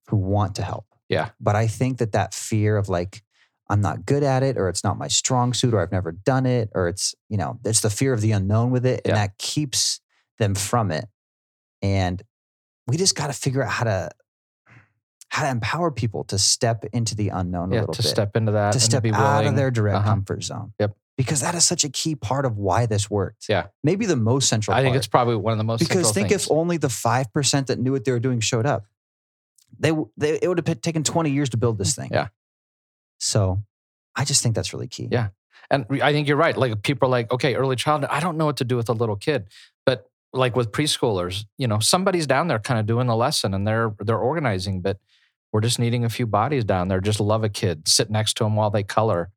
who 0.09 0.17
want 0.17 0.55
to 0.55 0.61
help. 0.61 0.85
Yeah. 1.09 1.29
But 1.39 1.55
I 1.55 1.67
think 1.67 1.97
that 1.99 2.11
that 2.13 2.33
fear 2.33 2.77
of 2.77 2.89
like, 2.89 3.23
I'm 3.69 3.81
not 3.81 4.05
good 4.05 4.23
at 4.23 4.43
it, 4.43 4.57
or 4.57 4.69
it's 4.69 4.83
not 4.83 4.97
my 4.97 5.07
strong 5.09 5.53
suit, 5.53 5.73
or 5.73 5.81
I've 5.81 5.91
never 5.91 6.11
done 6.13 6.45
it, 6.45 6.69
or 6.73 6.87
it's, 6.87 7.13
you 7.29 7.37
know, 7.37 7.59
it's 7.65 7.81
the 7.81 7.89
fear 7.89 8.13
of 8.13 8.21
the 8.21 8.31
unknown 8.31 8.71
with 8.71 8.85
it. 8.85 9.01
And 9.03 9.11
Yeah. 9.11 9.15
that 9.27 9.37
keeps 9.37 9.99
them 10.39 10.55
from 10.55 10.91
it. 10.91 11.05
And 11.81 12.21
we 12.87 12.95
just 12.97 13.15
got 13.15 13.27
to 13.27 13.33
figure 13.33 13.61
out 13.63 13.69
how 13.71 13.83
to, 13.85 14.09
how 15.29 15.43
to 15.43 15.49
empower 15.49 15.91
people 15.91 16.23
to 16.25 16.37
step 16.39 16.85
into 16.93 17.13
the 17.13 17.29
unknown 17.29 17.71
a 17.71 17.75
Yeah, 17.75 17.81
little 17.81 17.95
to 17.95 18.01
bit 18.01 18.09
step 18.09 18.37
into 18.37 18.53
that 18.53 18.71
to 18.73 18.79
step 18.79 19.03
be 19.03 19.11
out 19.11 19.45
of 19.45 19.55
their 19.57 19.69
direct 19.71 19.97
Uh-huh. 19.97 20.09
comfort 20.09 20.43
zone. 20.43 20.73
Yep. 20.79 20.95
Because 21.17 21.41
that 21.41 21.53
is 21.55 21.65
such 21.67 21.83
a 21.83 21.89
key 21.89 22.15
part 22.15 22.45
of 22.45 22.57
why 22.57 22.85
this 22.85 23.09
worked. 23.09 23.47
Yeah. 23.49 23.67
Maybe 23.83 24.05
the 24.05 24.15
most 24.15 24.47
central 24.47 24.77
I 24.77 24.83
think 24.83 24.95
it's 24.95 25.07
probably 25.07 25.35
one 25.35 25.51
of 25.51 25.57
the 25.57 25.63
most 25.65 25.79
because 25.79 26.11
think 26.11 26.29
things. 26.29 26.45
if 26.45 26.51
only 26.51 26.77
the 26.77 26.87
5% 26.87 27.67
that 27.67 27.79
knew 27.79 27.91
what 27.91 28.05
they 28.05 28.11
were 28.13 28.19
doing 28.19 28.39
showed 28.39 28.65
up. 28.65 28.85
They, 29.79 29.91
they 30.17 30.39
it 30.41 30.47
would 30.47 30.65
have 30.65 30.81
taken 30.81 31.03
20 31.03 31.29
years 31.29 31.49
to 31.49 31.57
build 31.57 31.77
this 31.77 31.95
thing. 31.95 32.09
Yeah. 32.11 32.27
So 33.19 33.63
I 34.15 34.25
just 34.25 34.41
think 34.43 34.55
that's 34.55 34.73
really 34.73 34.87
key. 34.87 35.07
Yeah. 35.11 35.29
And 35.69 35.85
I 36.01 36.11
think 36.13 36.27
you're 36.27 36.37
right. 36.37 36.55
Like 36.55 36.81
people 36.83 37.07
are 37.07 37.11
like, 37.11 37.31
okay, 37.31 37.55
early 37.55 37.75
childhood, 37.75 38.09
I 38.11 38.19
don't 38.19 38.37
know 38.37 38.45
what 38.45 38.57
to 38.57 38.63
do 38.63 38.77
with 38.77 38.89
a 38.89 38.93
little 38.93 39.15
kid. 39.15 39.47
But 39.85 40.09
like 40.33 40.55
with 40.55 40.71
preschoolers, 40.71 41.45
you 41.57 41.67
know, 41.67 41.79
somebody's 41.79 42.27
down 42.27 42.47
there 42.47 42.59
kind 42.59 42.79
of 42.79 42.85
doing 42.85 43.07
the 43.07 43.15
lesson 43.15 43.53
and 43.53 43.67
they're 43.67 43.93
they're 43.99 44.17
organizing, 44.17 44.81
but 44.81 44.97
we're 45.51 45.61
just 45.61 45.79
needing 45.79 46.03
a 46.05 46.09
few 46.09 46.25
bodies 46.27 46.63
down 46.65 46.87
there. 46.87 46.99
Just 47.01 47.19
love 47.19 47.43
a 47.43 47.49
kid, 47.49 47.87
sit 47.87 48.09
next 48.09 48.35
to 48.37 48.43
them 48.43 48.55
while 48.55 48.69
they 48.69 48.83
color. 48.83 49.29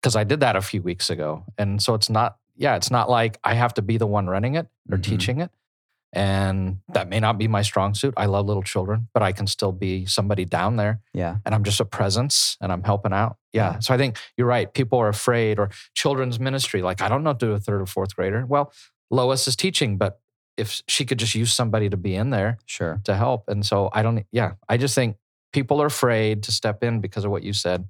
Because 0.00 0.14
I 0.14 0.24
did 0.24 0.40
that 0.40 0.54
a 0.56 0.62
few 0.62 0.80
weeks 0.80 1.10
ago. 1.10 1.44
And 1.58 1.82
so 1.82 1.94
it's 1.94 2.08
not, 2.08 2.36
yeah, 2.56 2.76
it's 2.76 2.90
not 2.90 3.10
like 3.10 3.38
I 3.42 3.54
have 3.54 3.74
to 3.74 3.82
be 3.82 3.98
the 3.98 4.06
one 4.06 4.28
running 4.28 4.54
it 4.54 4.68
or 4.90 4.96
Mhm. 4.98 5.02
teaching 5.02 5.40
it. 5.40 5.50
And 6.12 6.78
that 6.88 7.08
may 7.08 7.20
not 7.20 7.36
be 7.38 7.48
my 7.48 7.62
strong 7.62 7.94
suit. 7.94 8.14
I 8.16 8.26
love 8.26 8.46
little 8.46 8.62
children, 8.62 9.08
but 9.12 9.22
I 9.22 9.32
can 9.32 9.46
still 9.46 9.72
be 9.72 10.06
somebody 10.06 10.44
down 10.46 10.76
there 10.76 11.00
Yeah. 11.12 11.36
and 11.44 11.54
I'm 11.54 11.64
just 11.64 11.80
a 11.80 11.84
presence 11.84 12.56
and 12.60 12.72
I'm 12.72 12.82
helping 12.82 13.12
out. 13.12 13.36
Yeah. 13.52 13.72
Yeah. 13.74 13.78
So 13.80 13.92
I 13.94 13.98
think 13.98 14.16
you're 14.36 14.46
right. 14.46 14.72
People 14.72 14.98
are 14.98 15.08
afraid 15.08 15.58
or 15.58 15.70
children's 15.94 16.40
ministry, 16.40 16.80
like, 16.82 17.02
I 17.02 17.08
don't 17.08 17.22
know, 17.24 17.34
do 17.34 17.52
a 17.52 17.58
third 17.58 17.82
or 17.82 17.86
fourth 17.86 18.16
grader. 18.16 18.46
Well, 18.46 18.72
Lois 19.10 19.46
is 19.48 19.56
teaching, 19.56 19.98
but 19.98 20.20
if 20.56 20.82
she 20.88 21.04
could 21.04 21.18
just 21.18 21.34
use 21.34 21.52
somebody 21.52 21.88
to 21.90 21.96
be 21.96 22.14
in 22.14 22.30
there 22.30 22.58
Sure. 22.66 23.00
to 23.04 23.14
help. 23.14 23.44
And 23.48 23.64
so 23.64 23.90
I 23.92 24.02
don't, 24.02 24.24
yeah, 24.32 24.52
I 24.68 24.76
just 24.76 24.94
think 24.94 25.16
people 25.52 25.80
are 25.82 25.86
afraid 25.86 26.42
to 26.44 26.52
step 26.52 26.82
in 26.82 27.00
because 27.00 27.24
of 27.24 27.30
what 27.30 27.42
you 27.42 27.52
said. 27.52 27.86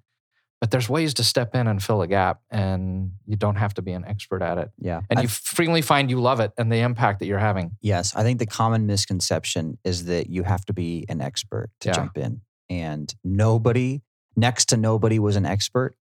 But 0.60 0.72
there's 0.72 0.88
ways 0.88 1.14
to 1.14 1.24
step 1.24 1.54
in 1.54 1.68
and 1.68 1.80
fill 1.80 2.02
a 2.02 2.08
gap, 2.08 2.40
and 2.50 3.12
you 3.26 3.36
don't 3.36 3.54
have 3.56 3.74
to 3.74 3.82
be 3.82 3.92
an 3.92 4.04
expert 4.04 4.42
at 4.42 4.58
it. 4.58 4.70
Yeah. 4.78 5.02
And 5.08 5.20
I- 5.20 5.22
you 5.22 5.28
frequently 5.28 5.82
find 5.82 6.10
you 6.10 6.20
love 6.20 6.40
it 6.40 6.52
and 6.58 6.70
the 6.72 6.78
impact 6.78 7.20
that 7.20 7.26
you're 7.26 7.38
having. 7.38 7.76
Yes, 7.80 8.14
I 8.16 8.24
think 8.24 8.40
the 8.40 8.46
common 8.46 8.84
misconception 8.86 9.78
is 9.84 10.06
that 10.06 10.28
you 10.30 10.42
have 10.42 10.64
to 10.66 10.72
be 10.72 11.04
an 11.08 11.20
expert 11.20 11.70
to 11.80 11.88
Yeah. 11.90 11.92
jump 11.94 12.18
in. 12.18 12.40
And 12.68 13.14
nobody, 13.22 14.02
next 14.36 14.66
to 14.70 14.76
nobody, 14.76 15.18
was 15.20 15.36
an 15.36 15.46
expert 15.46 15.96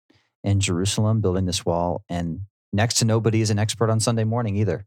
in 0.44 0.62
Jerusalem 0.62 1.20
building 1.20 1.46
this 1.46 1.66
wall. 1.66 2.04
And 2.08 2.42
next 2.72 2.96
to 2.96 3.06
nobody 3.06 3.42
is 3.42 3.50
an 3.50 3.60
expert 3.60 3.90
on 3.90 4.00
Sunday 4.00 4.24
morning 4.24 4.56
either. 4.56 4.86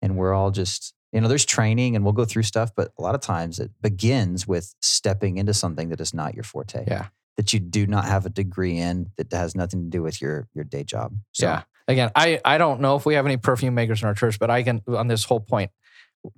And 0.00 0.16
we're 0.16 0.32
all 0.32 0.50
just, 0.52 0.94
you 1.12 1.20
know, 1.20 1.26
there's 1.28 1.44
training 1.44 1.96
and 1.96 2.04
we'll 2.04 2.12
go 2.12 2.24
through 2.24 2.44
stuff, 2.44 2.70
but 2.76 2.92
a 2.98 3.02
lot 3.02 3.14
of 3.16 3.20
times 3.20 3.58
it 3.58 3.72
begins 3.82 4.46
with 4.46 4.74
stepping 4.80 5.38
into 5.38 5.54
something 5.54 5.88
that 5.88 6.00
is 6.00 6.14
not 6.14 6.34
your 6.34 6.44
forte. 6.44 6.84
Yeah. 6.86 7.08
That 7.38 7.54
you 7.54 7.60
do 7.60 7.86
not 7.86 8.04
have 8.04 8.26
a 8.26 8.30
degree 8.30 8.76
in 8.76 9.10
that 9.16 9.32
has 9.32 9.54
nothing 9.54 9.84
to 9.84 9.88
do 9.88 10.02
with 10.02 10.20
your 10.20 10.48
your 10.54 10.64
day 10.64 10.84
job. 10.84 11.14
So, 11.32 11.46
Yeah. 11.46 11.62
Again, 11.86 12.10
I, 12.14 12.38
I 12.44 12.58
don't 12.58 12.82
know 12.82 12.96
if 12.96 13.06
we 13.06 13.14
have 13.14 13.24
any 13.24 13.38
perfume 13.38 13.74
makers 13.74 14.02
in 14.02 14.08
our 14.08 14.14
church, 14.14 14.38
but 14.38 14.50
I 14.50 14.62
can, 14.62 14.82
on 14.88 15.08
this 15.08 15.24
whole 15.24 15.40
point, 15.40 15.70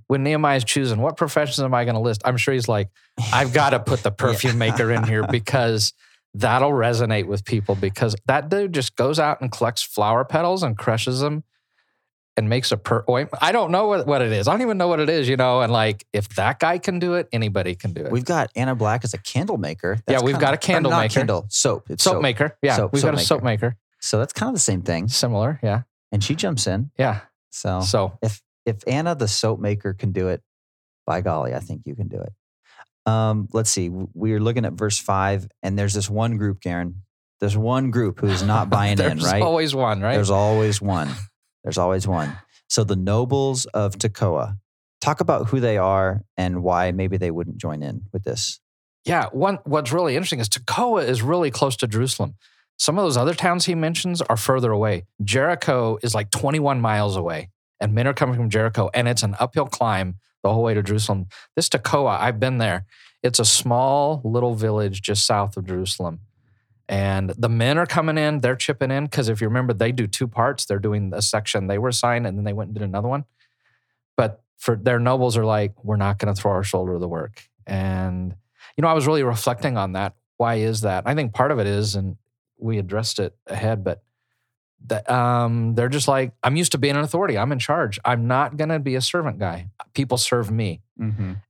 when 0.06 0.22
Nehemiah 0.22 0.58
is 0.58 0.64
choosing 0.64 1.00
what 1.00 1.16
professions 1.16 1.58
am 1.60 1.74
I 1.74 1.84
going 1.84 1.96
to 1.96 2.00
list, 2.00 2.22
I'm 2.24 2.36
sure 2.36 2.54
he's 2.54 2.68
like, 2.68 2.88
I've 3.32 3.52
got 3.52 3.70
to 3.70 3.80
put 3.84 4.04
the 4.04 4.12
perfume 4.12 4.58
maker 4.58 4.92
in 4.92 5.02
here 5.02 5.26
because 5.26 5.92
that'll 6.34 6.70
resonate 6.70 7.26
with 7.26 7.44
people 7.44 7.74
because 7.74 8.14
that 8.26 8.48
dude 8.48 8.72
just 8.72 8.94
goes 8.94 9.18
out 9.18 9.40
and 9.40 9.50
collects 9.50 9.82
flower 9.82 10.24
petals 10.24 10.62
and 10.62 10.78
crushes 10.78 11.18
them 11.18 11.42
and 12.36 12.48
makes 12.48 12.72
a 12.72 12.76
per 12.76 13.04
ointment. 13.08 13.42
I 13.42 13.52
don't 13.52 13.70
know 13.70 13.86
what, 13.88 14.06
what 14.06 14.22
it 14.22 14.32
is. 14.32 14.48
I 14.48 14.52
don't 14.52 14.62
even 14.62 14.78
know 14.78 14.88
what 14.88 15.00
it 15.00 15.08
is, 15.08 15.28
you 15.28 15.36
know. 15.36 15.60
And 15.60 15.72
like, 15.72 16.06
if 16.12 16.28
that 16.36 16.58
guy 16.58 16.78
can 16.78 16.98
do 16.98 17.14
it, 17.14 17.28
anybody 17.32 17.74
can 17.74 17.92
do 17.92 18.02
it. 18.02 18.12
We've 18.12 18.24
got 18.24 18.50
Anna 18.56 18.74
Black 18.74 19.04
as 19.04 19.14
a 19.14 19.18
candle 19.18 19.58
maker. 19.58 19.98
Yeah, 20.08 20.20
we've 20.22 20.38
got 20.38 20.54
a 20.54 20.56
candle 20.56 20.90
not 20.90 21.00
maker. 21.00 21.14
Candle 21.14 21.46
soap. 21.48 21.90
It's 21.90 22.04
soap, 22.04 22.14
soap. 22.14 22.22
maker. 22.22 22.56
Yeah. 22.62 22.76
Soap- 22.76 22.92
we've 22.92 23.02
soap 23.02 23.12
got 23.12 23.20
a 23.20 23.24
soap 23.24 23.42
maker. 23.42 23.76
So 24.00 24.18
that's 24.18 24.32
kind 24.32 24.48
of 24.48 24.54
the 24.54 24.60
same 24.60 24.82
thing. 24.82 25.08
Similar. 25.08 25.60
Yeah. 25.62 25.82
And 26.12 26.24
she 26.24 26.34
jumps 26.34 26.66
in. 26.66 26.90
Yeah. 26.98 27.20
So 27.50 27.80
So 27.80 28.18
if 28.22 28.40
if 28.64 28.82
Anna 28.86 29.14
the 29.14 29.28
soap 29.28 29.60
maker 29.60 29.92
can 29.92 30.12
do 30.12 30.28
it, 30.28 30.42
by 31.06 31.20
golly, 31.20 31.54
I 31.54 31.58
think 31.60 31.82
you 31.86 31.94
can 31.94 32.08
do 32.08 32.20
it. 32.20 32.32
Um, 33.10 33.48
let's 33.52 33.70
see. 33.70 33.88
We're 33.90 34.40
looking 34.40 34.64
at 34.64 34.74
verse 34.74 34.98
five, 34.98 35.48
and 35.62 35.78
there's 35.78 35.94
this 35.94 36.08
one 36.08 36.36
group, 36.36 36.60
Garen. 36.60 37.02
There's 37.40 37.56
one 37.56 37.90
group 37.90 38.20
who's 38.20 38.42
not 38.42 38.70
buying 38.70 38.92
in, 38.92 38.96
there's 38.98 39.24
right? 39.24 39.42
always 39.42 39.74
one, 39.74 40.00
right? 40.00 40.14
There's 40.14 40.30
always 40.30 40.80
one. 40.80 41.08
There's 41.62 41.78
always 41.78 42.06
one. 42.06 42.36
So 42.68 42.84
the 42.84 42.96
nobles 42.96 43.66
of 43.66 43.96
Tekoa. 43.98 44.58
Talk 45.00 45.20
about 45.20 45.48
who 45.48 45.60
they 45.60 45.78
are 45.78 46.22
and 46.36 46.62
why 46.62 46.92
maybe 46.92 47.16
they 47.16 47.30
wouldn't 47.30 47.58
join 47.58 47.82
in 47.82 48.02
with 48.12 48.24
this. 48.24 48.60
Yeah, 49.04 49.26
one 49.32 49.58
what's 49.64 49.92
really 49.92 50.14
interesting 50.14 50.40
is 50.40 50.48
Tekoa 50.48 51.06
is 51.06 51.22
really 51.22 51.50
close 51.50 51.76
to 51.76 51.86
Jerusalem. 51.86 52.34
Some 52.78 52.98
of 52.98 53.04
those 53.04 53.16
other 53.16 53.34
towns 53.34 53.64
he 53.64 53.74
mentions 53.74 54.22
are 54.22 54.36
further 54.36 54.72
away. 54.72 55.04
Jericho 55.22 55.98
is 56.02 56.14
like 56.14 56.30
21 56.30 56.80
miles 56.80 57.16
away, 57.16 57.50
and 57.80 57.94
men 57.94 58.06
are 58.06 58.14
coming 58.14 58.36
from 58.36 58.50
Jericho, 58.50 58.90
and 58.94 59.08
it's 59.08 59.22
an 59.22 59.36
uphill 59.38 59.66
climb 59.66 60.16
the 60.42 60.52
whole 60.52 60.62
way 60.62 60.74
to 60.74 60.82
Jerusalem. 60.82 61.26
This 61.56 61.68
Tekoa, 61.68 62.18
I've 62.18 62.40
been 62.40 62.58
there. 62.58 62.86
It's 63.22 63.38
a 63.38 63.44
small 63.44 64.22
little 64.24 64.54
village 64.54 65.02
just 65.02 65.26
south 65.26 65.56
of 65.56 65.66
Jerusalem. 65.66 66.20
And 66.90 67.31
the 67.38 67.48
men 67.48 67.79
are 67.79 67.87
coming 67.87 68.18
in, 68.18 68.40
they're 68.40 68.57
chipping 68.57 68.90
in 68.90 69.05
because 69.05 69.29
if 69.29 69.40
you 69.40 69.46
remember, 69.46 69.72
they 69.72 69.92
do 69.92 70.09
two 70.09 70.26
parts. 70.26 70.64
They're 70.64 70.81
doing 70.81 71.12
a 71.14 71.22
section 71.22 71.68
they 71.68 71.79
were 71.79 71.90
assigned, 71.90 72.26
and 72.26 72.37
then 72.37 72.44
they 72.44 72.53
went 72.53 72.68
and 72.68 72.74
did 72.74 72.83
another 72.83 73.07
one. 73.07 73.26
But 74.16 74.42
for 74.59 74.74
their 74.74 74.98
nobles 74.98 75.37
are 75.37 75.44
like, 75.44 75.72
we're 75.85 75.94
not 75.94 76.18
going 76.18 76.35
to 76.35 76.38
throw 76.38 76.50
our 76.50 76.64
shoulder 76.64 76.94
to 76.94 76.98
the 76.98 77.07
work. 77.07 77.44
And 77.64 78.35
you 78.76 78.83
know, 78.83 78.88
I 78.88 78.92
was 78.92 79.07
really 79.07 79.22
reflecting 79.22 79.76
on 79.76 79.92
that. 79.92 80.16
Why 80.37 80.57
is 80.57 80.81
that? 80.81 81.05
I 81.07 81.14
think 81.14 81.33
part 81.33 81.53
of 81.53 81.61
it 81.61 81.68
is, 81.68 81.94
and 81.94 82.16
we 82.59 82.79
addressed 82.79 83.20
it 83.20 83.37
ahead, 83.46 83.85
but 83.85 84.03
that 84.86 85.08
um, 85.10 85.74
they're 85.74 85.88
just 85.88 86.08
like, 86.08 86.32
I'm 86.42 86.56
used 86.56 86.72
to 86.72 86.78
being 86.78 86.96
an 86.96 87.02
authority. 87.02 87.36
I'm 87.38 87.52
in 87.52 87.58
charge. 87.58 87.98
I'm 88.04 88.26
not 88.26 88.56
going 88.56 88.70
to 88.70 88.78
be 88.78 88.94
a 88.96 89.00
servant 89.00 89.38
guy. 89.38 89.68
People 89.94 90.16
serve 90.18 90.50
me. 90.50 90.80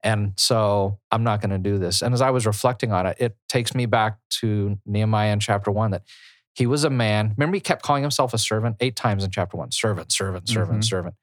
And 0.02 0.32
so 0.36 0.98
I'm 1.10 1.24
not 1.24 1.40
going 1.40 1.50
to 1.50 1.58
do 1.58 1.78
this. 1.78 2.02
And 2.02 2.12
as 2.14 2.20
I 2.20 2.30
was 2.30 2.46
reflecting 2.46 2.92
on 2.92 3.06
it, 3.06 3.16
it 3.20 3.36
takes 3.48 3.74
me 3.74 3.86
back 3.86 4.18
to 4.40 4.78
Nehemiah 4.86 5.32
in 5.32 5.40
chapter 5.40 5.70
one 5.70 5.90
that 5.92 6.02
he 6.54 6.66
was 6.66 6.84
a 6.84 6.90
man. 6.90 7.34
Remember, 7.36 7.56
he 7.56 7.60
kept 7.60 7.82
calling 7.82 8.02
himself 8.02 8.34
a 8.34 8.38
servant 8.38 8.76
eight 8.80 8.96
times 8.96 9.24
in 9.24 9.30
chapter 9.30 9.56
one 9.56 9.70
servant, 9.70 10.12
servant, 10.12 10.48
servant, 10.48 10.80
Mhm. 10.80 10.84
servant. 10.84 11.14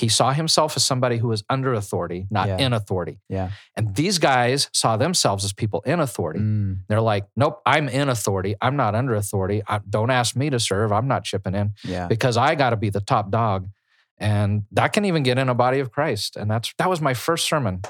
He 0.00 0.08
saw 0.08 0.32
himself 0.32 0.76
as 0.76 0.84
somebody 0.84 1.18
who 1.18 1.28
was 1.28 1.44
under 1.50 1.74
authority, 1.74 2.26
not 2.30 2.48
Yeah. 2.48 2.56
in 2.58 2.72
authority. 2.72 3.20
Yeah. 3.28 3.50
And 3.76 3.94
these 3.94 4.18
guys 4.18 4.68
saw 4.72 4.96
themselves 4.96 5.44
as 5.44 5.52
people 5.52 5.82
in 5.82 6.00
authority. 6.00 6.40
Mm, 6.40 6.78
They're 6.88 7.00
like, 7.02 7.26
nope, 7.36 7.60
I'm 7.66 7.88
in 7.88 8.08
authority. 8.08 8.54
I'm 8.62 8.76
not 8.76 8.94
under 8.94 9.14
authority. 9.14 9.62
I, 9.68 9.80
don't 9.88 10.10
ask 10.10 10.34
me 10.34 10.48
to 10.50 10.58
serve. 10.58 10.90
I'm 10.90 11.06
not 11.06 11.24
chipping 11.24 11.54
in 11.54 11.74
yeah. 11.84 12.06
because 12.06 12.36
I 12.36 12.54
got 12.54 12.70
to 12.70 12.76
be 12.76 12.88
the 12.88 13.00
top 13.02 13.30
dog. 13.30 13.68
And 14.16 14.64
that 14.72 14.92
can 14.92 15.04
even 15.04 15.22
get 15.22 15.38
in 15.38 15.48
a 15.48 15.54
body 15.54 15.80
of 15.80 15.90
Christ. 15.90 16.36
And 16.36 16.50
that's 16.50 16.72
that 16.78 16.88
was 16.88 17.00
my 17.00 17.14
first 17.14 17.46
sermon 17.46 17.82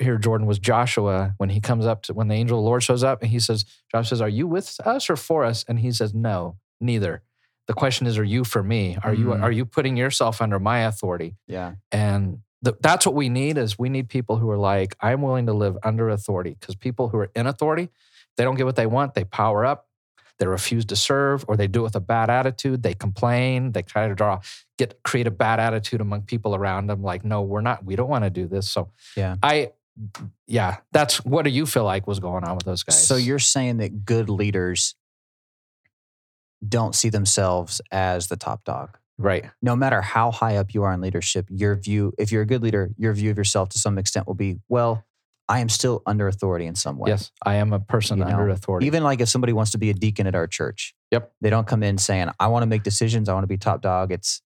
here, 0.00 0.16
Jordan, 0.16 0.46
was 0.46 0.58
Joshua 0.58 1.34
when 1.36 1.50
he 1.50 1.60
comes 1.60 1.84
up 1.86 2.02
to 2.04 2.14
when 2.14 2.28
the 2.28 2.34
angel 2.34 2.58
of 2.58 2.62
the 2.62 2.66
Lord 2.66 2.82
shows 2.82 3.04
up 3.04 3.22
and 3.22 3.30
he 3.30 3.38
says, 3.38 3.64
Joshua 3.92 4.08
says, 4.08 4.20
Are 4.22 4.28
you 4.28 4.46
with 4.46 4.80
us 4.84 5.10
or 5.10 5.16
for 5.16 5.44
us? 5.44 5.64
And 5.68 5.78
he 5.80 5.92
says, 5.92 6.14
No, 6.14 6.56
neither. 6.80 7.22
The 7.66 7.74
question 7.74 8.06
is, 8.06 8.18
are 8.18 8.24
you 8.24 8.44
for 8.44 8.62
me? 8.62 8.96
Are 9.02 9.14
you 9.14 9.26
Mm. 9.28 9.42
are 9.42 9.52
you 9.52 9.64
putting 9.64 9.96
yourself 9.96 10.42
under 10.42 10.58
my 10.58 10.80
authority? 10.80 11.36
Yeah. 11.46 11.74
And 11.90 12.40
th- 12.64 12.76
that's 12.80 13.06
what 13.06 13.14
we 13.14 13.28
need 13.28 13.56
is 13.58 13.78
we 13.78 13.88
need 13.88 14.08
people 14.08 14.36
who 14.36 14.50
are 14.50 14.58
like, 14.58 14.94
I'm 15.00 15.22
willing 15.22 15.46
to 15.46 15.52
live 15.54 15.76
under 15.82 16.08
authority. 16.10 16.56
Because 16.58 16.74
people 16.76 17.08
who 17.08 17.18
are 17.18 17.30
in 17.34 17.46
authority, 17.46 17.88
they 18.36 18.44
don't 18.44 18.56
get 18.56 18.66
what 18.66 18.76
they 18.76 18.86
want, 18.86 19.14
they 19.14 19.24
power 19.24 19.64
up, 19.64 19.88
they 20.38 20.46
refuse 20.46 20.84
to 20.86 20.96
serve, 20.96 21.44
or 21.48 21.56
they 21.56 21.66
do 21.68 21.80
it 21.80 21.84
with 21.84 21.96
a 21.96 22.00
bad 22.00 22.28
attitude. 22.28 22.82
They 22.82 22.92
complain, 22.94 23.72
they 23.72 23.82
try 23.82 24.08
to 24.08 24.14
draw, 24.14 24.40
get 24.76 25.02
create 25.02 25.26
a 25.26 25.30
bad 25.30 25.60
attitude 25.60 26.00
among 26.00 26.22
people 26.22 26.54
around 26.54 26.88
them. 26.88 27.02
Like, 27.02 27.24
no, 27.24 27.42
we're 27.42 27.60
not, 27.62 27.84
we 27.84 27.96
don't 27.96 28.10
want 28.10 28.24
to 28.24 28.30
do 28.30 28.46
this. 28.46 28.68
So 28.70 28.90
Yeah. 29.16 29.36
I 29.42 29.72
yeah, 30.46 30.78
that's 30.90 31.24
what 31.24 31.44
do 31.44 31.50
you 31.50 31.66
feel 31.66 31.84
like 31.84 32.06
was 32.08 32.18
going 32.18 32.42
on 32.44 32.56
with 32.56 32.64
those 32.64 32.82
guys? 32.82 33.06
So 33.06 33.14
you're 33.14 33.38
saying 33.38 33.76
that 33.78 34.04
good 34.04 34.28
leaders 34.28 34.96
don't 36.66 36.94
see 36.94 37.08
themselves 37.10 37.80
as 37.90 38.28
the 38.28 38.36
top 38.36 38.64
dog. 38.64 38.96
right. 39.18 39.44
No 39.62 39.76
matter 39.76 40.00
how 40.00 40.30
high 40.30 40.56
up 40.56 40.74
you 40.74 40.82
are 40.82 40.92
in 40.92 41.00
leadership, 41.00 41.46
your 41.50 41.74
view, 41.76 42.12
if 42.18 42.32
you're 42.32 42.42
a 42.42 42.46
good 42.46 42.62
leader, 42.62 42.90
your 42.96 43.12
view 43.12 43.30
of 43.30 43.36
yourself 43.38 43.68
to 43.70 43.78
some 43.78 43.98
extent 43.98 44.26
will 44.26 44.34
be, 44.34 44.60
well, 44.68 45.04
I 45.46 45.58
am 45.60 45.68
still 45.68 46.02
under 46.06 46.26
authority 46.26 46.64
in 46.64 46.74
some 46.74 46.96
way. 46.96 47.10
Yes, 47.10 47.30
I 47.44 47.56
am 47.56 47.74
a 47.74 47.80
person 47.80 48.16
You 48.18 48.24
under 48.24 48.46
know, 48.46 48.52
authority. 48.54 48.86
Even 48.86 49.02
like 49.04 49.20
if 49.20 49.28
somebody 49.28 49.52
wants 49.52 49.72
to 49.72 49.78
be 49.78 49.90
a 49.90 49.94
deacon 49.94 50.26
at 50.26 50.34
our 50.34 50.46
church. 50.46 50.94
Yep. 51.10 51.32
They 51.42 51.50
don't 51.50 51.66
come 51.66 51.82
in 51.82 51.98
saying, 51.98 52.30
I 52.40 52.46
want 52.46 52.62
to 52.62 52.66
make 52.66 52.82
decisions. 52.82 53.28
I 53.28 53.34
want 53.34 53.44
to 53.44 53.48
be 53.48 53.58
top 53.58 53.82
dog. 53.82 54.10
It's, 54.10 54.40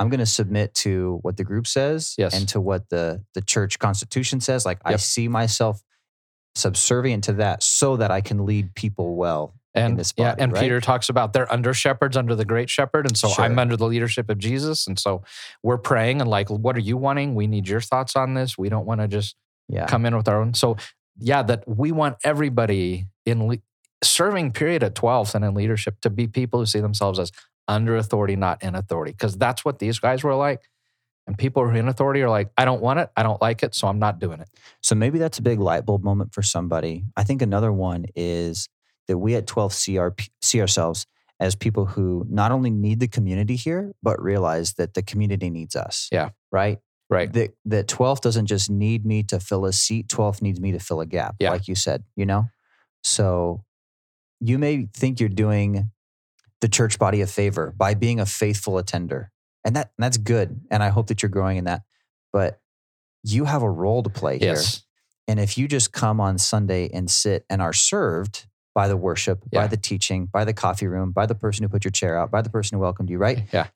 I'm 0.00 0.08
going 0.08 0.18
to 0.20 0.26
submit 0.26 0.74
to 0.74 1.20
what 1.22 1.36
the 1.36 1.44
group 1.44 1.68
says 1.68 2.14
Yes. 2.18 2.34
and 2.34 2.48
to 2.48 2.60
what 2.60 2.88
the, 2.88 3.22
the 3.34 3.42
church 3.42 3.78
constitution 3.78 4.40
says. 4.40 4.66
Like 4.66 4.78
I 4.84 4.96
see 4.96 5.28
myself 5.28 5.82
subservient 6.56 7.24
to 7.24 7.34
that 7.34 7.62
so 7.62 7.96
that 7.96 8.10
I 8.10 8.20
can 8.20 8.44
lead 8.44 8.74
people 8.74 9.14
well. 9.14 9.54
And 9.74 9.98
this 9.98 10.12
yeah, 10.16 10.34
and 10.38 10.52
right? 10.52 10.62
Peter 10.62 10.80
talks 10.80 11.08
about 11.08 11.32
they're 11.32 11.50
under 11.52 11.72
shepherds 11.72 12.16
under 12.16 12.34
the 12.34 12.44
great 12.44 12.68
shepherd, 12.70 13.06
and 13.06 13.16
so 13.16 13.30
I'm 13.38 13.58
under 13.58 13.76
the 13.76 13.86
leadership 13.86 14.28
of 14.30 14.38
Jesus, 14.38 14.86
and 14.86 14.98
so 14.98 15.22
we're 15.62 15.78
praying 15.78 16.20
and 16.20 16.28
like, 16.28 16.48
what 16.50 16.76
are 16.76 16.80
you 16.80 16.96
wanting? 16.96 17.34
We 17.34 17.46
need 17.46 17.68
your 17.68 17.80
thoughts 17.80 18.16
on 18.16 18.34
this. 18.34 18.58
We 18.58 18.68
don't 18.68 18.86
want 18.86 19.00
to 19.00 19.08
just 19.08 19.36
Yeah. 19.68 19.86
come 19.86 20.04
in 20.06 20.16
with 20.16 20.28
our 20.28 20.40
own. 20.40 20.54
So 20.54 20.76
yeah, 21.18 21.42
that 21.42 21.64
we 21.68 21.92
want 21.92 22.16
everybody 22.24 23.06
in 23.26 23.46
le- 23.46 23.58
serving 24.02 24.52
period 24.52 24.82
at 24.82 24.94
12th 24.94 25.34
and 25.34 25.44
in 25.44 25.54
leadership 25.54 26.00
to 26.00 26.10
be 26.10 26.26
people 26.26 26.60
who 26.60 26.66
see 26.66 26.80
themselves 26.80 27.18
as 27.18 27.30
under 27.68 27.96
authority, 27.96 28.34
not 28.34 28.62
in 28.62 28.74
authority, 28.74 29.12
because 29.12 29.36
that's 29.36 29.64
what 29.64 29.78
these 29.78 29.98
guys 29.98 30.24
were 30.24 30.34
like. 30.34 30.62
And 31.26 31.36
people 31.38 31.62
who 31.62 31.68
are 31.70 31.76
in 31.76 31.86
authority 31.86 32.22
are 32.22 32.30
like, 32.30 32.50
I 32.56 32.64
don't 32.64 32.80
want 32.80 32.98
it, 32.98 33.10
I 33.16 33.22
don't 33.22 33.40
like 33.40 33.62
it, 33.62 33.74
so 33.74 33.86
I'm 33.86 33.98
not 34.00 34.18
doing 34.18 34.40
it. 34.40 34.48
So 34.82 34.94
maybe 34.96 35.18
that's 35.18 35.38
a 35.38 35.42
big 35.42 35.60
light 35.60 35.84
bulb 35.86 36.02
moment 36.02 36.34
for 36.34 36.42
somebody. 36.42 37.04
I 37.16 37.22
think 37.22 37.42
another 37.42 37.72
one 37.72 38.06
is 38.16 38.68
that 39.10 39.18
we 39.18 39.34
at 39.34 39.44
12 39.48 39.74
see, 39.74 39.98
our, 39.98 40.14
see 40.40 40.60
ourselves 40.60 41.04
as 41.40 41.56
people 41.56 41.84
who 41.84 42.24
not 42.30 42.52
only 42.52 42.70
need 42.70 43.00
the 43.00 43.08
community 43.08 43.56
here, 43.56 43.92
but 44.04 44.22
realize 44.22 44.74
that 44.74 44.94
the 44.94 45.02
community 45.02 45.50
needs 45.50 45.74
us. 45.74 46.08
Yeah. 46.12 46.28
Right? 46.52 46.78
Right. 47.08 47.32
That, 47.32 47.50
that 47.64 47.88
12 47.88 48.20
doesn't 48.20 48.46
just 48.46 48.70
need 48.70 49.04
me 49.04 49.24
to 49.24 49.40
fill 49.40 49.64
a 49.64 49.72
seat, 49.72 50.08
12 50.08 50.42
needs 50.42 50.60
me 50.60 50.70
to 50.70 50.78
fill 50.78 51.00
a 51.00 51.06
gap, 51.06 51.34
Yeah. 51.40 51.50
like 51.50 51.66
you 51.66 51.74
said, 51.74 52.04
you 52.14 52.24
know? 52.24 52.50
So 53.02 53.64
you 54.38 54.60
may 54.60 54.86
think 54.94 55.18
you're 55.18 55.28
doing 55.28 55.90
the 56.60 56.68
church 56.68 56.96
body 57.00 57.20
a 57.20 57.26
favor 57.26 57.74
by 57.76 57.94
being 57.94 58.20
a 58.20 58.26
faithful 58.26 58.78
attender. 58.78 59.32
And 59.64 59.74
that 59.74 59.90
that's 59.98 60.18
good. 60.18 60.60
And 60.70 60.84
I 60.84 60.90
hope 60.90 61.08
that 61.08 61.20
you're 61.20 61.30
growing 61.30 61.56
in 61.56 61.64
that. 61.64 61.82
But 62.32 62.60
you 63.24 63.44
have 63.44 63.62
a 63.62 63.70
role 63.70 64.04
to 64.04 64.10
play 64.10 64.38
here. 64.38 64.50
Yes. 64.50 64.84
And 65.26 65.40
if 65.40 65.58
you 65.58 65.66
just 65.66 65.92
come 65.92 66.20
on 66.20 66.38
Sunday 66.38 66.88
and 66.92 67.10
sit 67.10 67.44
and 67.50 67.60
are 67.60 67.72
served 67.72 68.46
by 68.80 68.88
the 68.88 68.96
worship, 68.96 69.44
by 69.52 69.66
the 69.66 69.76
teaching, 69.76 70.24
by 70.24 70.42
the 70.46 70.54
coffee 70.54 70.86
room, 70.86 71.10
by 71.12 71.26
the 71.26 71.34
person 71.34 71.62
who 71.62 71.68
put 71.68 71.84
your 71.84 71.90
chair 71.90 72.16
out, 72.18 72.30
by 72.30 72.40
the 72.40 72.48
person 72.48 72.76
who 72.76 72.80
welcomed 72.80 73.10
you, 73.10 73.18
right? 73.18 73.42
Yeah. 73.52 73.66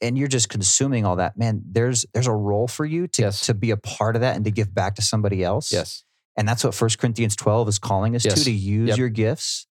And 0.00 0.18
you're 0.18 0.26
just 0.26 0.48
consuming 0.48 1.06
all 1.06 1.14
that, 1.16 1.38
man. 1.38 1.62
There's 1.64 2.04
there's 2.12 2.26
a 2.26 2.32
role 2.32 2.66
for 2.66 2.84
you 2.84 3.06
to 3.06 3.22
Yes. 3.22 3.46
to 3.46 3.54
be 3.54 3.70
a 3.70 3.76
part 3.76 4.16
of 4.16 4.22
that 4.22 4.34
and 4.34 4.44
to 4.46 4.50
give 4.50 4.74
back 4.74 4.96
to 4.96 5.02
somebody 5.02 5.44
else. 5.44 5.70
Yes. 5.72 6.02
And 6.36 6.48
that's 6.48 6.64
what 6.64 6.74
First 6.74 6.98
Corinthians 6.98 7.36
12 7.36 7.68
is 7.68 7.78
calling 7.78 8.16
us 8.16 8.22
to 8.24 8.30
Yes. 8.30 8.42
to 8.44 8.50
use 8.50 8.88
Yep. 8.88 8.98
your 8.98 9.08
gifts. 9.10 9.68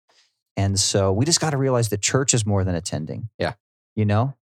And 0.58 0.78
so 0.78 1.13
we 1.13 1.24
just 1.24 1.39
got 1.39 1.52
to 1.52 1.58
realize 1.58 1.88
that 1.89 2.02
church 2.02 2.34
is 2.34 2.46
more 2.46 2.65
than 2.65 2.76
attending. 2.76 3.30
Yeah. 3.39 3.54
You 3.96 4.04
know? 4.04 4.34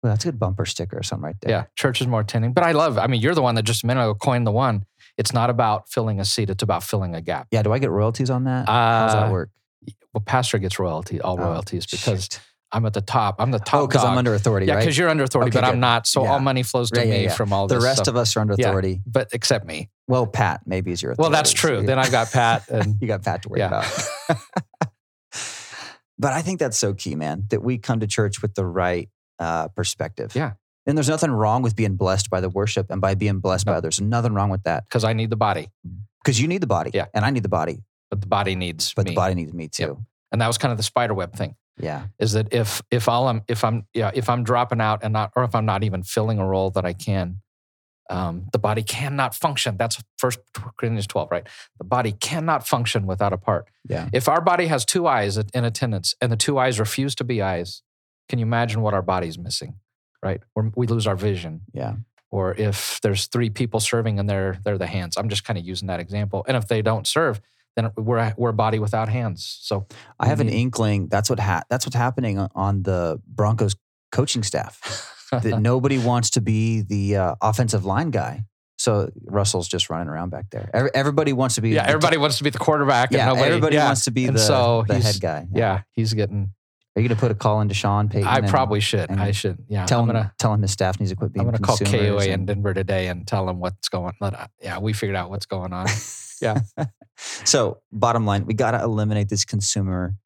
Well, 0.00 0.12
that's 0.12 0.24
a 0.24 0.28
good 0.28 0.38
bumper 0.38 0.64
sticker 0.64 0.96
or 0.98 1.02
something 1.02 1.24
right 1.24 1.36
there. 1.40 1.50
Yeah. 1.50 1.64
Church 1.76 2.00
is 2.00 2.06
more 2.06 2.20
attending. 2.20 2.52
But 2.52 2.62
I 2.62 2.70
love, 2.70 2.98
I 2.98 3.08
mean, 3.08 3.20
you're 3.20 3.34
the 3.34 3.42
one 3.42 3.56
that 3.56 3.64
just 3.64 3.82
a 3.82 3.86
minute 3.88 4.02
ago 4.02 4.14
coined 4.14 4.46
the 4.46 4.52
one. 4.52 4.84
It's 5.18 5.32
not 5.32 5.50
about 5.50 5.88
filling 5.90 6.20
a 6.20 6.24
seat, 6.24 6.48
it's 6.50 6.62
about 6.62 6.82
filling 6.84 7.14
a 7.16 7.20
gap. 7.20 7.48
Yeah. 7.50 7.62
Do 7.62 7.72
I 7.72 7.78
get 7.80 7.90
royalties 7.90 8.30
on 8.30 8.44
that? 8.44 8.68
How 8.68 9.06
does 9.06 9.14
Uh, 9.16 9.20
that 9.24 9.32
work? 9.32 9.50
Well, 10.14 10.22
pastor 10.24 10.58
gets 10.58 10.78
royalty, 10.78 11.20
all 11.20 11.40
Oh, 11.40 11.44
royalties, 11.44 11.86
because 11.86 12.24
shoot. 12.24 12.40
I'm 12.70 12.86
at 12.86 12.92
the 12.94 13.00
top. 13.02 13.36
I'm 13.38 13.50
the 13.50 13.58
top. 13.58 13.80
Oh, 13.82 13.86
because 13.86 14.04
I'm 14.04 14.16
under 14.16 14.34
authority, 14.34 14.66
Yeah, 14.66 14.74
right? 14.74 14.80
because 14.80 14.96
you're 14.96 15.08
under 15.08 15.24
authority, 15.24 15.50
Okay, 15.50 15.60
but 15.60 15.68
I'm 15.70 15.80
not. 15.80 16.06
So 16.06 16.22
Yeah. 16.22 16.32
all 16.32 16.38
money 16.40 16.62
flows 16.62 16.90
to 16.92 17.00
Yeah, 17.06 17.14
yeah, 17.14 17.28
me 17.28 17.34
from 17.34 17.52
all 17.52 17.66
the 17.66 17.80
rest 17.80 18.04
so- 18.06 18.10
of 18.12 18.16
us 18.16 18.34
are 18.36 18.40
under 18.40 18.54
authority. 18.54 19.02
but 19.06 19.28
except 19.32 19.66
me. 19.66 19.90
Well, 20.08 20.26
Pat 20.26 20.62
maybe 20.66 20.90
is 20.92 21.02
your 21.02 21.12
authority. 21.12 21.22
Well, 21.22 21.30
that's 21.38 21.52
true. 21.52 21.80
So 21.80 21.86
Then 21.86 21.98
I've 21.98 22.10
got 22.10 22.30
Pat, 22.32 22.68
and 22.70 22.96
you 23.00 23.06
got 23.08 23.22
Pat 23.22 23.42
to 23.42 23.48
worry 23.48 23.60
about. 23.62 23.84
but 26.18 26.32
I 26.32 26.42
think 26.42 26.58
that's 26.60 26.78
so 26.78 26.94
key, 26.94 27.14
man, 27.14 27.46
that 27.50 27.62
we 27.62 27.78
come 27.78 28.00
to 28.00 28.06
church 28.06 28.42
with 28.42 28.54
the 28.54 28.64
right 28.66 29.08
uh, 29.38 29.68
perspective. 29.68 30.32
Yeah. 30.34 30.52
And 30.86 30.96
there's 30.96 31.08
nothing 31.08 31.30
wrong 31.30 31.62
with 31.62 31.74
being 31.76 31.96
blessed 31.96 32.28
by 32.30 32.40
the 32.40 32.48
worship 32.48 32.90
and 32.90 33.00
by 33.00 33.14
being 33.14 33.38
blessed 33.40 33.66
by 33.66 33.72
others. 33.74 34.00
Nothing 34.00 34.34
wrong 34.34 34.50
with 34.50 34.62
that 34.64 34.84
because 34.88 35.04
I 35.04 35.12
need 35.12 35.30
the 35.30 35.36
body, 35.36 35.68
because 36.22 36.40
you 36.40 36.48
need 36.48 36.60
the 36.60 36.66
body. 36.66 36.90
Yeah. 36.94 37.06
And 37.14 37.24
I 37.24 37.30
need 37.30 37.42
the 37.42 37.48
body, 37.48 37.82
but 38.12 38.20
the 38.20 38.26
body 38.26 38.54
needs 38.54 38.92
but 38.92 39.06
me. 39.06 39.12
the 39.12 39.14
body 39.14 39.34
needs 39.34 39.54
me 39.54 39.68
too. 39.68 39.82
Yep. 39.82 39.96
and 40.32 40.40
that 40.42 40.46
was 40.46 40.58
kind 40.58 40.70
of 40.70 40.76
the 40.76 40.84
spider 40.84 41.14
web 41.14 41.34
thing. 41.34 41.56
Yeah. 41.78 42.08
Is 42.18 42.32
that 42.32 42.52
if 42.52 42.82
if 42.90 43.08
all 43.08 43.26
I'm 43.26 43.40
if 43.48 43.64
I'm 43.64 43.86
yeah 43.94 44.10
if 44.12 44.28
I'm 44.28 44.44
dropping 44.44 44.82
out 44.82 45.00
and 45.02 45.14
not 45.14 45.32
or 45.34 45.44
if 45.44 45.54
I'm 45.54 45.64
not 45.64 45.82
even 45.82 46.02
filling 46.02 46.38
a 46.38 46.46
role 46.46 46.68
that 46.72 46.84
I 46.84 46.92
can, 46.92 47.40
um, 48.10 48.48
the 48.52 48.58
body 48.58 48.82
cannot 48.82 49.34
function. 49.34 49.78
That's 49.78 49.98
First 50.18 50.40
Corinthians 50.76 51.06
twelve, 51.06 51.30
right? 51.30 51.46
The 51.78 51.84
body 51.84 52.12
cannot 52.12 52.68
function 52.68 53.06
without 53.06 53.32
a 53.32 53.38
part. 53.38 53.68
Yeah. 53.88 54.10
If 54.12 54.28
our 54.28 54.42
body 54.42 54.66
has 54.66 54.84
two 54.84 55.06
eyes 55.06 55.38
in 55.38 55.64
attendance 55.64 56.14
and 56.20 56.30
the 56.30 56.36
two 56.36 56.58
eyes 56.58 56.78
refuse 56.78 57.14
to 57.14 57.24
be 57.24 57.40
eyes, 57.40 57.82
can 58.28 58.38
you 58.38 58.44
imagine 58.44 58.82
what 58.82 58.92
our 58.92 59.00
body's 59.00 59.38
missing, 59.38 59.76
right? 60.22 60.42
Or 60.54 60.70
we 60.76 60.86
lose 60.86 61.06
our 61.06 61.16
vision. 61.16 61.62
Yeah. 61.72 61.94
Or 62.30 62.54
if 62.54 63.00
there's 63.02 63.26
three 63.26 63.48
people 63.48 63.80
serving 63.80 64.18
and 64.18 64.28
they're 64.28 64.58
they're 64.62 64.76
the 64.76 64.86
hands. 64.86 65.16
I'm 65.16 65.30
just 65.30 65.44
kind 65.44 65.58
of 65.58 65.64
using 65.64 65.88
that 65.88 66.00
example. 66.00 66.44
And 66.46 66.58
if 66.58 66.68
they 66.68 66.82
don't 66.82 67.06
serve, 67.06 67.40
then 67.76 67.90
we're 67.96 68.18
a- 68.18 68.34
we're 68.36 68.50
a 68.50 68.54
body 68.54 68.78
without 68.78 69.08
hands. 69.08 69.58
So 69.62 69.86
I 70.20 70.26
have 70.26 70.40
an 70.40 70.48
Mhm. 70.48 70.52
inkling 70.54 71.08
that's 71.08 71.30
what 71.30 71.40
ha- 71.40 71.62
that's 71.70 71.86
what's 71.86 71.96
happening 71.96 72.38
on- 72.38 72.82
the 72.82 73.20
Broncos 73.26 73.76
coaching 74.10 74.42
staff. 74.42 75.08
that 75.32 75.60
nobody 75.60 75.96
wants 75.98 76.28
to 76.30 76.40
be 76.42 76.82
the 76.82 77.16
uh, 77.16 77.34
offensive 77.40 77.86
line 77.86 78.10
guy. 78.10 78.44
So 78.76 79.10
Russell's 79.24 79.66
just 79.68 79.88
running 79.88 80.08
around 80.08 80.28
back 80.30 80.50
there. 80.50 80.68
Every, 80.74 80.90
everybody 80.94 81.32
wants 81.32 81.54
to 81.54 81.62
be. 81.62 81.70
yeah, 81.70 81.84
the- 81.84 81.88
everybody 81.88 82.16
wants 82.18 82.36
to 82.38 82.44
be 82.44 82.50
the 82.50 82.58
quarterback. 82.58 83.10
Yeah, 83.12 83.20
and 83.20 83.28
nobody, 83.28 83.46
everybody 83.48 83.76
yeah. 83.76 83.84
wants 83.86 84.04
to 84.04 84.10
be 84.10 84.26
And 84.26 84.36
the, 84.36 84.40
so 84.40 84.84
the 84.86 84.98
head 85.00 85.20
guy. 85.20 85.46
Yeah, 85.54 85.82
he's 85.92 86.12
getting. 86.12 86.52
Are 86.94 87.00
you 87.00 87.08
going 87.08 87.16
to 87.16 87.20
put 87.20 87.30
a 87.30 87.34
call 87.34 87.62
into 87.62 87.74
Sean 87.74 88.08
Payton? 88.08 88.28
I 88.28 88.38
and 88.38 88.48
probably 88.48 88.80
should. 88.80 89.08
and 89.10 89.18
I 89.20 89.30
should. 89.30 89.64
Yeah, 89.66 89.86
tell 89.86 90.00
I'm 90.00 90.10
him. 90.10 90.14
gonna. 90.14 90.34
tell 90.38 90.52
him 90.52 90.60
his 90.60 90.72
staff 90.72 91.00
needs 91.00 91.10
to 91.10 91.16
quit 91.16 91.32
being. 91.32 91.46
I'm 91.46 91.52
gonna 91.52 91.64
call 91.64 91.78
consumers 91.78 92.24
KOA 92.24 92.32
in 92.32 92.44
Denver 92.44 92.74
today 92.74 93.06
and 93.06 93.26
tell 93.26 93.48
him 93.48 93.60
what's 93.60 93.88
going. 93.88 94.12
Let, 94.20 94.34
uh, 94.34 94.46
yeah, 94.60 94.78
we 94.78 94.92
figured 94.92 95.16
out 95.16 95.30
what's 95.30 95.46
going 95.46 95.72
on. 95.72 95.86
Yeah. 96.42 96.58
so, 97.18 97.78
bottom 97.92 98.26
line, 98.26 98.46
we 98.46 98.54
got 98.54 98.72
to 98.72 98.82
eliminate 98.82 99.28
this 99.28 99.44
consumer 99.44 100.16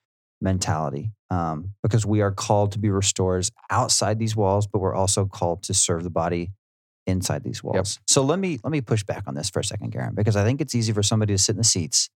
mentality 0.40 1.12
um, 1.30 1.74
because 1.82 2.06
we 2.06 2.22
are 2.22 2.32
called 2.32 2.72
to 2.72 2.78
be 2.78 2.88
restorers 2.88 3.50
outside 3.70 4.18
these 4.18 4.34
walls, 4.34 4.66
but 4.66 4.78
we're 4.78 4.94
also 4.94 5.26
called 5.26 5.62
to 5.64 5.74
serve 5.74 6.04
the 6.04 6.10
body 6.10 6.52
inside 7.06 7.44
these 7.44 7.62
walls. 7.62 8.00
So 8.06 8.22
let 8.22 8.38
me 8.38 8.58
let 8.64 8.70
me 8.70 8.80
push 8.80 9.04
back 9.04 9.24
on 9.26 9.34
this 9.34 9.50
for 9.50 9.60
a 9.60 9.64
second, 9.64 9.90
Garen, 9.90 10.14
because 10.14 10.36
I 10.36 10.44
think 10.44 10.60
it's 10.60 10.74
easy 10.74 10.92
for 10.92 11.02
somebody 11.02 11.34
to 11.34 11.38
sit 11.38 11.52
in 11.52 11.58
the 11.58 11.64
seats, 11.64 12.08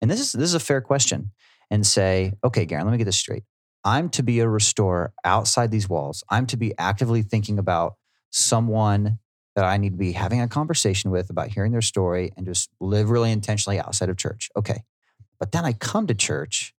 and 0.00 0.10
this 0.10 0.18
is 0.18 0.32
this 0.32 0.48
is 0.48 0.54
a 0.54 0.60
fair 0.60 0.80
question, 0.80 1.30
and 1.70 1.86
say, 1.86 2.32
okay, 2.42 2.64
Garen, 2.64 2.84
let 2.84 2.92
me 2.92 2.98
get 2.98 3.04
this 3.04 3.16
straight. 3.18 3.44
I'm 3.84 4.08
to 4.10 4.22
be 4.22 4.40
a 4.40 4.48
restorer 4.48 5.12
outside 5.24 5.70
these 5.70 5.88
walls. 5.88 6.22
I'm 6.30 6.46
to 6.46 6.56
be 6.56 6.72
actively 6.78 7.22
thinking 7.22 7.58
about 7.58 7.94
someone 8.30 9.18
that 9.54 9.64
I 9.64 9.76
need 9.76 9.90
to 9.90 9.98
be 9.98 10.12
having 10.12 10.40
a 10.40 10.48
conversation 10.48 11.10
with 11.10 11.30
about 11.30 11.48
hearing 11.48 11.72
their 11.72 11.82
story 11.82 12.32
and 12.36 12.46
just 12.46 12.70
live 12.80 13.10
really 13.10 13.30
intentionally 13.30 13.78
outside 13.78 14.08
of 14.08 14.16
church. 14.16 14.48
Okay. 14.56 14.82
But 15.38 15.52
then 15.52 15.64
I 15.64 15.72
come 15.72 16.06
to 16.06 16.14
church 16.14 16.74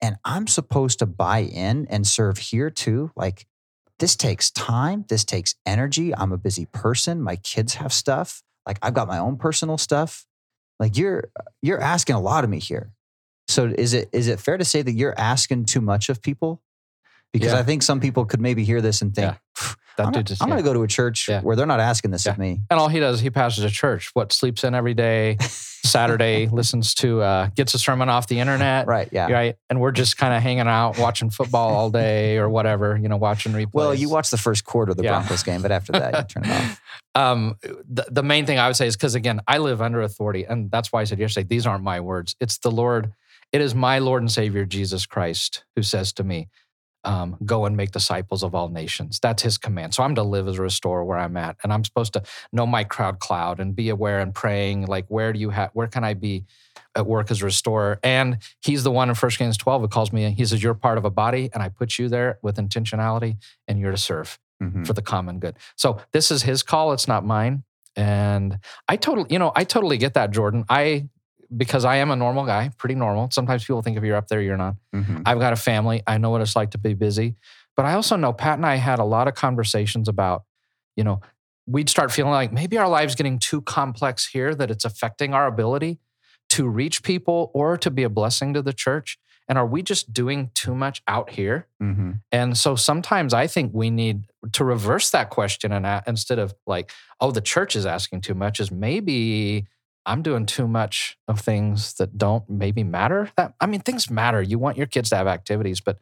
and 0.00 0.16
I'm 0.24 0.46
supposed 0.46 0.98
to 0.98 1.06
buy 1.06 1.40
in 1.40 1.86
and 1.88 2.06
serve 2.06 2.38
here 2.38 2.70
too. 2.70 3.10
Like 3.16 3.46
this 3.98 4.16
takes 4.16 4.50
time, 4.50 5.04
this 5.08 5.24
takes 5.24 5.54
energy. 5.64 6.14
I'm 6.14 6.32
a 6.32 6.38
busy 6.38 6.66
person. 6.66 7.22
My 7.22 7.36
kids 7.36 7.74
have 7.74 7.92
stuff. 7.92 8.42
Like 8.66 8.78
I've 8.82 8.94
got 8.94 9.08
my 9.08 9.18
own 9.18 9.36
personal 9.36 9.78
stuff. 9.78 10.26
Like 10.78 10.96
you're 10.96 11.30
you're 11.62 11.80
asking 11.80 12.16
a 12.16 12.20
lot 12.20 12.44
of 12.44 12.50
me 12.50 12.58
here. 12.58 12.92
So 13.52 13.72
is 13.76 13.92
it 13.94 14.08
is 14.12 14.28
it 14.28 14.40
fair 14.40 14.56
to 14.56 14.64
say 14.64 14.82
that 14.82 14.92
you're 14.92 15.18
asking 15.18 15.66
too 15.66 15.80
much 15.80 16.08
of 16.08 16.22
people? 16.22 16.62
Because 17.32 17.52
Yeah. 17.52 17.58
I 17.58 17.62
think 17.62 17.82
some 17.82 18.00
people 18.00 18.24
could 18.24 18.40
maybe 18.40 18.64
hear 18.64 18.80
this 18.80 19.02
and 19.02 19.14
think, 19.14 19.32
Yeah. 19.32 19.68
That 19.98 20.06
I'm, 20.06 20.12
dude 20.12 20.14
gonna, 20.14 20.24
just. 20.24 20.42
I'm 20.42 20.48
yeah. 20.48 20.54
gonna 20.54 20.64
go 20.64 20.72
to 20.72 20.82
a 20.84 20.88
church 20.88 21.28
where 21.42 21.54
they're 21.54 21.66
not 21.66 21.80
asking 21.80 22.12
this 22.12 22.24
of 22.24 22.38
me. 22.38 22.62
And 22.70 22.80
all 22.80 22.88
he 22.88 22.98
does, 22.98 23.20
he 23.20 23.28
pastors 23.28 23.64
a 23.64 23.70
church. 23.70 24.10
What 24.14 24.32
sleeps 24.32 24.64
in 24.64 24.74
every 24.74 24.94
day, 24.94 25.36
Saturday, 25.40 26.46
listens 26.52 26.94
to, 26.94 27.20
uh, 27.20 27.46
gets 27.54 27.74
a 27.74 27.78
sermon 27.78 28.08
off 28.08 28.26
the 28.26 28.40
internet. 28.40 28.86
Right. 28.86 29.10
Yeah. 29.12 29.30
Right. 29.30 29.56
And 29.68 29.80
we're 29.80 29.92
just 29.92 30.16
kind 30.16 30.32
of 30.32 30.42
hanging 30.42 30.66
out, 30.66 30.98
watching 30.98 31.28
football 31.28 31.74
all 31.74 31.90
day 31.90 32.38
or 32.38 32.48
whatever, 32.48 32.98
you 33.00 33.08
know, 33.08 33.18
watching 33.18 33.52
replays. 33.52 33.74
Well, 33.74 33.94
you 33.94 34.08
watch 34.08 34.30
the 34.30 34.38
first 34.38 34.64
quarter 34.64 34.92
of 34.92 34.96
the. 34.96 35.02
Broncos 35.02 35.42
game, 35.42 35.60
but 35.60 35.72
after 35.72 35.92
that, 35.92 36.16
you 36.16 36.24
turn 36.24 36.50
it 36.50 36.50
off. 36.50 36.80
um, 37.14 37.56
the, 37.62 38.06
the 38.10 38.22
main 38.22 38.46
thing 38.46 38.58
I 38.58 38.68
would 38.68 38.76
say 38.76 38.86
is 38.86 38.96
because 38.96 39.14
again, 39.14 39.42
I 39.46 39.58
live 39.58 39.82
under 39.82 40.00
authority, 40.00 40.44
and 40.44 40.70
that's 40.70 40.90
why 40.90 41.02
I 41.02 41.04
said 41.04 41.18
yesterday, 41.18 41.46
these 41.46 41.66
aren't 41.66 41.84
my 41.84 42.00
words. 42.00 42.34
It's 42.40 42.56
the 42.56 42.70
Lord. 42.70 43.12
It 43.52 43.60
is 43.60 43.74
my 43.74 43.98
Lord 43.98 44.22
and 44.22 44.30
Savior 44.30 44.64
Jesus 44.64 45.06
Christ 45.06 45.64
who 45.76 45.82
says 45.82 46.12
to 46.14 46.24
me, 46.24 46.48
um, 47.04 47.36
"Go 47.44 47.66
and 47.66 47.76
make 47.76 47.90
disciples 47.90 48.42
of 48.42 48.54
all 48.54 48.68
nations." 48.68 49.18
That's 49.20 49.42
His 49.42 49.58
command. 49.58 49.92
So 49.94 50.02
I'm 50.02 50.14
to 50.14 50.22
live 50.22 50.48
as 50.48 50.58
a 50.58 50.62
restorer 50.62 51.04
where 51.04 51.18
I'm 51.18 51.36
at, 51.36 51.56
and 51.62 51.72
I'm 51.72 51.84
supposed 51.84 52.12
to 52.14 52.22
know 52.52 52.66
my 52.66 52.84
crowd 52.84 53.18
cloud 53.18 53.60
and 53.60 53.74
be 53.74 53.88
aware 53.88 54.20
and 54.20 54.34
praying. 54.34 54.86
Like, 54.86 55.06
where 55.08 55.32
do 55.32 55.38
you 55.38 55.50
have? 55.50 55.70
Where 55.72 55.88
can 55.88 56.04
I 56.04 56.14
be? 56.14 56.44
At 56.94 57.06
work 57.06 57.30
as 57.30 57.40
a 57.40 57.46
restorer, 57.46 57.98
and 58.02 58.36
he's 58.60 58.84
the 58.84 58.90
one 58.90 59.08
in 59.08 59.14
1 59.14 59.38
Kings 59.38 59.56
12 59.56 59.80
who 59.80 59.88
calls 59.88 60.12
me. 60.12 60.30
He 60.30 60.44
says, 60.44 60.62
"You're 60.62 60.74
part 60.74 60.98
of 60.98 61.06
a 61.06 61.10
body, 61.10 61.48
and 61.54 61.62
I 61.62 61.70
put 61.70 61.98
you 61.98 62.06
there 62.10 62.38
with 62.42 62.56
intentionality, 62.56 63.38
and 63.66 63.78
you're 63.80 63.92
to 63.92 63.96
serve." 63.96 64.38
Mhm. 64.62 64.86
for 64.86 64.92
the 64.92 65.02
common 65.02 65.38
good. 65.38 65.56
So 65.76 66.00
this 66.12 66.30
is 66.30 66.42
his 66.42 66.62
call, 66.62 66.92
it's 66.92 67.08
not 67.08 67.24
mine. 67.24 67.64
And 67.96 68.58
I 68.88 68.96
totally, 68.96 69.26
you 69.30 69.38
know, 69.38 69.52
I 69.56 69.64
totally 69.64 69.96
get 69.96 70.14
that, 70.14 70.30
Jordan. 70.30 70.64
I 70.68 71.08
because 71.56 71.84
I 71.84 71.96
am 71.96 72.10
a 72.10 72.16
normal 72.16 72.44
guy, 72.46 72.70
pretty 72.78 72.94
normal. 72.94 73.30
Sometimes 73.30 73.64
people 73.64 73.82
think 73.82 73.96
if 73.96 74.02
you're 74.04 74.16
up 74.16 74.28
there, 74.28 74.40
you're 74.40 74.56
not. 74.56 74.76
Mhm. 74.94 75.22
I've 75.26 75.38
got 75.38 75.52
a 75.52 75.56
family. 75.56 76.02
I 76.06 76.18
know 76.18 76.30
what 76.30 76.40
it's 76.40 76.56
like 76.56 76.70
to 76.72 76.78
be 76.78 76.94
busy. 76.94 77.36
But 77.76 77.86
I 77.86 77.94
also 77.94 78.16
know 78.16 78.32
Pat 78.32 78.58
and 78.58 78.66
I 78.66 78.76
had 78.76 78.98
a 78.98 79.04
lot 79.04 79.28
of 79.28 79.34
conversations 79.34 80.08
about, 80.08 80.44
you 80.96 81.04
know, 81.04 81.20
we'd 81.66 81.88
start 81.88 82.10
feeling 82.12 82.32
like 82.32 82.52
maybe 82.52 82.76
our 82.78 82.88
lives 82.88 83.14
getting 83.14 83.38
too 83.38 83.62
complex 83.62 84.26
here 84.26 84.54
that 84.54 84.70
it's 84.70 84.84
affecting 84.84 85.32
our 85.34 85.46
ability 85.46 85.98
to 86.50 86.68
reach 86.68 87.02
people 87.02 87.50
or 87.54 87.76
to 87.78 87.90
be 87.90 88.02
a 88.02 88.08
blessing 88.10 88.52
to 88.54 88.62
the 88.62 88.72
church. 88.72 89.18
And 89.48 89.58
are 89.58 89.66
we 89.66 89.82
just 89.82 90.12
doing 90.12 90.50
too 90.54 90.74
much 90.74 91.02
out 91.08 91.30
here? 91.30 91.66
Mhm. 91.82 92.20
And 92.30 92.56
so 92.56 92.76
sometimes 92.76 93.32
I 93.34 93.46
think 93.46 93.72
we 93.74 93.90
need 93.90 94.26
to 94.52 94.64
reverse 94.64 95.10
that 95.10 95.30
question 95.30 95.72
and 95.72 95.84
a- 95.86 96.02
instead 96.06 96.38
of 96.38 96.54
like, 96.66 96.90
oh, 97.20 97.30
the 97.30 97.40
church 97.40 97.74
is 97.76 97.84
asking 97.86 98.20
too 98.22 98.34
much, 98.34 98.60
is 98.60 98.70
maybe 98.70 99.66
I'm 100.04 100.22
doing 100.22 100.46
too 100.46 100.66
much 100.66 101.16
of 101.28 101.40
things 101.40 101.94
that 101.94 102.18
don't 102.18 102.48
maybe 102.50 102.82
matter. 102.82 103.30
That 103.36 103.54
I 103.60 103.66
mean, 103.66 103.80
things 103.80 104.10
matter. 104.10 104.42
You 104.42 104.58
want 104.58 104.76
your 104.76 104.86
kids 104.86 105.10
to 105.10 105.16
have 105.16 105.26
activities, 105.26 105.80
but 105.80 105.98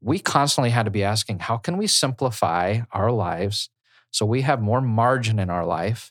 we 0.00 0.18
constantly 0.18 0.70
had 0.70 0.84
to 0.84 0.90
be 0.90 1.04
asking, 1.04 1.40
how 1.40 1.56
can 1.58 1.76
we 1.76 1.86
simplify 1.86 2.80
our 2.92 3.12
lives 3.12 3.68
so 4.10 4.24
we 4.26 4.42
have 4.42 4.60
more 4.60 4.80
margin 4.80 5.38
in 5.38 5.50
our 5.50 5.64
life 5.64 6.10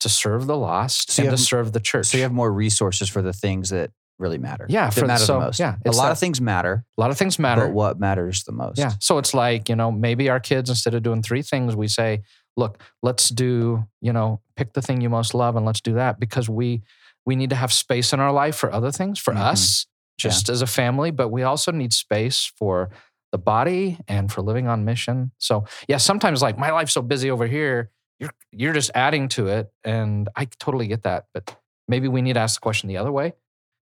to 0.00 0.08
serve 0.08 0.46
the 0.46 0.56
lost 0.56 1.10
So 1.12 1.22
and 1.22 1.30
to 1.30 1.38
serve 1.38 1.72
the 1.72 1.80
church? 1.80 2.06
So 2.06 2.18
you 2.18 2.22
have 2.24 2.32
more 2.32 2.52
resources 2.52 3.08
for 3.08 3.22
the 3.22 3.32
things 3.32 3.70
that 3.70 3.90
really 4.18 4.38
matter. 4.38 4.66
Yeah, 4.68 4.84
that 4.90 4.94
for- 4.94 5.06
matter 5.06 5.24
so, 5.24 5.34
the 5.34 5.46
most. 5.46 5.58
yeah, 5.58 5.76
a 5.84 5.90
lot 5.90 6.04
that- 6.06 6.12
of 6.12 6.18
things 6.18 6.40
matter, 6.40 6.84
a 6.96 7.00
lot 7.00 7.10
of 7.10 7.18
things 7.18 7.38
matter. 7.38 7.62
but 7.66 7.72
what 7.72 7.98
matters 7.98 8.44
the 8.44 8.52
most? 8.52 8.78
Yeah. 8.78 8.92
So 9.00 9.18
it's 9.18 9.34
like, 9.34 9.68
you 9.68 9.74
know, 9.76 9.90
maybe 9.90 10.28
our 10.28 10.38
kids, 10.38 10.68
instead 10.70 10.94
of 10.94 11.02
doing 11.02 11.22
three 11.22 11.42
things, 11.42 11.74
we 11.74 11.88
say, 11.88 12.22
look, 12.56 12.80
let's 13.02 13.30
do, 13.30 13.84
you 14.02 14.12
know, 14.12 14.42
pick 14.62 14.72
the 14.74 14.82
thing 14.82 15.00
you 15.00 15.08
most 15.10 15.34
love 15.34 15.56
and 15.56 15.66
let's 15.66 15.80
do 15.80 15.94
that 15.94 16.20
because 16.20 16.48
we 16.48 16.82
we 17.24 17.36
need 17.36 17.50
to 17.50 17.56
have 17.56 17.72
space 17.72 18.12
in 18.12 18.18
our 18.20 18.32
life 18.32 18.56
for 18.56 18.72
other 18.72 18.90
things, 18.90 19.18
for 19.18 19.32
Mhm. 19.32 19.40
us, 19.52 19.86
just 20.18 20.48
as 20.48 20.60
a 20.62 20.66
family, 20.66 21.10
but 21.12 21.28
we 21.28 21.42
also 21.44 21.70
need 21.72 21.92
space 21.92 22.52
for 22.58 22.90
the 23.30 23.38
body 23.38 23.98
and 24.08 24.30
for 24.32 24.42
living 24.42 24.66
on 24.68 24.84
mission. 24.84 25.30
So 25.38 25.64
yeah, 25.88 25.98
sometimes 25.98 26.42
like 26.42 26.58
my 26.58 26.70
life's 26.72 26.92
so 26.92 27.02
busy 27.02 27.30
over 27.30 27.46
here, 27.46 27.90
you're 28.20 28.34
you're 28.52 28.72
just 28.72 28.90
adding 28.94 29.28
to 29.30 29.46
it. 29.48 29.72
And 29.84 30.28
I 30.36 30.44
totally 30.58 30.86
get 30.88 31.02
that. 31.04 31.26
But 31.34 31.56
maybe 31.88 32.08
we 32.08 32.22
need 32.22 32.34
to 32.34 32.40
ask 32.40 32.60
the 32.60 32.64
question 32.64 32.88
the 32.88 32.98
other 32.98 33.12
way. 33.12 33.32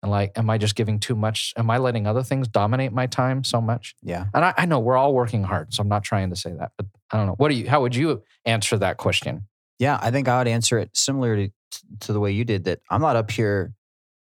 And 0.04 0.12
like, 0.12 0.32
am 0.38 0.50
I 0.50 0.58
just 0.58 0.76
giving 0.76 1.00
too 1.00 1.16
much? 1.16 1.54
Am 1.58 1.70
I 1.70 1.78
letting 1.78 2.08
other 2.08 2.24
things 2.24 2.48
dominate 2.48 2.92
my 2.92 3.08
time 3.08 3.44
so 3.44 3.62
much? 3.62 3.96
Yeah. 4.02 4.26
And 4.34 4.44
I, 4.44 4.54
I 4.58 4.66
know 4.66 4.80
we're 4.80 4.98
all 4.98 5.14
working 5.14 5.44
hard, 5.44 5.74
so 5.74 5.82
I'm 5.82 5.90
not 5.90 6.04
trying 6.04 6.30
to 6.32 6.36
say 6.36 6.52
that, 6.60 6.72
but 6.78 6.88
I 7.12 7.18
don't 7.18 7.28
know. 7.28 7.36
What 7.38 7.50
do 7.52 7.56
you? 7.56 7.70
How 7.70 7.82
would 7.82 7.96
you 7.96 8.24
answer 8.46 8.78
that 8.80 8.98
question? 8.98 9.48
Yeah, 9.82 9.98
I 10.00 10.12
think 10.12 10.28
I 10.28 10.38
would 10.38 10.48
answer 10.48 10.78
it 10.78 10.92
similar 10.96 11.36
to, 11.36 11.50
to 12.02 12.14
the 12.14 12.20
way 12.20 12.32
you 12.32 12.46
did 12.46 12.66
that 12.66 12.82
I'm 12.92 13.02
not 13.02 13.16
up 13.16 13.32
here 13.32 13.74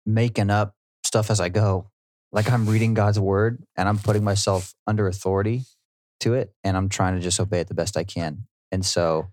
making 0.04 0.50
up 0.50 0.76
stuff 1.06 1.30
as 1.30 1.40
I 1.40 1.50
go. 1.50 1.92
Like 2.32 2.50
I'm 2.52 2.66
reading 2.68 2.96
God's 2.96 3.20
word 3.20 3.64
and 3.78 3.88
I'm 3.88 4.00
putting 4.00 4.24
myself 4.24 4.74
under 4.88 5.06
authority 5.08 5.62
to 6.22 6.34
it 6.34 6.52
and 6.64 6.76
I'm 6.76 6.90
trying 6.90 7.14
to 7.18 7.22
just 7.22 7.40
obey 7.40 7.60
it 7.60 7.68
the 7.68 7.76
best 7.76 7.96
I 7.98 8.04
can. 8.04 8.48
And 8.72 8.84
so 8.84 9.28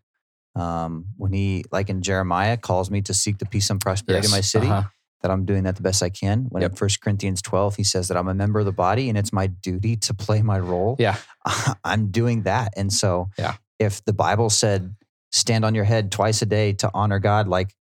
um, 0.54 1.06
when 1.16 1.32
he, 1.32 1.64
like 1.72 1.88
in 1.88 2.02
Jeremiah, 2.02 2.58
calls 2.58 2.90
me 2.90 3.00
to 3.02 3.14
seek 3.14 3.38
the 3.38 3.46
peace 3.46 3.70
and 3.70 3.80
prosperity 3.80 4.26
in 4.26 4.30
my 4.30 4.42
city, 4.42 4.66
Uh-huh. 4.66 4.82
that 5.22 5.30
I'm 5.30 5.46
doing 5.46 5.62
that 5.62 5.76
the 5.76 5.82
best 5.82 6.02
I 6.02 6.10
can. 6.10 6.46
When 6.50 6.62
in 6.62 6.70
Yep. 6.70 6.76
First 6.78 7.00
Corinthians 7.00 7.40
12, 7.40 7.76
he 7.76 7.84
says 7.84 8.08
that 8.08 8.18
I'm 8.18 8.28
a 8.28 8.34
member 8.34 8.58
of 8.60 8.66
the 8.66 8.72
body 8.72 9.08
and 9.08 9.16
it's 9.16 9.32
my 9.32 9.46
duty 9.46 9.96
to 9.96 10.12
play 10.12 10.42
my 10.42 10.58
role. 10.58 10.96
Yeah. 10.98 11.16
I'm 11.84 12.10
doing 12.10 12.42
that. 12.42 12.74
And 12.76 12.92
so 12.92 13.30
Yeah. 13.38 13.54
if 13.78 14.04
the 14.04 14.12
Bible 14.12 14.50
said 14.50 14.94
stand 15.32 15.64
on 15.64 15.74
your 15.74 15.84
head 15.84 16.12
twice 16.12 16.42
a 16.42 16.46
day 16.46 16.72
to 16.74 16.90
honor 16.94 17.18
God, 17.18 17.48
like 17.48 17.74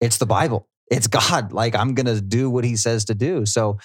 it's 0.00 0.18
the 0.18 0.26
Bible. 0.26 0.68
It's 0.90 1.06
God. 1.06 1.52
Like 1.52 1.74
I'm 1.74 1.94
gonna 1.94 2.20
do 2.20 2.50
what 2.50 2.64
he 2.64 2.76
says 2.76 3.04
to 3.06 3.14
do. 3.14 3.46
So, 3.46 3.78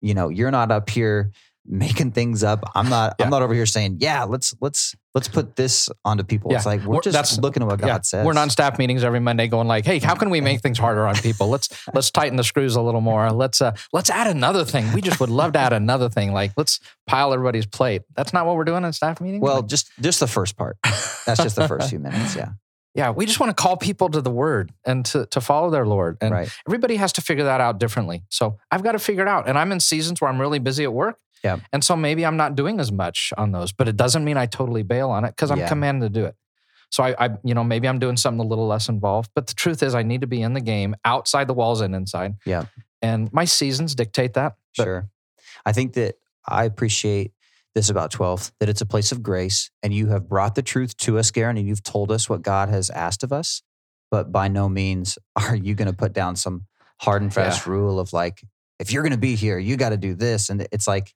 you 0.00 0.14
know, 0.14 0.28
you're 0.28 0.50
not 0.50 0.70
up 0.70 0.88
here 0.88 1.32
making 1.68 2.12
things 2.12 2.42
up. 2.42 2.70
I'm 2.74 2.88
not 2.88 3.14
Yeah. 3.18 3.26
I'm 3.26 3.30
not 3.30 3.42
over 3.42 3.54
here 3.54 3.66
saying, 3.66 3.98
yeah, 4.00 4.24
let's 4.24 4.54
let's 4.60 4.94
let's 5.14 5.28
put 5.28 5.56
this 5.56 5.88
onto 6.04 6.24
people. 6.24 6.54
It's 6.54 6.64
like 6.66 6.80
we're 6.82 6.88
We're- 6.94 7.00
just 7.02 7.14
that's- 7.14 7.38
looking 7.38 7.62
at 7.62 7.66
what 7.68 7.78
God 7.80 7.86
Yeah, 7.86 7.98
says. 8.02 8.24
we're 8.26 8.36
on 8.38 8.50
staff 8.50 8.78
meetings 8.78 9.04
every 9.04 9.20
Monday, 9.20 9.48
going 9.48 9.68
like, 9.68 9.84
"Hey, 9.84 9.98
how 9.98 10.14
can 10.14 10.30
we 10.30 10.40
make 10.40 10.60
things 10.60 10.78
harder 10.78 11.06
on 11.06 11.14
people? 11.16 11.48
Let's 11.48 11.68
let's 11.94 12.10
tighten 12.10 12.36
the 12.36 12.44
screws 12.44 12.76
a 12.76 12.80
little 12.80 13.00
more. 13.00 13.30
Let's 13.32 13.60
uh 13.60 13.72
let's 13.92 14.10
add 14.10 14.26
another 14.28 14.64
thing. 14.64 14.92
We 14.92 15.00
just 15.02 15.20
would 15.20 15.30
love 15.30 15.52
to 15.52 15.58
add 15.58 15.72
another 15.72 16.08
thing. 16.08 16.32
Like 16.32 16.52
let's 16.56 16.80
pile 17.06 17.32
everybody's 17.32 17.66
plate. 17.66 18.02
That's 18.16 18.32
not 18.32 18.46
what 18.46 18.56
we're 18.56 18.64
doing 18.64 18.84
in 18.84 18.92
staff 18.92 19.20
meetings. 19.20 19.42
Well, 19.42 19.56
Like, 19.56 19.66
just 19.66 19.90
just 20.00 20.20
the 20.20 20.26
first 20.26 20.56
part. 20.56 20.78
That's 21.26 21.42
just 21.42 21.56
the 21.56 21.68
first 21.68 21.90
few 21.90 21.98
minutes. 21.98 22.34
Yeah. 22.36 22.50
yeah, 22.94 23.10
we 23.10 23.26
just 23.26 23.38
want 23.38 23.50
to 23.56 23.60
call 23.62 23.76
people 23.76 24.08
to 24.08 24.20
the 24.20 24.30
Word 24.30 24.72
and 24.86 25.04
to 25.06 25.26
to 25.26 25.40
follow 25.40 25.70
their 25.70 25.86
Lord. 25.86 26.16
And 26.20 26.32
right. 26.32 26.48
everybody 26.66 26.96
has 26.96 27.12
to 27.14 27.20
figure 27.20 27.44
that 27.44 27.60
out 27.60 27.78
differently. 27.78 28.24
So 28.30 28.58
I've 28.70 28.82
got 28.82 28.92
to 28.92 28.98
figure 28.98 29.22
it 29.22 29.28
out. 29.28 29.48
And 29.48 29.58
I'm 29.58 29.70
in 29.72 29.80
seasons 29.80 30.20
where 30.20 30.30
I'm 30.30 30.40
really 30.40 30.58
busy 30.58 30.84
at 30.84 30.92
work. 30.92 31.18
Yeah. 31.44 31.58
And 31.72 31.84
so 31.84 31.96
maybe 31.96 32.26
I'm 32.26 32.36
not 32.36 32.56
doing 32.56 32.80
as 32.80 32.90
much 32.90 33.32
on 33.38 33.52
those, 33.52 33.72
but 33.72 33.88
it 33.88 33.96
doesn't 33.96 34.24
mean 34.24 34.36
I 34.36 34.46
totally 34.46 34.82
bail 34.82 35.10
on 35.10 35.24
it 35.24 35.30
because 35.30 35.50
I'm 35.50 35.58
Yeah. 35.58 35.68
commanded 35.68 36.12
to 36.12 36.20
do 36.20 36.26
it. 36.26 36.36
So 36.90 37.02
I, 37.04 37.14
I, 37.26 37.30
you 37.44 37.54
know, 37.54 37.62
maybe 37.64 37.86
I'm 37.86 37.98
doing 37.98 38.16
something 38.16 38.40
a 38.44 38.48
little 38.48 38.66
less 38.66 38.88
involved. 38.88 39.30
But 39.34 39.46
the 39.46 39.54
truth 39.54 39.82
is, 39.82 39.94
I 39.94 40.02
need 40.02 40.22
to 40.22 40.26
be 40.26 40.40
in 40.42 40.54
the 40.54 40.60
game, 40.60 40.96
outside 41.04 41.46
the 41.46 41.54
walls 41.54 41.80
and 41.80 41.94
inside. 41.94 42.36
Yeah. 42.46 42.64
And 43.02 43.32
my 43.32 43.44
seasons 43.44 43.94
dictate 43.94 44.34
that. 44.34 44.56
Sure. 44.72 45.08
I 45.66 45.72
think 45.72 45.92
that 45.94 46.16
I 46.46 46.64
appreciate 46.64 47.32
this 47.74 47.90
about 47.90 48.10
12th, 48.10 48.52
that 48.58 48.68
it's 48.68 48.80
a 48.80 48.86
place 48.86 49.12
of 49.12 49.22
grace 49.22 49.70
and 49.82 49.92
you 49.92 50.08
have 50.08 50.28
brought 50.28 50.54
the 50.54 50.62
truth 50.62 50.96
to 50.98 51.18
us, 51.18 51.30
Garen, 51.30 51.58
and 51.58 51.68
you've 51.68 51.82
told 51.82 52.10
us 52.10 52.28
what 52.28 52.42
God 52.42 52.70
has 52.70 52.90
asked 52.90 53.22
of 53.22 53.32
us. 53.32 53.62
But 54.10 54.32
by 54.32 54.48
no 54.48 54.68
means 54.68 55.18
are 55.36 55.54
you 55.54 55.74
going 55.74 55.90
to 55.90 55.96
put 55.96 56.14
down 56.14 56.36
some 56.36 56.66
hard 57.00 57.22
and 57.22 57.32
fast 57.32 57.66
rule 57.66 58.00
of 58.00 58.12
like, 58.12 58.42
if 58.80 58.92
you're 58.92 59.02
going 59.02 59.12
to 59.12 59.18
be 59.18 59.34
here, 59.34 59.58
you 59.58 59.76
got 59.76 59.90
to 59.90 59.96
do 59.96 60.14
this. 60.14 60.48
And 60.48 60.66
it's 60.72 60.88
like, 60.88 61.12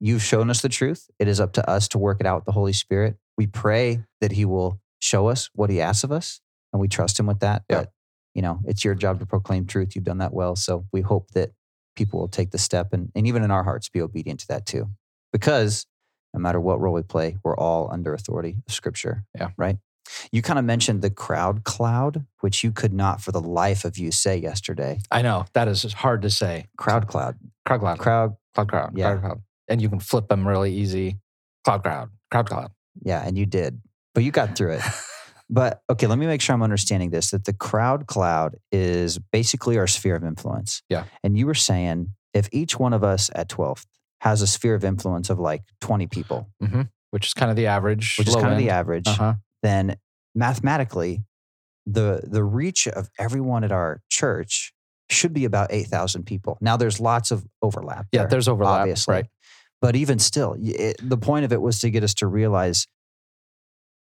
you've 0.00 0.22
shown 0.22 0.50
us 0.50 0.62
the 0.62 0.68
truth. 0.68 1.08
It 1.18 1.28
is 1.28 1.40
up 1.40 1.52
to 1.54 1.68
us 1.70 1.88
to 1.88 1.98
work 1.98 2.18
it 2.20 2.26
out 2.26 2.36
with 2.36 2.44
the 2.46 2.52
Holy 2.52 2.72
Spirit. 2.72 3.16
We 3.36 3.46
pray 3.46 4.02
that 4.20 4.32
He 4.32 4.44
will 4.44 4.80
show 5.00 5.28
us 5.28 5.50
what 5.54 5.70
He 5.70 5.80
asks 5.80 6.04
of 6.04 6.12
us 6.12 6.40
and 6.72 6.80
we 6.80 6.88
trust 6.88 7.18
Him 7.18 7.26
with 7.26 7.40
that. 7.40 7.62
Yeah. 7.68 7.78
But, 7.80 7.92
you 8.34 8.42
know, 8.42 8.60
it's 8.64 8.84
your 8.84 8.94
job 8.94 9.20
to 9.20 9.26
proclaim 9.26 9.66
truth. 9.66 9.94
You've 9.94 10.04
done 10.04 10.18
that 10.18 10.32
well. 10.32 10.56
So 10.56 10.86
we 10.92 11.00
hope 11.00 11.30
that 11.32 11.50
people 11.96 12.20
will 12.20 12.28
take 12.28 12.50
the 12.50 12.58
step 12.58 12.92
and, 12.92 13.10
and 13.14 13.26
even 13.26 13.42
in 13.42 13.50
our 13.50 13.64
hearts 13.64 13.88
be 13.88 14.00
obedient 14.00 14.40
to 14.40 14.48
that 14.48 14.66
too. 14.66 14.88
Because 15.32 15.86
no 16.32 16.40
matter 16.40 16.60
what 16.60 16.80
role 16.80 16.94
we 16.94 17.02
play, 17.02 17.36
we're 17.44 17.56
all 17.56 17.90
under 17.92 18.14
authority 18.14 18.56
of 18.66 18.72
scripture. 18.72 19.24
Yeah. 19.34 19.50
Right. 19.56 19.76
You 20.32 20.42
kind 20.42 20.58
of 20.58 20.64
mentioned 20.64 21.02
the 21.02 21.10
crowd 21.10 21.62
cloud, 21.64 22.24
which 22.40 22.64
you 22.64 22.72
could 22.72 22.92
not 22.92 23.20
for 23.20 23.30
the 23.32 23.40
life 23.40 23.84
of 23.84 23.96
you 23.96 24.10
say 24.10 24.36
yesterday. 24.36 25.00
I 25.10 25.22
know 25.22 25.44
that 25.52 25.68
is 25.68 25.82
hard 25.92 26.22
to 26.22 26.30
say. 26.30 26.66
Crowd 26.76 27.06
cloud. 27.06 27.36
Crowd 27.64 27.80
cloud, 27.80 27.98
Crowd. 27.98 28.36
cloud 28.54 28.68
crowd, 28.68 28.98
Yeah. 28.98 29.10
crowd 29.12 29.20
cloud. 29.20 29.42
And 29.70 29.80
you 29.80 29.88
can 29.88 30.00
flip 30.00 30.28
them 30.28 30.46
really 30.46 30.74
easy. 30.74 31.18
Cloud 31.64 31.82
crowd, 31.82 32.10
crowd 32.30 32.48
cloud. 32.48 32.70
Yeah. 33.02 33.22
And 33.26 33.38
you 33.38 33.46
did, 33.46 33.80
but 34.14 34.24
you 34.24 34.30
got 34.32 34.56
through 34.56 34.72
it. 34.72 34.82
But 35.52 35.80
okay, 35.90 36.06
let 36.06 36.16
me 36.18 36.26
make 36.26 36.40
sure 36.40 36.54
I'm 36.54 36.62
understanding 36.62 37.10
this 37.10 37.30
that 37.32 37.44
the 37.44 37.52
crowd 37.52 38.06
cloud 38.06 38.56
is 38.70 39.18
basically 39.32 39.78
our 39.78 39.88
sphere 39.88 40.14
of 40.14 40.22
influence. 40.22 40.80
Yeah. 40.88 41.04
And 41.24 41.36
you 41.36 41.46
were 41.46 41.54
saying 41.54 42.14
if 42.34 42.48
each 42.52 42.78
one 42.78 42.92
of 42.92 43.02
us 43.02 43.30
at 43.34 43.48
12th 43.48 43.84
has 44.20 44.42
a 44.42 44.46
sphere 44.46 44.74
of 44.76 44.84
influence 44.84 45.28
of 45.28 45.40
like 45.40 45.62
20 45.80 46.06
people, 46.06 46.48
Which 47.10 47.26
is 47.26 47.34
kind 47.34 47.50
of 47.50 47.56
the 47.56 47.66
average. 47.66 48.14
which 48.18 48.28
is 48.28 48.36
kind 48.36 48.52
of 48.52 48.58
the 48.58 48.70
average, 48.70 49.08
Uh-huh. 49.08 49.34
then 49.62 49.96
mathematically, 50.36 51.24
the 51.86 52.20
the 52.22 52.44
reach 52.44 52.86
of 52.86 53.08
everyone 53.18 53.64
at 53.64 53.72
our 53.72 54.02
church 54.10 54.72
should 55.08 55.32
be 55.32 55.44
about 55.44 55.72
8,000 55.72 56.24
people. 56.24 56.56
Now 56.60 56.76
there's 56.76 57.00
lots 57.00 57.32
of 57.32 57.44
overlap. 57.62 58.06
Yeah, 58.12 58.20
there, 58.20 58.28
there's 58.28 58.46
overlap. 58.48 58.80
obviously. 58.82 59.12
Right. 59.14 59.26
But 59.80 59.96
even 59.96 60.18
still, 60.18 60.56
it, 60.60 60.96
the 61.02 61.16
point 61.16 61.44
of 61.44 61.52
it 61.52 61.60
was 61.60 61.80
to 61.80 61.90
get 61.90 62.04
us 62.04 62.14
to 62.14 62.26
realize 62.26 62.86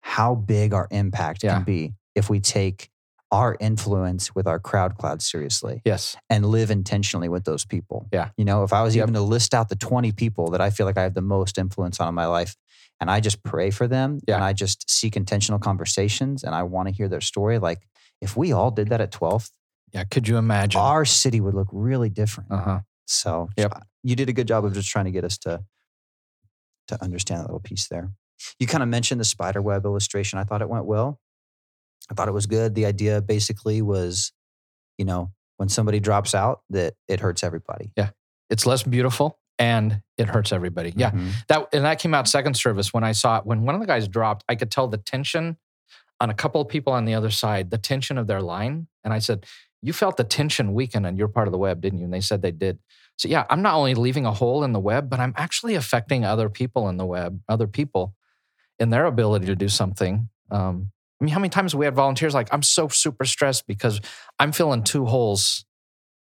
how 0.00 0.34
big 0.34 0.72
our 0.72 0.88
impact 0.90 1.42
Yeah. 1.42 1.54
can 1.56 1.64
be 1.64 1.94
if 2.14 2.30
we 2.30 2.40
take 2.40 2.90
our 3.32 3.56
influence 3.58 4.34
with 4.36 4.46
our 4.46 4.60
crowd 4.60 4.96
cloud 4.96 5.20
seriously 5.20 5.82
Yes. 5.84 6.16
and 6.30 6.46
live 6.46 6.70
intentionally 6.70 7.28
with 7.28 7.44
those 7.44 7.64
people. 7.64 8.06
Yeah. 8.12 8.30
You 8.36 8.44
know, 8.44 8.62
if 8.62 8.72
I 8.72 8.82
was 8.82 8.94
Yep. 8.94 9.02
even 9.04 9.14
to 9.14 9.20
list 9.20 9.52
out 9.52 9.68
the 9.68 9.74
20 9.76 10.12
people 10.12 10.50
that 10.52 10.60
I 10.60 10.70
feel 10.70 10.86
like 10.86 10.96
I 10.96 11.02
have 11.02 11.14
the 11.14 11.20
most 11.22 11.58
influence 11.58 11.98
on 11.98 12.08
in 12.08 12.14
my 12.14 12.26
life 12.26 12.54
and 13.00 13.10
I 13.10 13.18
just 13.18 13.42
pray 13.42 13.70
for 13.70 13.88
them 13.88 14.20
Yeah. 14.28 14.36
and 14.36 14.44
I 14.44 14.52
just 14.52 14.88
seek 14.88 15.16
intentional 15.16 15.58
conversations 15.58 16.44
and 16.44 16.54
I 16.54 16.62
want 16.62 16.88
to 16.88 16.94
hear 16.94 17.08
their 17.08 17.20
story, 17.20 17.58
like 17.58 17.86
if 18.20 18.36
we 18.36 18.52
all 18.52 18.70
did 18.70 18.88
that 18.90 19.00
at 19.00 19.10
12th, 19.10 19.50
Yeah. 19.92 20.04
Could 20.04 20.28
you 20.28 20.36
imagine? 20.36 20.80
our 20.80 21.04
city 21.04 21.40
would 21.40 21.54
look 21.54 21.68
really 21.72 22.08
different. 22.08 22.52
Uh 22.52 22.60
huh. 22.62 22.80
So 23.06 23.48
Yep. 23.56 23.82
You 24.06 24.14
did 24.14 24.28
a 24.28 24.32
good 24.32 24.46
job 24.46 24.64
of 24.64 24.72
just 24.72 24.88
trying 24.88 25.06
to 25.06 25.10
get 25.10 25.24
us 25.24 25.36
to 25.38 25.64
to 26.88 27.02
understand 27.02 27.40
that 27.40 27.46
little 27.46 27.60
piece 27.60 27.88
there. 27.88 28.12
You 28.60 28.66
kind 28.68 28.82
of 28.82 28.88
mentioned 28.88 29.20
the 29.20 29.24
spider 29.24 29.60
web 29.60 29.84
illustration. 29.84 30.38
I 30.38 30.44
thought 30.44 30.62
it 30.62 30.68
went 30.68 30.84
well. 30.86 31.18
I 32.08 32.14
thought 32.14 32.28
it 32.28 32.32
was 32.34 32.46
good. 32.46 32.76
The 32.76 32.86
idea 32.86 33.20
basically 33.20 33.82
was, 33.82 34.32
you 34.96 35.04
know, 35.04 35.32
when 35.56 35.68
somebody 35.68 35.98
drops 35.98 36.32
out, 36.34 36.60
that 36.70 36.94
it 37.08 37.18
hurts 37.18 37.42
everybody. 37.42 37.90
Yeah. 37.96 38.10
It's 38.48 38.66
less 38.66 38.84
beautiful 38.84 39.40
and 39.58 40.00
it 40.16 40.28
hurts 40.28 40.52
everybody. 40.52 40.92
Yeah. 40.94 41.10
Mhm. 41.10 41.32
That 41.48 41.68
and 41.72 41.84
that 41.84 41.98
came 41.98 42.14
out 42.14 42.28
second 42.28 42.54
service 42.54 42.94
when 42.94 43.02
I 43.02 43.12
saw 43.12 43.38
it. 43.38 43.46
When 43.46 43.62
one 43.62 43.74
of 43.74 43.80
the 43.80 43.86
guys 43.88 44.06
dropped, 44.06 44.44
I 44.48 44.54
could 44.54 44.70
tell 44.70 44.86
the 44.86 44.98
tension 44.98 45.56
on 46.20 46.30
a 46.30 46.34
couple 46.34 46.60
of 46.60 46.68
people 46.68 46.92
on 46.92 47.04
the 47.06 47.14
other 47.14 47.30
side, 47.30 47.70
the 47.70 47.78
tension 47.78 48.16
of 48.16 48.28
their 48.28 48.40
line. 48.40 48.86
And 49.02 49.12
I 49.12 49.18
said, 49.18 49.44
you 49.82 49.92
felt 49.92 50.16
the 50.16 50.24
tension 50.24 50.72
weaken 50.72 51.04
and 51.04 51.18
you're 51.18 51.28
part 51.28 51.48
of 51.48 51.52
the 51.52 51.58
web, 51.58 51.80
didn't 51.80 51.98
you? 51.98 52.04
And 52.04 52.14
they 52.14 52.20
said 52.20 52.42
they 52.42 52.52
did. 52.52 52.78
So 53.16 53.28
yeah, 53.28 53.44
I'm 53.48 53.62
not 53.62 53.74
only 53.74 53.94
leaving 53.94 54.26
a 54.26 54.32
hole 54.32 54.62
in 54.62 54.72
the 54.72 54.80
web, 54.80 55.08
but 55.08 55.20
I'm 55.20 55.34
actually 55.36 55.74
affecting 55.74 56.24
other 56.24 56.48
people 56.48 56.88
in 56.88 56.96
the 56.96 57.06
web, 57.06 57.40
other 57.48 57.66
people 57.66 58.14
in 58.78 58.90
their 58.90 59.06
ability 59.06 59.46
to 59.46 59.56
do 59.56 59.68
something. 59.68 60.28
Um, 60.50 60.92
I 61.20 61.24
mean, 61.24 61.32
how 61.32 61.40
many 61.40 61.48
times 61.48 61.74
we 61.74 61.86
had 61.86 61.94
volunteers 61.94 62.34
like, 62.34 62.48
I'm 62.52 62.62
so 62.62 62.88
super 62.88 63.24
stressed 63.24 63.66
because 63.66 64.00
I'm 64.38 64.52
filling 64.52 64.84
two 64.84 65.06
holes. 65.06 65.64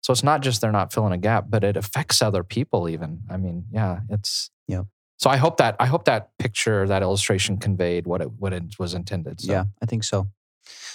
So 0.02 0.14
it's 0.14 0.24
not 0.24 0.42
just 0.42 0.62
they're 0.62 0.72
not 0.72 0.94
filling 0.94 1.12
a 1.12 1.18
gap, 1.18 1.46
but 1.50 1.64
it 1.64 1.76
affects 1.76 2.22
other 2.22 2.44
people 2.44 2.88
even. 2.88 3.24
I 3.30 3.38
mean, 3.38 3.66
yeah, 3.72 4.00
it's 4.10 4.52
Yeah. 4.68 4.84
So 5.18 5.30
I 5.30 5.38
hope 5.38 5.58
that 5.58 5.76
I 5.80 5.88
hope 5.88 6.06
that 6.06 6.30
picture, 6.40 6.88
that 6.88 7.02
illustration 7.02 7.58
conveyed 7.58 8.06
what 8.06 8.22
it 8.22 8.32
what 8.38 8.54
it 8.54 8.78
was 8.78 8.94
intended. 8.94 9.42
So. 9.42 9.52
Yeah, 9.52 9.66
I 9.82 9.86
think 9.86 10.04
so. 10.04 10.28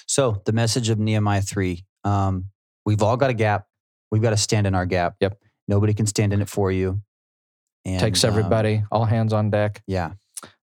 So 0.06 0.42
the 0.44 0.52
message 0.52 0.88
of 0.88 0.98
Nehemiah 0.98 1.42
3 1.42 1.84
um, 2.04 2.46
we've 2.84 3.02
all 3.02 3.16
got 3.16 3.30
a 3.30 3.34
gap. 3.34 3.66
We've 4.10 4.22
got 4.22 4.30
to 4.30 4.36
stand 4.36 4.66
in 4.66 4.74
our 4.74 4.86
gap. 4.86 5.16
Yep. 5.20 5.38
Nobody 5.70 5.94
can 5.94 6.04
stand 6.04 6.32
in 6.34 6.42
it 6.42 6.48
for 6.50 6.70
you. 6.70 7.00
And, 7.86 7.98
takes 8.00 8.24
um, 8.24 8.28
everybody, 8.30 8.82
all 8.92 9.06
hands 9.06 9.32
on 9.32 9.48
deck. 9.50 9.82
yeah. 9.86 10.12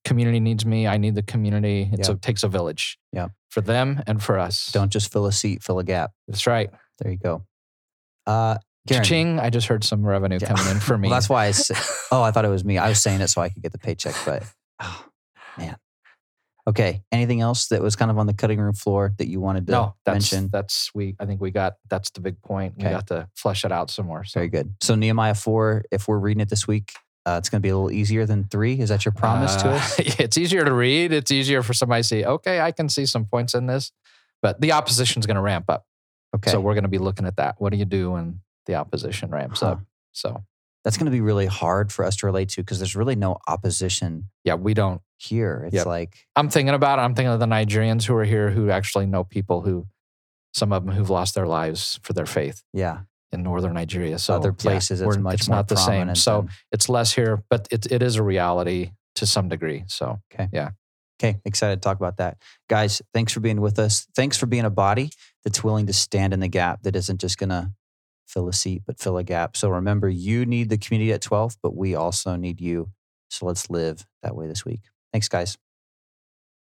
Community 0.04 0.40
needs 0.40 0.64
me. 0.64 0.86
I 0.86 0.96
need 0.96 1.14
the 1.14 1.22
community. 1.22 1.90
It's 1.92 2.08
Yeah. 2.08 2.14
a, 2.14 2.18
takes 2.18 2.42
a 2.42 2.48
village. 2.48 2.98
Yeah. 3.12 3.28
For 3.50 3.60
them 3.60 4.02
and 4.06 4.22
for 4.22 4.38
us. 4.38 4.70
Don't 4.72 4.90
just 4.90 5.12
fill 5.12 5.26
a 5.26 5.32
seat, 5.32 5.62
fill 5.62 5.78
a 5.78 5.84
gap. 5.84 6.12
That's 6.28 6.46
right. 6.46 6.70
There 6.98 7.12
you 7.12 7.18
go. 7.18 7.44
Uh, 8.26 8.56
Ching, 9.02 9.38
I 9.38 9.50
just 9.50 9.66
heard 9.66 9.84
some 9.84 10.04
revenue 10.04 10.38
Yeah. 10.40 10.48
coming 10.54 10.70
in 10.70 10.80
for 10.80 10.96
me. 11.02 11.08
Well, 11.08 11.16
that's 11.16 11.28
why 11.28 11.46
I 11.46 11.50
said, 11.50 11.76
oh, 12.12 12.22
I 12.22 12.30
thought 12.30 12.44
it 12.44 12.48
was 12.48 12.64
me. 12.64 12.78
I 12.78 12.88
was 12.88 13.02
saying 13.02 13.20
it 13.20 13.28
so 13.28 13.40
I 13.42 13.48
could 13.50 13.62
get 13.62 13.72
the 13.72 13.78
paycheck, 13.78 14.14
but 14.24 14.42
oh, 14.80 15.04
man. 15.58 15.76
Okay. 16.68 17.02
Anything 17.10 17.40
else 17.40 17.68
that 17.68 17.82
was 17.82 17.96
kind 17.96 18.10
of 18.10 18.18
on 18.18 18.26
the 18.26 18.34
cutting 18.34 18.60
room 18.60 18.74
floor 18.74 19.12
that 19.18 19.28
you 19.28 19.40
wanted 19.40 19.66
to 19.66 19.72
no, 19.72 19.94
that's 20.04 20.32
mention? 20.32 20.48
that's 20.52 20.90
we. 20.94 21.16
I 21.18 21.26
think 21.26 21.40
we 21.40 21.50
got 21.50 21.74
that's 21.88 22.10
the 22.10 22.20
big 22.20 22.40
point. 22.42 22.74
We 22.76 22.84
Okay. 22.84 22.92
got 22.92 23.06
to 23.08 23.28
flesh 23.34 23.64
it 23.64 23.72
out 23.72 23.90
some 23.90 24.06
more. 24.06 24.24
So. 24.24 24.40
Very 24.40 24.48
good. 24.48 24.74
So 24.80 24.94
Nehemiah 24.94 25.34
4, 25.34 25.84
if 25.90 26.06
we're 26.08 26.18
reading 26.18 26.40
it 26.40 26.48
this 26.50 26.66
week, 26.68 26.92
uh, 27.26 27.36
it's 27.38 27.48
going 27.48 27.60
to 27.60 27.62
be 27.62 27.68
a 27.70 27.74
little 27.76 27.90
easier 27.90 28.26
than 28.26 28.44
3. 28.44 28.80
Is 28.80 28.88
that 28.90 29.04
your 29.04 29.12
promise 29.12 29.56
to 29.56 29.68
Uh, 29.68 29.72
us? 29.72 29.98
It's 30.20 30.38
easier 30.38 30.64
to 30.64 30.72
read. 30.72 31.12
It's 31.12 31.30
easier 31.30 31.62
for 31.62 31.72
somebody 31.74 32.02
to 32.02 32.08
see. 32.08 32.24
Okay, 32.24 32.60
I 32.60 32.72
can 32.72 32.88
see 32.88 33.04
some 33.06 33.24
points 33.24 33.54
in 33.54 33.66
this, 33.66 33.92
but 34.42 34.60
the 34.60 34.72
opposition 34.72 35.20
is 35.20 35.26
going 35.26 35.34
to 35.36 35.40
ramp 35.42 35.66
up. 35.68 35.84
Okay. 36.36 36.50
So 36.50 36.60
we're 36.60 36.74
going 36.74 36.84
to 36.84 36.88
be 36.90 36.98
looking 36.98 37.26
at 37.26 37.36
that. 37.36 37.56
What 37.58 37.72
do 37.72 37.78
you 37.78 37.84
do 37.84 38.12
when 38.12 38.40
the 38.66 38.76
opposition 38.76 39.30
ramps 39.30 39.60
Huh. 39.60 39.66
up? 39.72 39.80
So 40.12 40.44
That's 40.84 40.96
going 40.96 41.06
to 41.06 41.10
be 41.12 41.20
really 41.20 41.46
hard 41.46 41.92
for 41.92 42.04
us 42.04 42.16
to 42.16 42.26
relate 42.26 42.48
to 42.50 42.62
because 42.62 42.78
there's 42.78 42.96
really 42.96 43.16
no 43.16 43.36
opposition 43.46 44.30
yeah, 44.44 44.54
we 44.54 44.72
don't. 44.74 45.02
here. 45.18 45.64
It's 45.66 45.74
Yep. 45.74 45.86
like, 45.86 46.26
I'm 46.36 46.48
thinking 46.48 46.74
about 46.74 46.98
it. 46.98 47.02
I'm 47.02 47.14
thinking 47.14 47.32
of 47.32 47.40
the 47.40 47.46
Nigerians 47.46 48.04
who 48.04 48.14
are 48.16 48.24
here 48.24 48.50
who 48.50 48.70
actually 48.70 49.04
know 49.06 49.22
people 49.24 49.60
who, 49.60 49.86
some 50.54 50.72
of 50.72 50.84
them 50.86 50.94
who've 50.94 51.10
lost 51.10 51.34
their 51.34 51.46
lives 51.46 52.00
for 52.02 52.14
their 52.14 52.24
faith 52.26 52.62
yeah, 52.72 53.00
in 53.30 53.42
northern 53.42 53.74
Nigeria. 53.74 54.18
So 54.18 54.34
other 54.34 54.48
yeah, 54.58 54.62
places 54.62 55.00
it's 55.02 55.06
we're- 55.06 55.20
much 55.20 55.34
it's 55.34 55.48
more 55.48 55.56
not 55.58 55.68
the 55.68 55.76
same. 55.76 55.86
prominent 55.86 56.18
So 56.18 56.40
than- 56.42 56.50
it's 56.72 56.88
less 56.88 57.12
here, 57.14 57.42
but 57.50 57.68
it, 57.70 57.92
it 57.92 58.02
is 58.02 58.16
a 58.16 58.22
reality 58.22 58.92
to 59.16 59.26
some 59.26 59.48
degree. 59.50 59.84
So 59.86 60.20
okay. 60.32 60.48
yeah. 60.52 60.70
Okay, 61.22 61.38
excited 61.44 61.76
to 61.76 61.80
talk 61.86 61.98
about 61.98 62.16
that. 62.16 62.38
Guys, 62.70 63.02
thanks 63.12 63.34
for 63.34 63.40
being 63.40 63.60
with 63.60 63.78
us. 63.78 64.06
Thanks 64.16 64.38
for 64.38 64.46
being 64.46 64.64
a 64.64 64.70
body 64.70 65.10
that's 65.44 65.62
willing 65.62 65.86
to 65.88 65.92
stand 65.92 66.32
in 66.32 66.40
the 66.40 66.48
gap 66.48 66.82
that 66.84 66.96
isn't 66.96 67.20
just 67.20 67.36
going 67.36 67.50
to 67.50 67.70
fill 68.30 68.48
a 68.48 68.52
seat, 68.52 68.82
but 68.86 68.98
fill 68.98 69.18
a 69.18 69.24
gap. 69.24 69.56
So 69.56 69.68
remember, 69.68 70.08
you 70.08 70.46
need 70.46 70.68
the 70.68 70.78
community 70.78 71.12
at 71.12 71.20
12, 71.22 71.56
but 71.62 71.76
we 71.76 71.94
also 71.94 72.36
need 72.36 72.60
you. 72.60 72.90
So 73.28 73.46
let's 73.46 73.68
live 73.70 74.06
that 74.22 74.34
way 74.34 74.46
this 74.46 74.64
week. 74.64 74.82
Thanks, 75.12 75.28
guys. 75.28 75.58